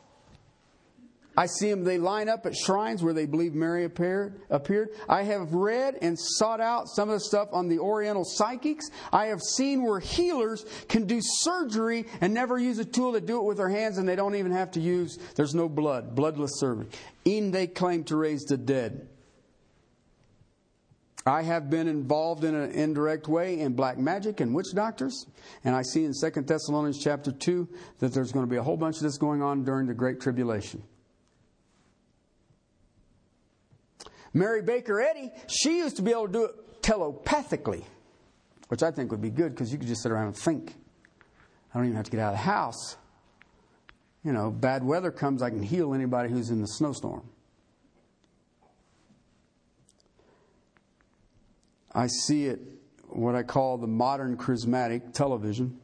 I 1.36 1.46
see 1.46 1.70
them, 1.70 1.86
they 1.86 1.98
line 1.98 2.28
up 2.28 2.46
at 2.46 2.56
shrines 2.56 3.02
where 3.02 3.14
they 3.14 3.26
believe 3.26 3.54
Mary 3.54 3.86
appeared, 3.86 4.42
appeared. 4.50 4.90
I 5.08 5.24
have 5.24 5.54
read 5.54 5.98
and 6.02 6.20
sought 6.20 6.60
out 6.60 6.90
some 6.90 7.10
of 7.10 7.14
the 7.14 7.22
stuff 7.22 7.50
on 7.54 7.70
the 7.70 7.80
Oriental 7.80 8.26
psychics. 8.26 8.90
I 9.14 9.28
have 9.28 9.42
seen 9.42 9.84
where 9.84 10.02
healers 10.02 10.66
can 10.90 11.06
do 11.06 11.20
surgery 11.22 12.06
and 12.20 12.34
never 12.34 12.60
use 12.60 12.80
a 12.80 12.86
tool. 12.86 13.14
They 13.14 13.22
do 13.22 13.40
it 13.40 13.46
with 13.46 13.58
their 13.58 13.70
hands 13.70 13.98
and 13.98 14.08
they 14.08 14.18
don't 14.18 14.36
even 14.36 14.52
have 14.52 14.72
to 14.72 14.82
use, 14.82 15.18
there's 15.36 15.56
no 15.56 15.70
blood, 15.70 16.16
bloodless 16.16 16.60
surgery. 16.60 16.88
Even 17.24 17.52
they 17.52 17.68
claim 17.68 18.04
to 18.06 18.18
raise 18.18 18.44
the 18.44 18.58
dead. 18.58 19.08
I 21.26 21.44
have 21.44 21.70
been 21.70 21.88
involved 21.88 22.44
in 22.44 22.56
an 22.56 22.72
indirect 22.72 23.28
way 23.28 23.60
in 23.60 23.74
black 23.74 23.98
magic 23.98 24.40
and 24.40 24.56
witch 24.56 24.74
doctors, 24.74 25.28
and 25.64 25.76
I 25.76 25.84
see 25.84 26.04
in 26.04 26.14
2 26.14 26.42
Thessalonians 26.42 26.98
chapter 27.02 27.32
2 27.32 27.70
that 28.00 28.14
there's 28.14 28.32
going 28.32 28.46
to 28.46 28.50
be 28.50 28.58
a 28.58 28.64
whole 28.64 28.78
bunch 28.78 28.98
of 28.98 29.04
this 29.04 29.18
going 29.18 29.42
on 29.42 29.64
during 29.64 29.86
the 29.86 29.94
Great 29.94 30.20
Tribulation. 30.20 30.82
Mary 34.34 34.62
Baker 34.62 35.02
Eddy, 35.02 35.32
she 35.48 35.78
used 35.78 35.98
to 35.98 36.02
be 36.02 36.12
able 36.12 36.28
to 36.28 36.34
do 36.34 36.46
it 36.46 36.82
telepathically, 36.82 37.86
which 38.70 38.82
I 38.82 38.90
think 38.90 39.12
would 39.12 39.22
be 39.22 39.30
good 39.30 39.52
because 39.52 39.72
you 39.72 39.78
could 39.78 39.88
just 39.88 40.02
sit 40.02 40.12
around 40.12 40.28
and 40.28 40.36
think. 40.36 40.76
I 41.74 41.78
don't 41.78 41.86
even 41.86 41.98
have 41.98 42.06
to 42.06 42.12
get 42.12 42.20
out 42.20 42.34
of 42.34 42.40
the 42.40 42.44
house. 42.44 42.98
You 44.24 44.34
know, 44.34 44.50
bad 44.50 44.84
weather 44.84 45.12
comes, 45.12 45.42
I 45.42 45.50
can 45.50 45.64
heal 45.64 45.94
anybody 45.94 46.30
who's 46.30 46.50
in 46.50 46.62
the 46.62 46.68
snowstorm. 46.68 47.30
I 51.94 52.08
see 52.08 52.46
it, 52.46 52.60
what 53.08 53.36
I 53.36 53.44
call 53.44 53.78
the 53.78 53.88
modern 53.88 54.38
charismatic 54.38 55.14
television, 55.14 55.80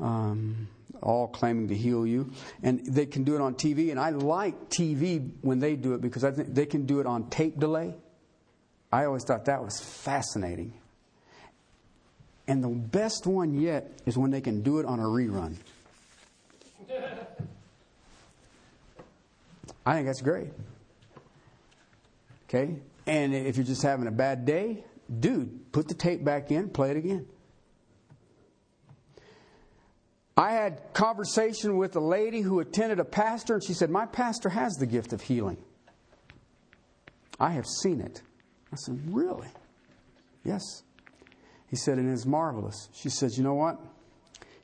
um, 0.00 0.68
all 1.02 1.28
claiming 1.28 1.68
to 1.68 1.74
heal 1.74 2.06
you. 2.06 2.30
And 2.62 2.84
they 2.86 3.06
can 3.06 3.24
do 3.24 3.34
it 3.34 3.40
on 3.40 3.54
TV. 3.54 3.90
And 3.90 4.00
I 4.00 4.10
like 4.10 4.70
TV 4.70 5.30
when 5.42 5.60
they 5.60 5.76
do 5.76 5.94
it 5.94 6.00
because 6.00 6.24
I 6.24 6.30
think 6.30 6.54
they 6.54 6.66
can 6.66 6.86
do 6.86 7.00
it 7.00 7.06
on 7.06 7.28
tape 7.28 7.58
delay. 7.58 7.94
I 8.92 9.04
always 9.04 9.24
thought 9.24 9.44
that 9.46 9.62
was 9.62 9.80
fascinating. 9.80 10.72
And 12.48 12.62
the 12.62 12.68
best 12.68 13.26
one 13.26 13.60
yet 13.60 13.90
is 14.06 14.16
when 14.16 14.30
they 14.30 14.40
can 14.40 14.62
do 14.62 14.78
it 14.78 14.86
on 14.86 15.00
a 15.00 15.04
rerun. 15.04 15.56
I 19.84 19.94
think 19.94 20.06
that's 20.06 20.22
great. 20.22 20.52
Okay? 22.48 22.76
And 23.06 23.34
if 23.34 23.56
you're 23.56 23.66
just 23.66 23.82
having 23.82 24.06
a 24.06 24.12
bad 24.12 24.44
day, 24.44 24.84
dude, 25.20 25.72
put 25.72 25.88
the 25.88 25.94
tape 25.94 26.24
back 26.24 26.50
in, 26.50 26.70
play 26.70 26.90
it 26.90 26.96
again. 26.96 27.26
I 30.36 30.52
had 30.52 30.92
conversation 30.92 31.78
with 31.78 31.96
a 31.96 32.00
lady 32.00 32.42
who 32.42 32.60
attended 32.60 33.00
a 33.00 33.04
pastor, 33.04 33.54
and 33.54 33.64
she 33.64 33.72
said, 33.72 33.88
My 33.88 34.04
pastor 34.04 34.50
has 34.50 34.74
the 34.74 34.86
gift 34.86 35.12
of 35.12 35.22
healing. 35.22 35.56
I 37.40 37.52
have 37.52 37.66
seen 37.66 38.00
it. 38.00 38.22
I 38.72 38.76
said, 38.76 39.00
Really? 39.06 39.48
Yes. 40.44 40.82
He 41.68 41.76
said, 41.76 41.98
And 41.98 42.12
it's 42.12 42.26
marvelous. 42.26 42.90
She 42.92 43.08
said, 43.08 43.30
You 43.32 43.44
know 43.44 43.54
what? 43.54 43.80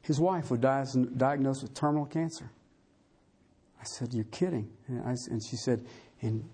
His 0.03 0.20
wife 0.20 0.51
was 0.51 0.61
diagnosed 0.61 1.62
with 1.62 1.74
terminal 1.74 2.07
cancer. 2.07 2.51
I 3.80 3.84
said, 3.84 4.12
You're 4.12 4.24
kidding. 4.24 4.70
And, 4.88 5.01
I, 5.01 5.14
and 5.30 5.40
she 5.43 5.57
said, 5.57 5.86
And 6.20 6.49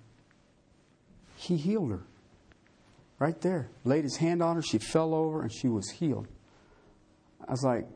he 1.39 1.57
healed 1.57 1.91
her. 1.91 2.03
Right 3.21 3.41
there. 3.41 3.69
Laid 3.85 4.05
his 4.05 4.17
hand 4.17 4.43
on 4.43 4.57
her. 4.57 4.63
She 4.63 4.79
fell 4.79 5.15
over 5.15 5.43
and 5.43 5.53
she 5.53 5.69
was 5.69 5.89
healed. 5.91 6.27
I 7.47 7.53
was 7.53 7.63
like, 7.65 7.87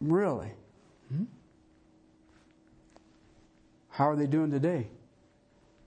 Really? 0.00 0.52
Hmm? 1.08 1.24
How 3.90 4.08
are 4.10 4.16
they 4.16 4.26
doing 4.26 4.50
today? 4.50 4.88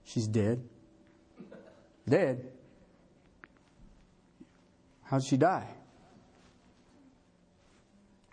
She's 0.05 0.27
dead. 0.27 0.63
Dead. 2.07 2.45
How'd 5.03 5.23
she 5.23 5.35
die? 5.35 5.67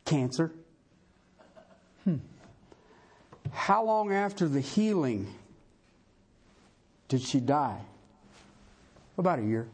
Cancer. 0.04 0.52
Hmm. 2.04 2.16
How 3.50 3.84
long 3.84 4.12
after 4.12 4.46
the 4.46 4.60
healing 4.60 5.26
did 7.08 7.22
she 7.22 7.40
die? 7.40 7.80
About 9.22 9.38
a 9.38 9.42
year. 9.42 9.68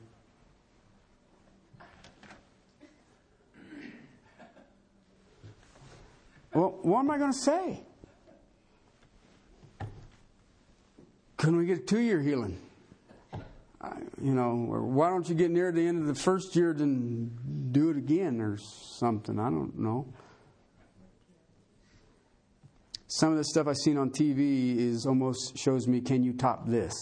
Well, 6.52 6.78
what 6.82 6.98
am 6.98 7.10
I 7.10 7.16
going 7.16 7.32
to 7.32 7.38
say? 7.38 7.80
Couldn't 11.38 11.56
we 11.56 11.64
get 11.64 11.78
a 11.78 11.80
two 11.80 12.00
year 12.00 12.20
healing? 12.20 12.58
you 14.20 14.34
know, 14.34 14.66
or 14.68 14.82
why 14.82 15.08
don't 15.08 15.26
you 15.26 15.34
get 15.34 15.50
near 15.50 15.72
the 15.72 15.86
end 15.86 16.02
of 16.02 16.06
the 16.14 16.14
first 16.14 16.54
year 16.54 16.72
and 16.72 17.72
do 17.72 17.88
it 17.88 17.96
again 17.96 18.42
or 18.42 18.58
something? 18.58 19.40
I 19.40 19.48
don't 19.48 19.78
know. 19.78 20.12
Some 23.06 23.32
of 23.32 23.38
the 23.38 23.44
stuff 23.44 23.66
I've 23.66 23.78
seen 23.78 23.96
on 23.96 24.10
TV 24.10 24.76
is 24.76 25.06
almost 25.06 25.56
shows 25.56 25.88
me, 25.88 26.02
can 26.02 26.22
you 26.22 26.34
top 26.34 26.66
this? 26.66 26.92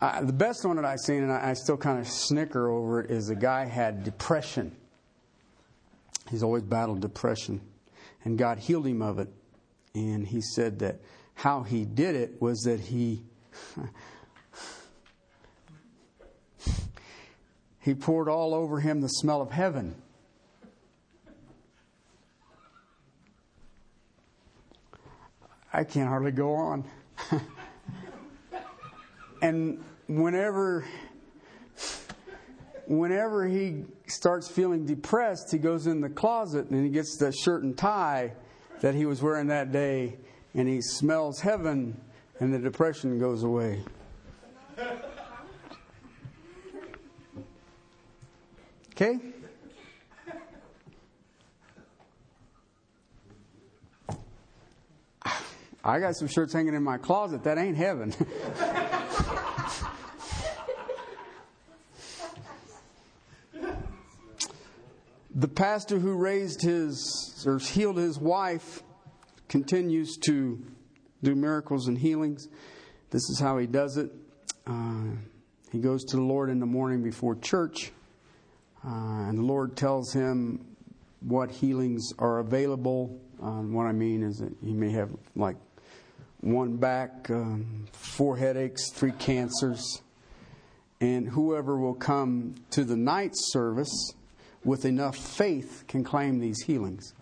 Uh, 0.00 0.22
the 0.22 0.32
best 0.32 0.64
one 0.64 0.76
that 0.76 0.84
I've 0.84 1.00
seen, 1.00 1.24
and 1.24 1.32
I, 1.32 1.50
I 1.50 1.54
still 1.54 1.76
kind 1.76 1.98
of 1.98 2.06
snicker 2.06 2.70
over 2.70 3.00
it, 3.00 3.10
is 3.10 3.30
a 3.30 3.34
guy 3.34 3.64
had 3.64 4.04
depression. 4.04 4.76
He's 6.30 6.44
always 6.44 6.62
battled 6.62 7.00
depression, 7.00 7.60
and 8.24 8.38
God 8.38 8.58
healed 8.58 8.86
him 8.86 9.02
of 9.02 9.18
it. 9.18 9.28
And 9.94 10.26
he 10.26 10.40
said 10.40 10.78
that 10.80 11.00
how 11.34 11.62
he 11.62 11.84
did 11.84 12.14
it 12.14 12.40
was 12.40 12.60
that 12.60 12.78
he 12.78 13.24
he 17.80 17.94
poured 17.94 18.28
all 18.28 18.54
over 18.54 18.78
him 18.78 19.00
the 19.00 19.08
smell 19.08 19.42
of 19.42 19.50
heaven. 19.50 19.96
I 25.72 25.82
can't 25.84 26.08
hardly 26.08 26.30
go 26.32 26.54
on. 26.54 26.84
and 29.40 29.84
whenever 30.06 30.84
whenever 32.86 33.46
he 33.46 33.84
starts 34.06 34.48
feeling 34.48 34.86
depressed, 34.86 35.52
he 35.52 35.58
goes 35.58 35.86
in 35.86 36.00
the 36.00 36.08
closet 36.08 36.70
and 36.70 36.84
he 36.84 36.90
gets 36.90 37.16
the 37.18 37.30
shirt 37.30 37.62
and 37.62 37.76
tie 37.76 38.32
that 38.80 38.94
he 38.94 39.04
was 39.04 39.22
wearing 39.22 39.48
that 39.48 39.70
day 39.72 40.16
and 40.54 40.66
he 40.66 40.80
smells 40.80 41.40
heaven 41.40 42.00
and 42.40 42.52
the 42.52 42.58
depression 42.58 43.18
goes 43.18 43.42
away. 43.42 43.82
Okay? 48.92 49.18
I 55.84 56.00
got 56.00 56.16
some 56.16 56.28
shirts 56.28 56.52
hanging 56.52 56.74
in 56.74 56.82
my 56.82 56.98
closet. 56.98 57.44
That 57.44 57.56
ain't 57.56 57.76
heaven. 57.76 58.12
the 65.38 65.46
pastor 65.46 66.00
who 66.00 66.14
raised 66.14 66.62
his 66.62 67.44
or 67.46 67.60
healed 67.60 67.96
his 67.96 68.18
wife 68.18 68.82
continues 69.48 70.16
to 70.16 70.60
do 71.22 71.36
miracles 71.36 71.86
and 71.86 71.96
healings. 71.96 72.48
This 73.10 73.22
is 73.30 73.38
how 73.38 73.56
he 73.58 73.68
does 73.68 73.98
it. 73.98 74.10
Uh, 74.66 75.12
he 75.70 75.78
goes 75.78 76.02
to 76.06 76.16
the 76.16 76.22
Lord 76.22 76.50
in 76.50 76.58
the 76.58 76.66
morning 76.66 77.04
before 77.04 77.36
church, 77.36 77.92
uh, 78.84 79.28
and 79.28 79.38
the 79.38 79.42
Lord 79.42 79.76
tells 79.76 80.12
him 80.12 80.66
what 81.20 81.52
healings 81.52 82.10
are 82.18 82.40
available. 82.40 83.20
Uh, 83.40 83.62
what 83.62 83.86
I 83.86 83.92
mean 83.92 84.24
is 84.24 84.38
that 84.38 84.52
he 84.60 84.72
may 84.72 84.90
have 84.90 85.10
like 85.36 85.56
one 86.40 86.78
back, 86.78 87.30
um, 87.30 87.86
four 87.92 88.36
headaches, 88.36 88.90
three 88.90 89.12
cancers, 89.12 90.02
and 91.00 91.28
whoever 91.28 91.78
will 91.78 91.94
come 91.94 92.56
to 92.70 92.82
the 92.82 92.96
night 92.96 93.34
service 93.34 94.14
with 94.64 94.84
enough 94.84 95.16
faith 95.16 95.84
can 95.86 96.04
claim 96.04 96.38
these 96.38 96.62
healings. 96.62 97.14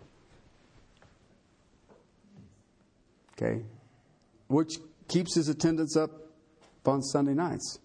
Okay? 3.33 3.63
which 4.49 4.79
keeps 5.09 5.35
his 5.35 5.49
attendance 5.49 5.97
up 5.97 6.11
on 6.85 7.03
Sunday 7.03 7.35
nights. 7.35 7.79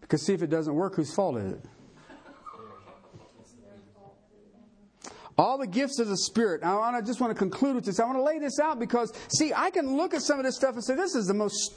Because, 0.00 0.24
see, 0.24 0.32
if 0.32 0.42
it 0.42 0.50
doesn't 0.50 0.74
work, 0.74 0.96
whose 0.96 1.14
fault 1.14 1.36
is 1.36 1.52
it? 1.52 1.64
All 5.38 5.56
the 5.56 5.66
gifts 5.66 5.98
of 5.98 6.08
the 6.08 6.16
Spirit. 6.18 6.62
Now, 6.62 6.80
I 6.80 7.00
just 7.00 7.20
want 7.20 7.32
to 7.32 7.38
conclude 7.38 7.76
with 7.76 7.84
this. 7.84 7.98
I 7.98 8.04
want 8.04 8.18
to 8.18 8.22
lay 8.22 8.38
this 8.38 8.58
out 8.58 8.78
because, 8.78 9.12
see, 9.28 9.52
I 9.54 9.70
can 9.70 9.96
look 9.96 10.12
at 10.12 10.22
some 10.22 10.38
of 10.38 10.44
this 10.44 10.56
stuff 10.56 10.74
and 10.74 10.84
say, 10.84 10.94
this 10.94 11.14
is 11.14 11.26
the 11.26 11.34
most 11.34 11.74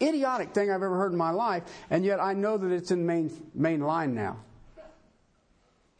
idiotic 0.00 0.54
thing 0.54 0.70
I've 0.70 0.82
ever 0.82 0.96
heard 0.96 1.12
in 1.12 1.18
my 1.18 1.30
life, 1.30 1.64
and 1.90 2.04
yet 2.04 2.20
I 2.20 2.32
know 2.32 2.56
that 2.56 2.70
it's 2.70 2.90
in 2.90 3.04
main, 3.06 3.30
main 3.54 3.80
line 3.80 4.14
now. 4.14 4.38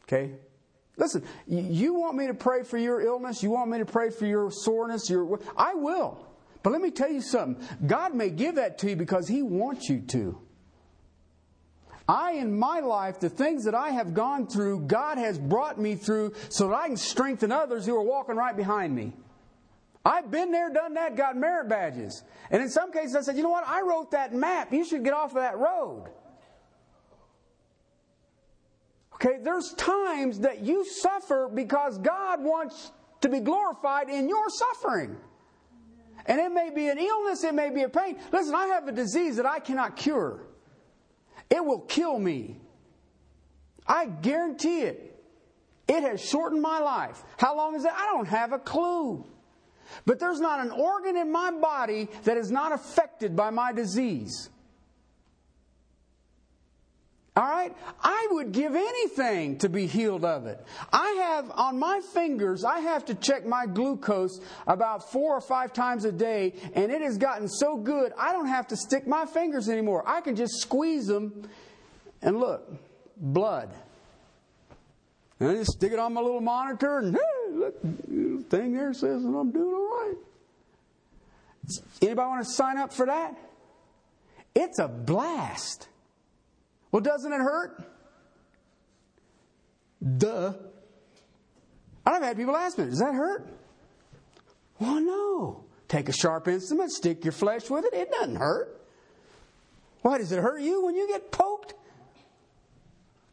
Okay? 0.03 0.33
Listen, 0.97 1.23
you 1.47 1.93
want 1.93 2.15
me 2.15 2.27
to 2.27 2.33
pray 2.33 2.63
for 2.63 2.77
your 2.77 3.01
illness? 3.01 3.43
You 3.43 3.49
want 3.49 3.69
me 3.69 3.79
to 3.79 3.85
pray 3.85 4.09
for 4.11 4.25
your 4.25 4.49
soreness? 4.51 5.09
Your 5.09 5.39
I 5.57 5.73
will. 5.73 6.25
But 6.63 6.71
let 6.71 6.81
me 6.81 6.89
tell 6.89 7.11
you 7.11 7.21
something. 7.21 7.63
God 7.85 8.15
may 8.15 8.29
give 8.29 8.55
that 8.55 8.77
to 8.79 8.89
you 8.89 8.95
because 8.95 9.27
He 9.27 9.41
wants 9.41 9.89
you 9.89 10.01
to. 10.07 10.39
I, 12.07 12.33
in 12.33 12.57
my 12.57 12.81
life, 12.81 13.19
the 13.19 13.29
things 13.29 13.65
that 13.65 13.73
I 13.73 13.89
have 13.89 14.13
gone 14.13 14.47
through, 14.47 14.81
God 14.81 15.17
has 15.17 15.39
brought 15.39 15.79
me 15.79 15.95
through 15.95 16.33
so 16.49 16.67
that 16.69 16.75
I 16.75 16.87
can 16.87 16.97
strengthen 16.97 17.51
others 17.51 17.85
who 17.85 17.95
are 17.95 18.03
walking 18.03 18.35
right 18.35 18.55
behind 18.55 18.95
me. 18.95 19.13
I've 20.05 20.29
been 20.29 20.51
there, 20.51 20.69
done 20.71 20.93
that, 20.93 21.15
got 21.15 21.35
merit 21.35 21.67
badges. 21.67 22.23
And 22.51 22.61
in 22.61 22.69
some 22.69 22.91
cases, 22.91 23.15
I 23.15 23.21
said, 23.21 23.37
you 23.37 23.43
know 23.43 23.49
what? 23.49 23.67
I 23.67 23.81
wrote 23.81 24.11
that 24.11 24.33
map. 24.33 24.71
You 24.71 24.85
should 24.85 25.03
get 25.03 25.13
off 25.13 25.31
of 25.31 25.41
that 25.41 25.57
road. 25.57 26.05
Okay, 29.15 29.37
there's 29.41 29.73
times 29.73 30.39
that 30.41 30.61
you 30.61 30.85
suffer 30.85 31.49
because 31.51 31.97
God 31.97 32.43
wants 32.43 32.91
to 33.21 33.29
be 33.29 33.39
glorified 33.39 34.09
in 34.09 34.29
your 34.29 34.47
suffering. 34.49 35.17
And 36.27 36.39
it 36.39 36.51
may 36.51 36.69
be 36.69 36.89
an 36.89 36.99
illness, 36.99 37.43
it 37.43 37.55
may 37.55 37.71
be 37.71 37.83
a 37.83 37.89
pain. 37.89 38.17
Listen, 38.31 38.53
I 38.53 38.67
have 38.67 38.87
a 38.87 38.91
disease 38.91 39.37
that 39.37 39.45
I 39.45 39.59
cannot 39.59 39.95
cure. 39.95 40.41
It 41.49 41.63
will 41.63 41.81
kill 41.81 42.19
me. 42.19 42.57
I 43.87 44.05
guarantee 44.05 44.81
it. 44.81 45.23
It 45.87 46.01
has 46.01 46.23
shortened 46.23 46.61
my 46.61 46.79
life. 46.79 47.23
How 47.37 47.55
long 47.55 47.75
is 47.75 47.83
that? 47.83 47.93
I 47.93 48.07
don't 48.07 48.27
have 48.27 48.53
a 48.53 48.59
clue. 48.59 49.25
But 50.05 50.19
there's 50.19 50.39
not 50.39 50.59
an 50.59 50.71
organ 50.71 51.15
in 51.15 51.31
my 51.31 51.51
body 51.51 52.09
that 52.23 52.37
is 52.37 52.51
not 52.51 52.71
affected 52.71 53.35
by 53.35 53.49
my 53.49 53.71
disease. 53.71 54.49
All 57.37 57.43
right? 57.43 57.75
I 58.01 58.27
would 58.31 58.53
give 58.53 58.75
anything 58.75 59.57
to 59.57 59.67
be 59.67 59.87
healed 59.87 60.23
of 60.23 60.45
it. 60.45 60.65
I 60.93 61.09
have 61.23 61.51
on 61.51 61.77
my 61.77 61.99
fingers, 62.13 62.63
I 62.63 62.79
have 62.79 63.03
to 63.05 63.15
check 63.15 63.45
my 63.45 63.65
glucose 63.65 64.39
about 64.67 65.11
four 65.11 65.35
or 65.35 65.41
five 65.41 65.73
times 65.73 66.05
a 66.05 66.13
day, 66.13 66.53
and 66.73 66.91
it 66.91 67.01
has 67.01 67.17
gotten 67.17 67.49
so 67.49 67.75
good, 67.75 68.13
I 68.17 68.31
don't 68.31 68.47
have 68.47 68.67
to 68.67 68.77
stick 68.77 69.05
my 69.05 69.25
fingers 69.25 69.67
anymore. 69.67 70.03
I 70.07 70.21
can 70.21 70.37
just 70.37 70.61
squeeze 70.61 71.07
them 71.07 71.49
and 72.21 72.39
look, 72.39 72.71
blood. 73.17 73.69
And 75.41 75.49
I 75.49 75.55
just 75.55 75.73
stick 75.73 75.91
it 75.91 75.99
on 75.99 76.13
my 76.13 76.21
little 76.21 76.39
monitor, 76.39 76.99
and 76.99 77.15
hey, 77.15 77.51
look, 77.51 77.75
thing 78.43 78.73
there 78.73 78.93
says 78.93 79.23
that 79.23 79.29
I'm 79.29 79.51
doing 79.51 79.73
all 79.73 79.89
right. 79.89 80.15
Anybody 82.01 82.27
want 82.27 82.45
to 82.45 82.51
sign 82.51 82.77
up 82.77 82.93
for 82.93 83.05
that? 83.07 83.35
It's 84.53 84.79
a 84.79 84.87
blast. 84.87 85.87
Well, 86.91 87.01
doesn't 87.01 87.31
it 87.31 87.39
hurt? 87.39 87.83
Duh. 90.17 90.53
I've 92.05 92.21
had 92.21 92.37
people 92.37 92.55
ask 92.55 92.77
me, 92.77 92.85
does 92.85 92.99
that 92.99 93.15
hurt? 93.15 93.47
Well, 94.79 95.01
no. 95.01 95.63
Take 95.87 96.09
a 96.09 96.13
sharp 96.13 96.47
instrument, 96.47 96.91
stick 96.91 97.25
your 97.25 97.31
flesh 97.31 97.69
with 97.69 97.85
it. 97.85 97.93
It 97.93 98.11
doesn't 98.11 98.35
hurt. 98.35 98.81
Why 100.01 100.19
does 100.19 100.31
it 100.31 100.39
hurt 100.39 100.61
you 100.61 100.85
when 100.85 100.95
you 100.95 101.07
get 101.07 101.31
poked? 101.31 101.73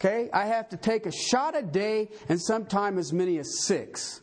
Okay, 0.01 0.31
I 0.33 0.47
have 0.47 0.71
to 0.71 0.77
take 0.77 1.07
a 1.07 1.13
shot 1.13 1.57
a 1.57 1.63
day 1.63 2.09
and 2.29 2.41
sometimes 2.41 2.99
as 2.99 3.13
many 3.13 3.39
as 3.39 3.65
six. 3.65 4.22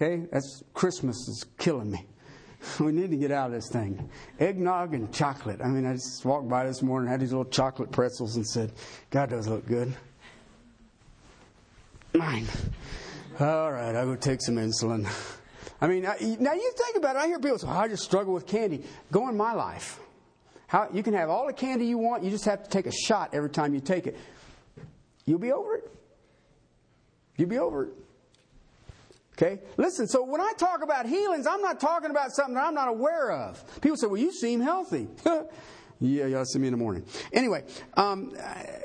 Okay, 0.00 0.28
that's 0.30 0.62
Christmas 0.74 1.16
is 1.26 1.44
killing 1.58 1.90
me. 1.90 2.06
we 2.80 2.92
need 2.92 3.10
to 3.10 3.16
get 3.16 3.32
out 3.32 3.46
of 3.46 3.52
this 3.52 3.68
thing. 3.68 4.08
Eggnog 4.38 4.94
and 4.94 5.12
chocolate. 5.12 5.60
I 5.60 5.66
mean, 5.66 5.84
I 5.84 5.94
just 5.94 6.24
walked 6.24 6.48
by 6.48 6.66
this 6.66 6.82
morning, 6.82 7.10
had 7.10 7.18
these 7.18 7.32
little 7.32 7.44
chocolate 7.44 7.90
pretzels, 7.90 8.36
and 8.36 8.46
said, 8.46 8.70
God 9.10 9.30
does 9.30 9.48
look 9.48 9.66
good. 9.66 9.92
Mine. 12.14 12.46
All 13.40 13.72
right, 13.72 13.96
I'll 13.96 14.06
go 14.06 14.14
take 14.14 14.40
some 14.40 14.54
insulin. 14.54 15.04
I 15.80 15.88
mean, 15.88 16.06
I, 16.06 16.16
now 16.38 16.52
you 16.52 16.72
think 16.76 16.96
about 16.96 17.16
it. 17.16 17.18
I 17.18 17.26
hear 17.26 17.40
people 17.40 17.58
say, 17.58 17.66
oh, 17.68 17.72
I 17.72 17.88
just 17.88 18.04
struggle 18.04 18.32
with 18.32 18.46
candy. 18.46 18.84
Go 19.10 19.28
in 19.28 19.36
my 19.36 19.52
life. 19.52 19.98
How, 20.68 20.88
you 20.92 21.02
can 21.02 21.14
have 21.14 21.28
all 21.28 21.48
the 21.48 21.52
candy 21.52 21.86
you 21.86 21.98
want, 21.98 22.22
you 22.22 22.30
just 22.30 22.44
have 22.44 22.62
to 22.62 22.70
take 22.70 22.86
a 22.86 22.92
shot 22.92 23.30
every 23.32 23.50
time 23.50 23.74
you 23.74 23.80
take 23.80 24.06
it. 24.06 24.16
You'll 25.24 25.40
be 25.40 25.50
over 25.50 25.74
it. 25.74 25.90
You'll 27.36 27.48
be 27.48 27.58
over 27.58 27.86
it. 27.86 27.92
Okay? 29.40 29.60
Listen, 29.76 30.08
so 30.08 30.24
when 30.24 30.40
I 30.40 30.52
talk 30.58 30.82
about 30.82 31.06
healings, 31.06 31.46
I'm 31.46 31.62
not 31.62 31.78
talking 31.78 32.10
about 32.10 32.32
something 32.32 32.54
that 32.54 32.64
I'm 32.64 32.74
not 32.74 32.88
aware 32.88 33.30
of. 33.30 33.62
People 33.80 33.96
say, 33.96 34.08
well, 34.08 34.16
you 34.16 34.32
seem 34.32 34.60
healthy. 34.60 35.06
yeah, 36.00 36.26
y'all 36.26 36.44
see 36.44 36.58
me 36.58 36.66
in 36.66 36.72
the 36.72 36.78
morning. 36.78 37.04
Anyway, 37.32 37.62
um, 37.94 38.32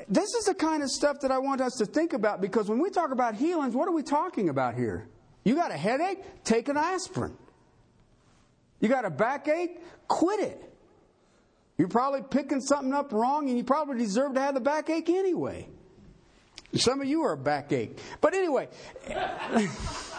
this 0.08 0.32
is 0.32 0.44
the 0.44 0.54
kind 0.54 0.84
of 0.84 0.90
stuff 0.90 1.18
that 1.22 1.32
I 1.32 1.38
want 1.38 1.60
us 1.60 1.74
to 1.78 1.86
think 1.86 2.12
about 2.12 2.40
because 2.40 2.68
when 2.68 2.78
we 2.78 2.90
talk 2.90 3.10
about 3.10 3.34
healings, 3.34 3.74
what 3.74 3.88
are 3.88 3.92
we 3.92 4.04
talking 4.04 4.48
about 4.48 4.76
here? 4.76 5.08
You 5.42 5.56
got 5.56 5.72
a 5.72 5.76
headache? 5.76 6.22
Take 6.44 6.68
an 6.68 6.76
aspirin. 6.76 7.36
You 8.78 8.88
got 8.88 9.04
a 9.04 9.10
backache? 9.10 9.80
Quit 10.06 10.38
it. 10.38 10.72
You're 11.78 11.88
probably 11.88 12.22
picking 12.22 12.60
something 12.60 12.92
up 12.92 13.12
wrong 13.12 13.48
and 13.48 13.58
you 13.58 13.64
probably 13.64 13.98
deserve 13.98 14.34
to 14.34 14.40
have 14.40 14.54
the 14.54 14.60
backache 14.60 15.08
anyway. 15.08 15.66
Some 16.76 17.00
of 17.00 17.08
you 17.08 17.22
are 17.22 17.32
a 17.32 17.36
backache. 17.36 17.98
But 18.20 18.34
anyway. 18.34 18.68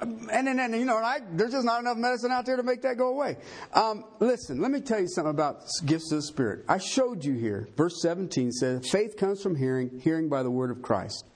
and 0.00 0.46
then, 0.46 0.58
and, 0.58 0.74
you 0.74 0.84
know, 0.84 0.96
and 0.96 1.06
I, 1.06 1.20
there's 1.32 1.52
just 1.52 1.64
not 1.64 1.80
enough 1.80 1.96
medicine 1.96 2.30
out 2.30 2.46
there 2.46 2.56
to 2.56 2.62
make 2.62 2.82
that 2.82 2.96
go 2.96 3.08
away. 3.08 3.36
Um, 3.74 4.04
listen, 4.18 4.60
let 4.60 4.70
me 4.70 4.80
tell 4.80 5.00
you 5.00 5.08
something 5.08 5.30
about 5.30 5.62
gifts 5.84 6.10
of 6.12 6.18
the 6.18 6.22
Spirit. 6.22 6.64
I 6.68 6.78
showed 6.78 7.24
you 7.24 7.34
here. 7.34 7.68
Verse 7.76 8.00
17 8.00 8.52
says, 8.52 8.88
Faith 8.88 9.16
comes 9.16 9.42
from 9.42 9.56
hearing, 9.56 10.00
hearing 10.02 10.28
by 10.28 10.42
the 10.42 10.50
word 10.50 10.70
of 10.70 10.80
Christ. 10.80 11.26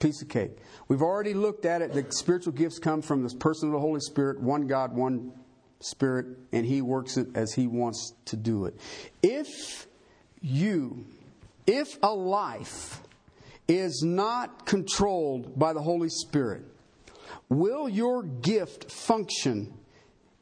Piece 0.00 0.20
of 0.20 0.28
cake. 0.28 0.58
We've 0.88 1.02
already 1.02 1.32
looked 1.32 1.64
at 1.64 1.80
it. 1.80 1.92
The 1.92 2.04
spiritual 2.10 2.52
gifts 2.52 2.78
come 2.78 3.02
from 3.02 3.22
the 3.22 3.34
person 3.36 3.68
of 3.68 3.72
the 3.72 3.80
Holy 3.80 4.00
Spirit, 4.00 4.40
one 4.40 4.66
God, 4.66 4.94
one 4.94 5.32
Spirit, 5.80 6.26
and 6.52 6.66
He 6.66 6.82
works 6.82 7.16
it 7.16 7.28
as 7.34 7.52
He 7.52 7.66
wants 7.66 8.14
to 8.26 8.36
do 8.36 8.66
it. 8.66 8.78
If 9.22 9.86
you, 10.40 11.06
if 11.66 11.98
a 12.02 12.12
life 12.12 13.00
is 13.68 14.02
not 14.04 14.66
controlled 14.66 15.58
by 15.58 15.72
the 15.72 15.80
Holy 15.80 16.08
Spirit, 16.08 16.64
Will 17.52 17.86
your 17.86 18.22
gift 18.22 18.90
function 18.90 19.74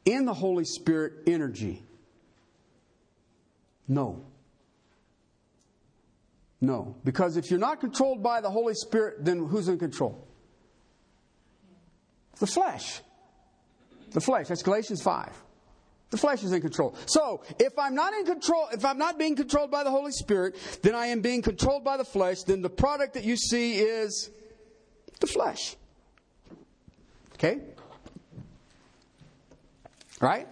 in 0.05 0.23
the 0.23 0.33
Holy 0.33 0.63
Spirit 0.63 1.23
energy? 1.27 1.83
No. 3.85 4.23
No. 6.61 6.95
Because 7.03 7.35
if 7.35 7.51
you're 7.51 7.59
not 7.59 7.81
controlled 7.81 8.23
by 8.23 8.39
the 8.39 8.49
Holy 8.49 8.75
Spirit, 8.75 9.25
then 9.25 9.45
who's 9.45 9.67
in 9.67 9.77
control? 9.77 10.25
The 12.39 12.47
flesh. 12.47 13.01
The 14.11 14.21
flesh. 14.21 14.47
That's 14.47 14.63
Galatians 14.63 15.01
5. 15.03 15.43
The 16.11 16.17
flesh 16.17 16.43
is 16.43 16.53
in 16.53 16.61
control. 16.61 16.95
So, 17.07 17.43
if 17.59 17.77
I'm 17.77 17.93
not 17.93 18.13
in 18.13 18.25
control, 18.25 18.69
if 18.71 18.85
I'm 18.85 18.97
not 18.97 19.19
being 19.19 19.35
controlled 19.35 19.69
by 19.69 19.83
the 19.83 19.91
Holy 19.91 20.13
Spirit, 20.13 20.55
then 20.81 20.95
I 20.95 21.07
am 21.07 21.19
being 21.19 21.41
controlled 21.41 21.83
by 21.83 21.97
the 21.97 22.05
flesh, 22.05 22.43
then 22.43 22.61
the 22.61 22.69
product 22.69 23.15
that 23.15 23.25
you 23.25 23.35
see 23.35 23.79
is 23.79 24.29
the 25.19 25.27
flesh. 25.27 25.75
Okay? 27.41 27.59
Right? 30.19 30.47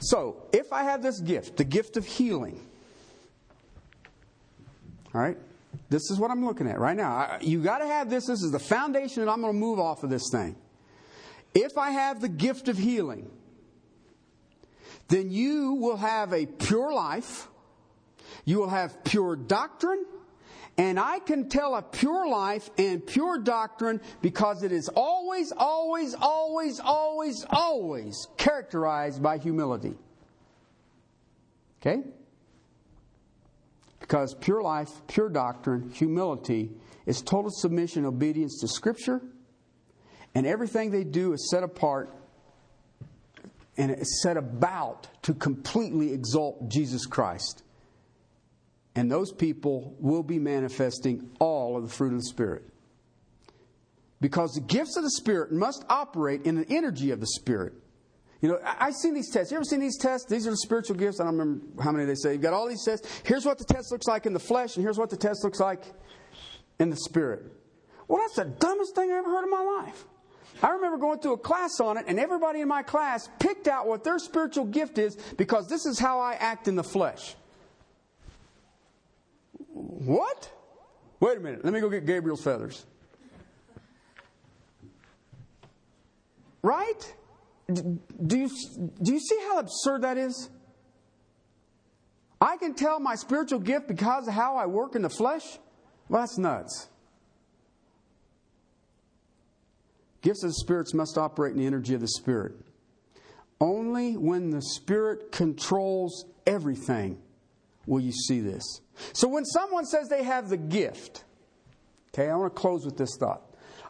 So, 0.00 0.48
if 0.52 0.72
I 0.72 0.82
have 0.82 1.00
this 1.00 1.20
gift, 1.20 1.56
the 1.56 1.64
gift 1.64 1.96
of 1.96 2.04
healing, 2.04 2.60
all 5.14 5.20
right? 5.20 5.38
This 5.90 6.10
is 6.10 6.18
what 6.18 6.32
I'm 6.32 6.44
looking 6.44 6.66
at 6.66 6.80
right 6.80 6.96
now. 6.96 7.12
I, 7.12 7.38
you 7.40 7.62
got 7.62 7.78
to 7.78 7.86
have 7.86 8.10
this. 8.10 8.26
This 8.26 8.42
is 8.42 8.50
the 8.50 8.58
foundation 8.58 9.24
that 9.24 9.30
I'm 9.30 9.40
going 9.40 9.52
to 9.52 9.58
move 9.58 9.78
off 9.78 10.02
of 10.02 10.10
this 10.10 10.28
thing. 10.30 10.56
If 11.54 11.78
I 11.78 11.90
have 11.90 12.20
the 12.20 12.28
gift 12.28 12.66
of 12.66 12.76
healing, 12.76 13.30
then 15.06 15.30
you 15.30 15.74
will 15.74 15.96
have 15.96 16.32
a 16.32 16.46
pure 16.46 16.92
life. 16.92 17.46
You 18.44 18.58
will 18.58 18.70
have 18.70 19.04
pure 19.04 19.36
doctrine 19.36 20.04
and 20.78 20.98
I 20.98 21.18
can 21.18 21.48
tell 21.48 21.74
a 21.74 21.82
pure 21.82 22.28
life 22.28 22.70
and 22.78 23.04
pure 23.04 23.38
doctrine 23.38 24.00
because 24.22 24.62
it 24.62 24.70
is 24.70 24.88
always, 24.88 25.52
always, 25.52 26.14
always, 26.14 26.78
always, 26.78 27.44
always 27.50 28.28
characterized 28.36 29.20
by 29.20 29.38
humility. 29.38 29.94
Okay? 31.80 32.04
Because 33.98 34.34
pure 34.34 34.62
life, 34.62 34.88
pure 35.08 35.28
doctrine, 35.28 35.90
humility 35.90 36.70
is 37.06 37.22
total 37.22 37.50
submission, 37.50 38.06
obedience 38.06 38.60
to 38.60 38.68
Scripture, 38.68 39.20
and 40.36 40.46
everything 40.46 40.92
they 40.92 41.04
do 41.04 41.32
is 41.32 41.50
set 41.50 41.64
apart 41.64 42.14
and 43.76 43.90
it's 43.92 44.22
set 44.22 44.36
about 44.36 45.08
to 45.22 45.34
completely 45.34 46.12
exalt 46.12 46.68
Jesus 46.68 47.06
Christ. 47.06 47.62
And 48.98 49.08
those 49.08 49.30
people 49.30 49.94
will 50.00 50.24
be 50.24 50.40
manifesting 50.40 51.30
all 51.38 51.76
of 51.76 51.84
the 51.84 51.88
fruit 51.88 52.12
of 52.12 52.18
the 52.18 52.24
Spirit. 52.24 52.64
Because 54.20 54.54
the 54.54 54.60
gifts 54.60 54.96
of 54.96 55.04
the 55.04 55.10
Spirit 55.12 55.52
must 55.52 55.84
operate 55.88 56.42
in 56.42 56.56
the 56.56 56.66
energy 56.68 57.12
of 57.12 57.20
the 57.20 57.26
Spirit. 57.28 57.74
You 58.40 58.48
know, 58.48 58.58
I, 58.64 58.86
have 58.86 58.96
seen 58.96 59.14
these 59.14 59.30
tests. 59.30 59.52
You 59.52 59.56
ever 59.56 59.64
seen 59.64 59.78
these 59.78 59.98
tests? 59.98 60.28
These 60.28 60.48
are 60.48 60.50
the 60.50 60.56
spiritual 60.56 60.96
gifts. 60.96 61.20
I 61.20 61.24
don't 61.26 61.38
remember 61.38 61.80
how 61.80 61.92
many 61.92 62.06
they 62.06 62.16
say. 62.16 62.32
You've 62.32 62.42
got 62.42 62.54
all 62.54 62.66
these 62.66 62.84
tests. 62.84 63.22
Here's 63.22 63.46
what 63.46 63.58
the 63.58 63.64
test 63.64 63.92
looks 63.92 64.08
like 64.08 64.26
in 64.26 64.32
the 64.32 64.40
flesh, 64.40 64.74
and 64.74 64.84
here's 64.84 64.98
what 64.98 65.10
the 65.10 65.16
test 65.16 65.44
looks 65.44 65.60
like 65.60 65.84
in 66.80 66.90
the 66.90 66.96
spirit. 66.96 67.44
Well, 68.08 68.18
that's 68.18 68.34
the 68.34 68.46
dumbest 68.46 68.96
thing 68.96 69.12
I 69.12 69.18
ever 69.18 69.30
heard 69.30 69.44
in 69.44 69.50
my 69.50 69.62
life. 69.62 70.06
I 70.60 70.70
remember 70.70 70.98
going 70.98 71.20
through 71.20 71.34
a 71.34 71.38
class 71.38 71.78
on 71.78 71.98
it, 71.98 72.06
and 72.08 72.18
everybody 72.18 72.62
in 72.62 72.66
my 72.66 72.82
class 72.82 73.28
picked 73.38 73.68
out 73.68 73.86
what 73.86 74.02
their 74.02 74.18
spiritual 74.18 74.64
gift 74.64 74.98
is 74.98 75.14
because 75.36 75.68
this 75.68 75.86
is 75.86 76.00
how 76.00 76.18
I 76.18 76.34
act 76.34 76.66
in 76.66 76.74
the 76.74 76.82
flesh. 76.82 77.36
What? 79.98 80.52
Wait 81.18 81.38
a 81.38 81.40
minute. 81.40 81.64
Let 81.64 81.74
me 81.74 81.80
go 81.80 81.88
get 81.88 82.06
Gabriel's 82.06 82.42
feathers. 82.42 82.86
Right? 86.62 87.14
Do 87.66 88.38
you, 88.38 88.48
do 89.02 89.12
you 89.12 89.20
see 89.20 89.38
how 89.40 89.58
absurd 89.58 90.02
that 90.02 90.16
is? 90.16 90.50
I 92.40 92.56
can 92.56 92.74
tell 92.74 93.00
my 93.00 93.16
spiritual 93.16 93.58
gift 93.58 93.88
because 93.88 94.28
of 94.28 94.34
how 94.34 94.56
I 94.56 94.66
work 94.66 94.94
in 94.94 95.02
the 95.02 95.10
flesh? 95.10 95.58
Well, 96.08 96.22
that's 96.22 96.38
nuts. 96.38 96.88
Gifts 100.22 100.44
of 100.44 100.50
the 100.50 100.54
spirits 100.54 100.94
must 100.94 101.18
operate 101.18 101.52
in 101.52 101.58
the 101.58 101.66
energy 101.66 101.94
of 101.94 102.00
the 102.00 102.08
Spirit. 102.08 102.54
Only 103.60 104.16
when 104.16 104.50
the 104.50 104.62
Spirit 104.62 105.32
controls 105.32 106.24
everything 106.46 107.18
will 107.86 108.00
you 108.00 108.12
see 108.12 108.40
this. 108.40 108.80
So 109.12 109.28
when 109.28 109.44
someone 109.44 109.84
says 109.84 110.08
they 110.08 110.22
have 110.22 110.48
the 110.48 110.56
gift, 110.56 111.24
okay, 112.14 112.28
I 112.30 112.36
want 112.36 112.54
to 112.54 112.60
close 112.60 112.84
with 112.84 112.96
this 112.96 113.16
thought. 113.18 113.42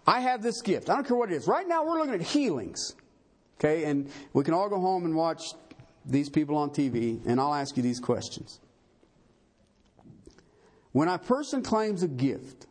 I 0.06 0.20
have 0.20 0.42
this 0.42 0.62
gift. 0.62 0.88
I 0.88 0.94
don't 0.94 1.06
care 1.06 1.16
what 1.16 1.30
it 1.30 1.36
is. 1.36 1.46
Right 1.46 1.68
now, 1.68 1.84
we're 1.84 1.98
looking 1.98 2.14
at 2.14 2.22
healings. 2.22 2.94
Okay, 3.58 3.84
and 3.84 4.10
we 4.32 4.44
can 4.44 4.54
all 4.54 4.68
go 4.68 4.80
home 4.80 5.04
and 5.04 5.14
watch 5.14 5.42
these 6.06 6.28
people 6.28 6.56
on 6.56 6.70
TV, 6.70 7.20
and 7.26 7.40
I'll 7.40 7.54
ask 7.54 7.76
you 7.76 7.82
these 7.82 8.00
questions. 8.00 8.60
When 10.92 11.08
a 11.08 11.18
person 11.18 11.62
claims 11.62 12.02
a 12.02 12.08
gift, 12.08 12.66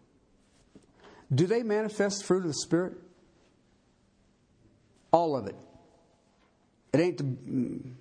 do 1.34 1.46
they 1.46 1.62
manifest 1.62 2.26
fruit 2.26 2.40
of 2.40 2.48
the 2.48 2.54
Spirit? 2.54 2.94
All 5.12 5.36
of 5.36 5.48
it. 5.48 5.56
It 6.94 7.00
ain't 7.00 7.18
the 7.18 7.24
mm, 7.24 7.92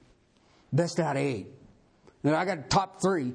best 0.72 0.98
out 1.00 1.16
of 1.16 1.22
eight. 1.22 1.48
I 2.24 2.44
got 2.44 2.70
top 2.70 3.00
three. 3.02 3.32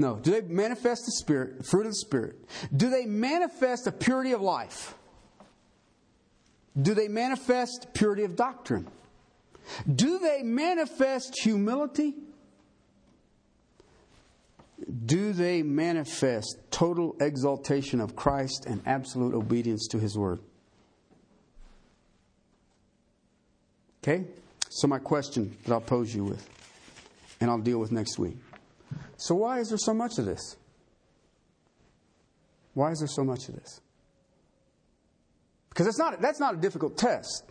No. 0.00 0.16
Do 0.16 0.30
they 0.30 0.40
manifest 0.40 1.04
the 1.04 1.12
Spirit, 1.12 1.58
the 1.58 1.64
fruit 1.64 1.84
of 1.84 1.92
the 1.92 1.96
Spirit? 1.96 2.36
Do 2.74 2.88
they 2.88 3.04
manifest 3.04 3.86
a 3.86 3.92
purity 3.92 4.32
of 4.32 4.40
life? 4.40 4.94
Do 6.80 6.94
they 6.94 7.06
manifest 7.06 7.88
purity 7.92 8.24
of 8.24 8.34
doctrine? 8.34 8.88
Do 9.94 10.18
they 10.18 10.42
manifest 10.42 11.38
humility? 11.42 12.14
Do 15.04 15.34
they 15.34 15.62
manifest 15.62 16.56
total 16.70 17.14
exaltation 17.20 18.00
of 18.00 18.16
Christ 18.16 18.64
and 18.66 18.80
absolute 18.86 19.34
obedience 19.34 19.86
to 19.88 19.98
His 19.98 20.16
Word? 20.16 20.40
Okay? 24.02 24.24
So, 24.70 24.88
my 24.88 24.98
question 24.98 25.58
that 25.66 25.74
I'll 25.74 25.80
pose 25.82 26.14
you 26.14 26.24
with, 26.24 26.48
and 27.38 27.50
I'll 27.50 27.58
deal 27.58 27.78
with 27.78 27.92
next 27.92 28.18
week. 28.18 28.38
So, 29.20 29.34
why 29.34 29.58
is 29.58 29.68
there 29.68 29.76
so 29.76 29.92
much 29.92 30.18
of 30.18 30.24
this? 30.24 30.56
Why 32.72 32.90
is 32.90 33.00
there 33.00 33.08
so 33.08 33.22
much 33.22 33.50
of 33.50 33.54
this? 33.54 33.82
Because 35.68 35.84
that's 35.84 35.98
not, 35.98 36.22
that's 36.22 36.40
not 36.40 36.54
a 36.54 36.56
difficult 36.56 36.96
test. 36.96 37.44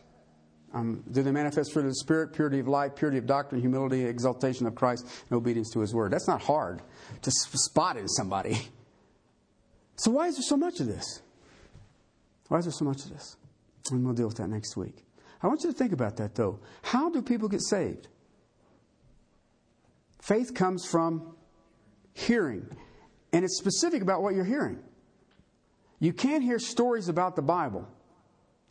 Um, 0.74 1.03
do 1.11 1.22
they 1.22 1.32
manifest 1.32 1.72
fruit 1.72 1.84
of 1.84 1.91
the 1.91 1.95
Spirit, 1.95 2.34
purity 2.34 2.57
of 2.57 2.67
life, 2.67 2.95
purity 2.95 3.20
of 3.20 3.28
doctrine, 3.28 3.61
humility, 3.61 4.03
exaltation 4.03 4.65
of 4.65 4.74
Christ, 4.74 5.05
and 5.30 5.38
obedience 5.38 5.70
to 5.74 5.82
His 5.82 5.93
Word? 5.93 6.11
That's 6.11 6.28
not 6.28 6.41
hard 6.41 6.82
to 7.22 7.32
spot 7.32 7.97
in 7.97 8.07
somebody. 8.07 8.57
So, 10.01 10.11
why 10.11 10.28
is 10.28 10.36
there 10.36 10.43
so 10.43 10.55
much 10.55 10.80
of 10.80 10.88
this? 10.88 11.22
Why 12.47 12.59
is 12.59 12.63
there 12.63 12.72
so 12.72 12.86
much 12.86 13.03
of 13.03 13.09
this? 13.09 13.36
And 13.91 14.05
we'll 14.05 14.13
deal 14.13 14.28
with 14.28 14.38
that 14.38 14.47
next 14.47 14.78
week. 14.78 15.03
I 15.43 15.47
want 15.47 15.61
you 15.61 15.74
to 15.74 15.78
think 15.78 15.91
about 15.91 16.15
that, 16.15 16.36
though. 16.36 16.61
How 16.84 17.09
do 17.09 17.22
people 17.22 17.49
get 17.49 17.61
saved? 17.61 18.07
Faith 20.22 20.53
comes 20.53 20.86
from 20.86 21.36
hearing, 22.20 22.67
and 23.34 23.43
it's 23.45 23.57
specific 23.57 24.01
about 24.01 24.22
what 24.22 24.36
you're 24.36 24.45
hearing. 24.45 24.80
You 25.99 26.13
can't 26.13 26.43
hear 26.43 26.59
stories 26.59 27.09
about 27.09 27.36
the 27.36 27.41
Bible 27.41 27.88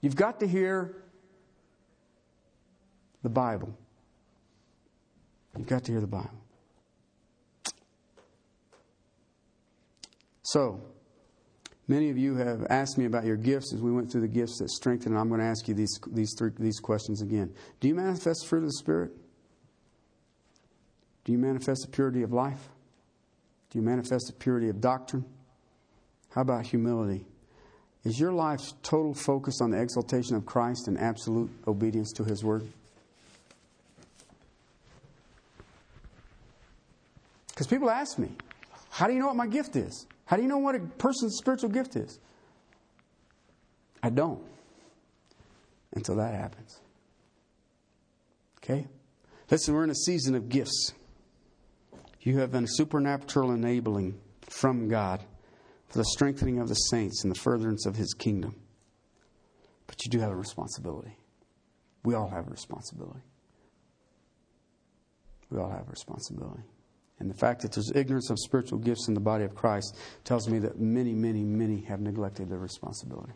You've 0.01 0.17
got 0.17 0.41
to 0.41 0.47
hear 0.47 1.03
the 3.23 3.29
Bible. 3.29 3.77
You've 5.57 5.67
got 5.67 5.85
to 5.85 5.93
hear 5.93 6.01
the 6.01 6.07
Bible. 6.07 6.31
So, 10.43 10.81
many 11.89 12.11
of 12.11 12.17
you 12.17 12.37
have 12.37 12.65
asked 12.71 12.97
me 12.97 13.07
about 13.07 13.25
your 13.25 13.37
gifts 13.37 13.75
as 13.75 13.83
we 13.83 13.91
went 13.91 14.11
through 14.11 14.21
the 14.23 14.29
gifts 14.29 14.59
that 14.61 14.71
strengthen, 14.71 15.13
and 15.13 15.21
I'm 15.21 15.29
going 15.29 15.41
to 15.41 15.47
ask 15.47 15.67
you 15.67 15.75
these, 15.75 15.99
these, 16.07 16.35
three, 16.39 16.51
these 16.59 16.79
questions 16.79 17.21
again. 17.21 17.53
Do 17.81 17.89
you 17.89 17.95
manifest 17.95 18.47
fruit 18.47 18.61
of 18.61 18.67
the 18.67 18.73
Spirit? 18.75 19.11
Do 21.25 21.33
you 21.33 21.39
manifest 21.39 21.83
the 21.83 21.89
purity 21.89 22.23
of 22.23 22.33
life? 22.33 22.71
Do 23.71 23.79
you 23.79 23.85
manifest 23.85 24.27
the 24.29 24.33
purity 24.33 24.69
of 24.69 24.81
doctrine? 24.81 25.25
How 26.31 26.43
about 26.43 26.67
humility? 26.67 27.27
Is 28.05 28.19
your 28.19 28.33
life 28.33 28.61
total 28.83 29.13
focus 29.13 29.61
on 29.61 29.71
the 29.71 29.81
exaltation 29.81 30.37
of 30.37 30.47
Christ 30.47 30.89
and 30.89 30.99
absolute 30.99 31.51
obedience 31.67 32.13
to 32.13 32.25
His 32.25 32.45
Word? 32.45 32.67
Because 37.49 37.67
people 37.67 37.91
ask 37.91 38.19
me, 38.19 38.31
how 38.91 39.07
do 39.07 39.13
you 39.13 39.19
know 39.19 39.27
what 39.27 39.37
my 39.37 39.47
gift 39.47 39.77
is? 39.77 40.07
How 40.27 40.37
do 40.37 40.43
you 40.43 40.49
know 40.49 40.59
what 40.59 40.75
a 40.75 40.79
person's 40.79 41.37
spiritual 41.37 41.71
gift 41.71 41.97
is? 41.97 42.19
I 44.03 44.11
don't 44.11 44.41
until 45.95 46.17
that 46.17 46.35
happens. 46.35 46.79
Okay? 48.63 48.87
Listen, 49.51 49.75
we're 49.75 49.85
in 49.85 49.91
a 49.91 49.95
season 49.95 50.35
of 50.35 50.49
gifts. 50.49 50.93
You 52.21 52.39
have 52.39 52.55
a 52.55 52.67
supernatural 52.67 53.53
enabling 53.53 54.21
from 54.43 54.89
God 54.89 55.23
for 55.89 55.99
the 55.99 56.05
strengthening 56.05 56.59
of 56.59 56.69
the 56.69 56.75
saints 56.75 57.23
and 57.23 57.33
the 57.33 57.39
furtherance 57.39 57.87
of 57.87 57.97
his 57.97 58.13
kingdom. 58.15 58.55
But 59.87 60.05
you 60.05 60.11
do 60.11 60.21
have 60.21 60.33
a 60.33 60.37
responsibility. 60.37 61.17
We 62.05 62.15
all 62.15 62.29
have 62.29 62.47
a 62.47 62.51
responsibility. 62.51 63.21
We 65.51 65.59
all 65.59 65.71
have 65.71 65.87
a 65.87 65.91
responsibility. 65.91 66.63
And 67.21 67.31
the 67.31 67.35
fact 67.35 67.63
that 67.63 67.73
there's 67.73 67.91
ignorance 67.95 68.31
of 68.31 68.39
spiritual 68.39 68.79
gifts 68.79 69.09
in 69.09 69.15
the 69.15 69.21
body 69.21 69.45
of 69.45 69.55
Christ 69.55 69.97
tells 70.25 70.49
me 70.49 70.59
that 70.61 70.79
many, 70.79 71.15
many, 71.15 71.43
many 71.43 71.81
have 71.83 72.01
neglected 72.01 72.49
their 72.51 72.59
responsibility. 72.59 73.33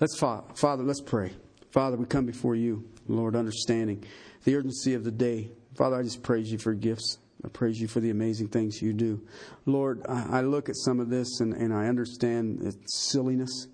Let's, 0.00 0.18
Father, 0.18 0.82
let's 0.82 1.00
pray. 1.00 1.32
Father, 1.70 1.96
we 1.96 2.06
come 2.06 2.24
before 2.24 2.54
you, 2.54 2.88
Lord, 3.06 3.36
understanding 3.36 4.04
the 4.44 4.56
urgency 4.56 4.94
of 4.94 5.04
the 5.04 5.10
day. 5.10 5.50
Father, 5.76 5.96
I 5.96 6.02
just 6.02 6.22
praise 6.22 6.50
you 6.50 6.58
for 6.58 6.72
gifts. 6.72 7.18
I 7.44 7.48
praise 7.48 7.80
you 7.80 7.86
for 7.86 8.00
the 8.00 8.10
amazing 8.10 8.48
things 8.48 8.82
you 8.82 8.92
do. 8.92 9.22
Lord, 9.64 10.02
I, 10.08 10.38
I 10.38 10.40
look 10.40 10.68
at 10.68 10.76
some 10.76 10.98
of 10.98 11.08
this 11.08 11.40
and, 11.40 11.54
and 11.54 11.72
I 11.72 11.86
understand 11.86 12.62
its 12.62 13.10
silliness. 13.10 13.68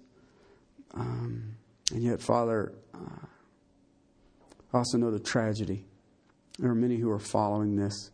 Um, 0.93 1.57
and 1.93 2.03
yet, 2.03 2.21
Father, 2.21 2.75
uh, 2.95 3.27
I 4.73 4.79
also 4.79 4.99
know 4.99 5.11
the 5.11 5.19
tragedy. 5.19 5.87
There 6.59 6.71
are 6.71 6.75
many 6.75 6.97
who 6.97 7.11
are 7.11 7.19
following 7.19 7.77
this, 7.77 8.11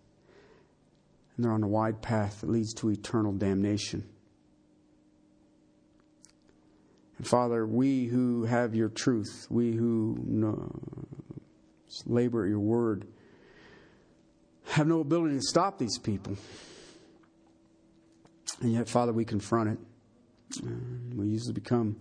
and 1.36 1.44
they're 1.44 1.52
on 1.52 1.62
a 1.62 1.68
wide 1.68 2.00
path 2.00 2.40
that 2.40 2.50
leads 2.50 2.72
to 2.74 2.90
eternal 2.90 3.32
damnation. 3.32 4.08
And 7.18 7.26
Father, 7.26 7.66
we 7.66 8.06
who 8.06 8.44
have 8.44 8.74
your 8.74 8.88
truth, 8.88 9.46
we 9.50 9.72
who 9.72 10.16
know, 10.24 10.70
labor 12.06 12.44
at 12.44 12.48
your 12.48 12.60
word, 12.60 13.06
have 14.70 14.86
no 14.86 15.00
ability 15.00 15.34
to 15.34 15.42
stop 15.42 15.78
these 15.78 15.98
people. 15.98 16.36
And 18.60 18.72
yet, 18.72 18.88
Father, 18.88 19.12
we 19.12 19.24
confront 19.24 19.70
it. 19.70 19.78
We 21.14 21.26
usually 21.26 21.54
become 21.54 21.96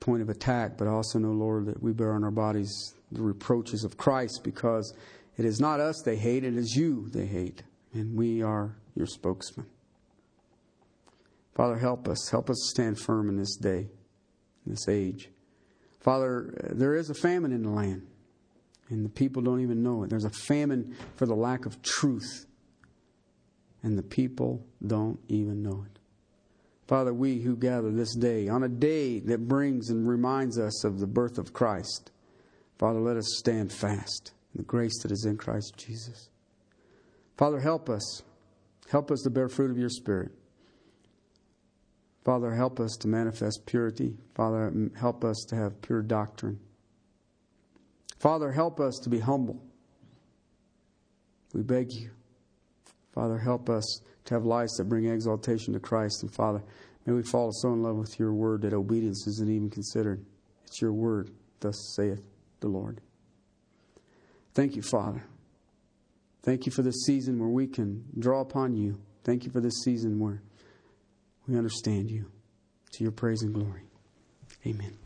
point 0.00 0.22
of 0.22 0.28
attack, 0.28 0.76
but 0.78 0.88
also 0.88 1.18
know, 1.18 1.32
Lord, 1.32 1.66
that 1.66 1.82
we 1.82 1.92
bear 1.92 2.12
on 2.12 2.24
our 2.24 2.30
bodies 2.30 2.94
the 3.12 3.22
reproaches 3.22 3.84
of 3.84 3.96
Christ 3.96 4.40
because 4.42 4.94
it 5.36 5.44
is 5.44 5.60
not 5.60 5.80
us 5.80 6.02
they 6.04 6.16
hate, 6.16 6.44
it 6.44 6.56
is 6.56 6.74
you 6.74 7.08
they 7.10 7.26
hate. 7.26 7.62
And 7.92 8.16
we 8.16 8.42
are 8.42 8.76
your 8.94 9.06
spokesman. 9.06 9.66
Father, 11.54 11.76
help 11.76 12.08
us. 12.08 12.28
Help 12.30 12.48
us 12.48 12.70
stand 12.70 12.98
firm 12.98 13.28
in 13.28 13.36
this 13.36 13.56
day, 13.56 13.88
in 14.64 14.72
this 14.72 14.88
age. 14.88 15.28
Father, 16.00 16.54
there 16.70 16.94
is 16.94 17.10
a 17.10 17.14
famine 17.14 17.52
in 17.52 17.62
the 17.62 17.70
land 17.70 18.06
and 18.90 19.04
the 19.04 19.08
people 19.08 19.40
don't 19.40 19.60
even 19.60 19.82
know 19.82 20.02
it. 20.02 20.10
There's 20.10 20.24
a 20.24 20.30
famine 20.30 20.94
for 21.16 21.26
the 21.26 21.34
lack 21.34 21.64
of 21.64 21.80
truth, 21.82 22.46
and 23.82 23.96
the 23.96 24.02
people 24.02 24.66
don't 24.86 25.18
even 25.28 25.62
know 25.62 25.86
it. 25.90 25.98
Father, 26.86 27.14
we 27.14 27.40
who 27.40 27.56
gather 27.56 27.90
this 27.90 28.14
day, 28.16 28.48
on 28.48 28.64
a 28.64 28.68
day 28.68 29.20
that 29.20 29.46
brings 29.46 29.90
and 29.90 30.08
reminds 30.08 30.58
us 30.58 30.84
of 30.84 30.98
the 30.98 31.06
birth 31.06 31.38
of 31.38 31.52
Christ, 31.52 32.10
Father, 32.78 33.00
let 33.00 33.16
us 33.16 33.36
stand 33.38 33.72
fast 33.72 34.32
in 34.52 34.58
the 34.58 34.64
grace 34.64 35.00
that 35.02 35.12
is 35.12 35.24
in 35.24 35.36
Christ 35.36 35.74
Jesus. 35.76 36.30
Father, 37.36 37.60
help 37.60 37.88
us. 37.88 38.22
Help 38.90 39.10
us 39.12 39.20
to 39.22 39.30
bear 39.30 39.48
fruit 39.48 39.70
of 39.70 39.78
your 39.78 39.88
Spirit. 39.88 40.32
Father, 42.24 42.54
help 42.54 42.80
us 42.80 42.96
to 43.00 43.08
manifest 43.08 43.66
purity. 43.66 44.16
Father, 44.34 44.90
help 44.98 45.24
us 45.24 45.46
to 45.48 45.56
have 45.56 45.80
pure 45.80 46.02
doctrine. 46.02 46.58
Father, 48.20 48.52
help 48.52 48.80
us 48.80 48.98
to 48.98 49.08
be 49.08 49.18
humble. 49.18 49.60
We 51.54 51.62
beg 51.62 51.90
you. 51.90 52.10
Father, 53.14 53.38
help 53.38 53.68
us 53.68 54.02
to 54.26 54.34
have 54.34 54.44
lives 54.44 54.74
that 54.74 54.84
bring 54.84 55.06
exaltation 55.06 55.72
to 55.72 55.80
Christ. 55.80 56.22
And 56.22 56.32
Father, 56.32 56.62
may 57.06 57.14
we 57.14 57.22
fall 57.22 57.50
so 57.50 57.72
in 57.72 57.82
love 57.82 57.96
with 57.96 58.18
your 58.18 58.34
word 58.34 58.62
that 58.62 58.74
obedience 58.74 59.26
isn't 59.26 59.50
even 59.50 59.70
considered. 59.70 60.24
It's 60.66 60.80
your 60.80 60.92
word, 60.92 61.30
thus 61.60 61.94
saith 61.96 62.22
the 62.60 62.68
Lord. 62.68 63.00
Thank 64.54 64.76
you, 64.76 64.82
Father. 64.82 65.24
Thank 66.42 66.66
you 66.66 66.72
for 66.72 66.82
this 66.82 67.02
season 67.06 67.38
where 67.38 67.48
we 67.48 67.66
can 67.66 68.04
draw 68.18 68.40
upon 68.40 68.76
you. 68.76 69.00
Thank 69.24 69.44
you 69.44 69.50
for 69.50 69.60
this 69.60 69.82
season 69.82 70.18
where 70.18 70.42
we 71.48 71.56
understand 71.56 72.10
you. 72.10 72.26
To 72.92 73.04
your 73.04 73.12
praise 73.12 73.42
and 73.42 73.54
glory. 73.54 73.84
Amen. 74.66 74.99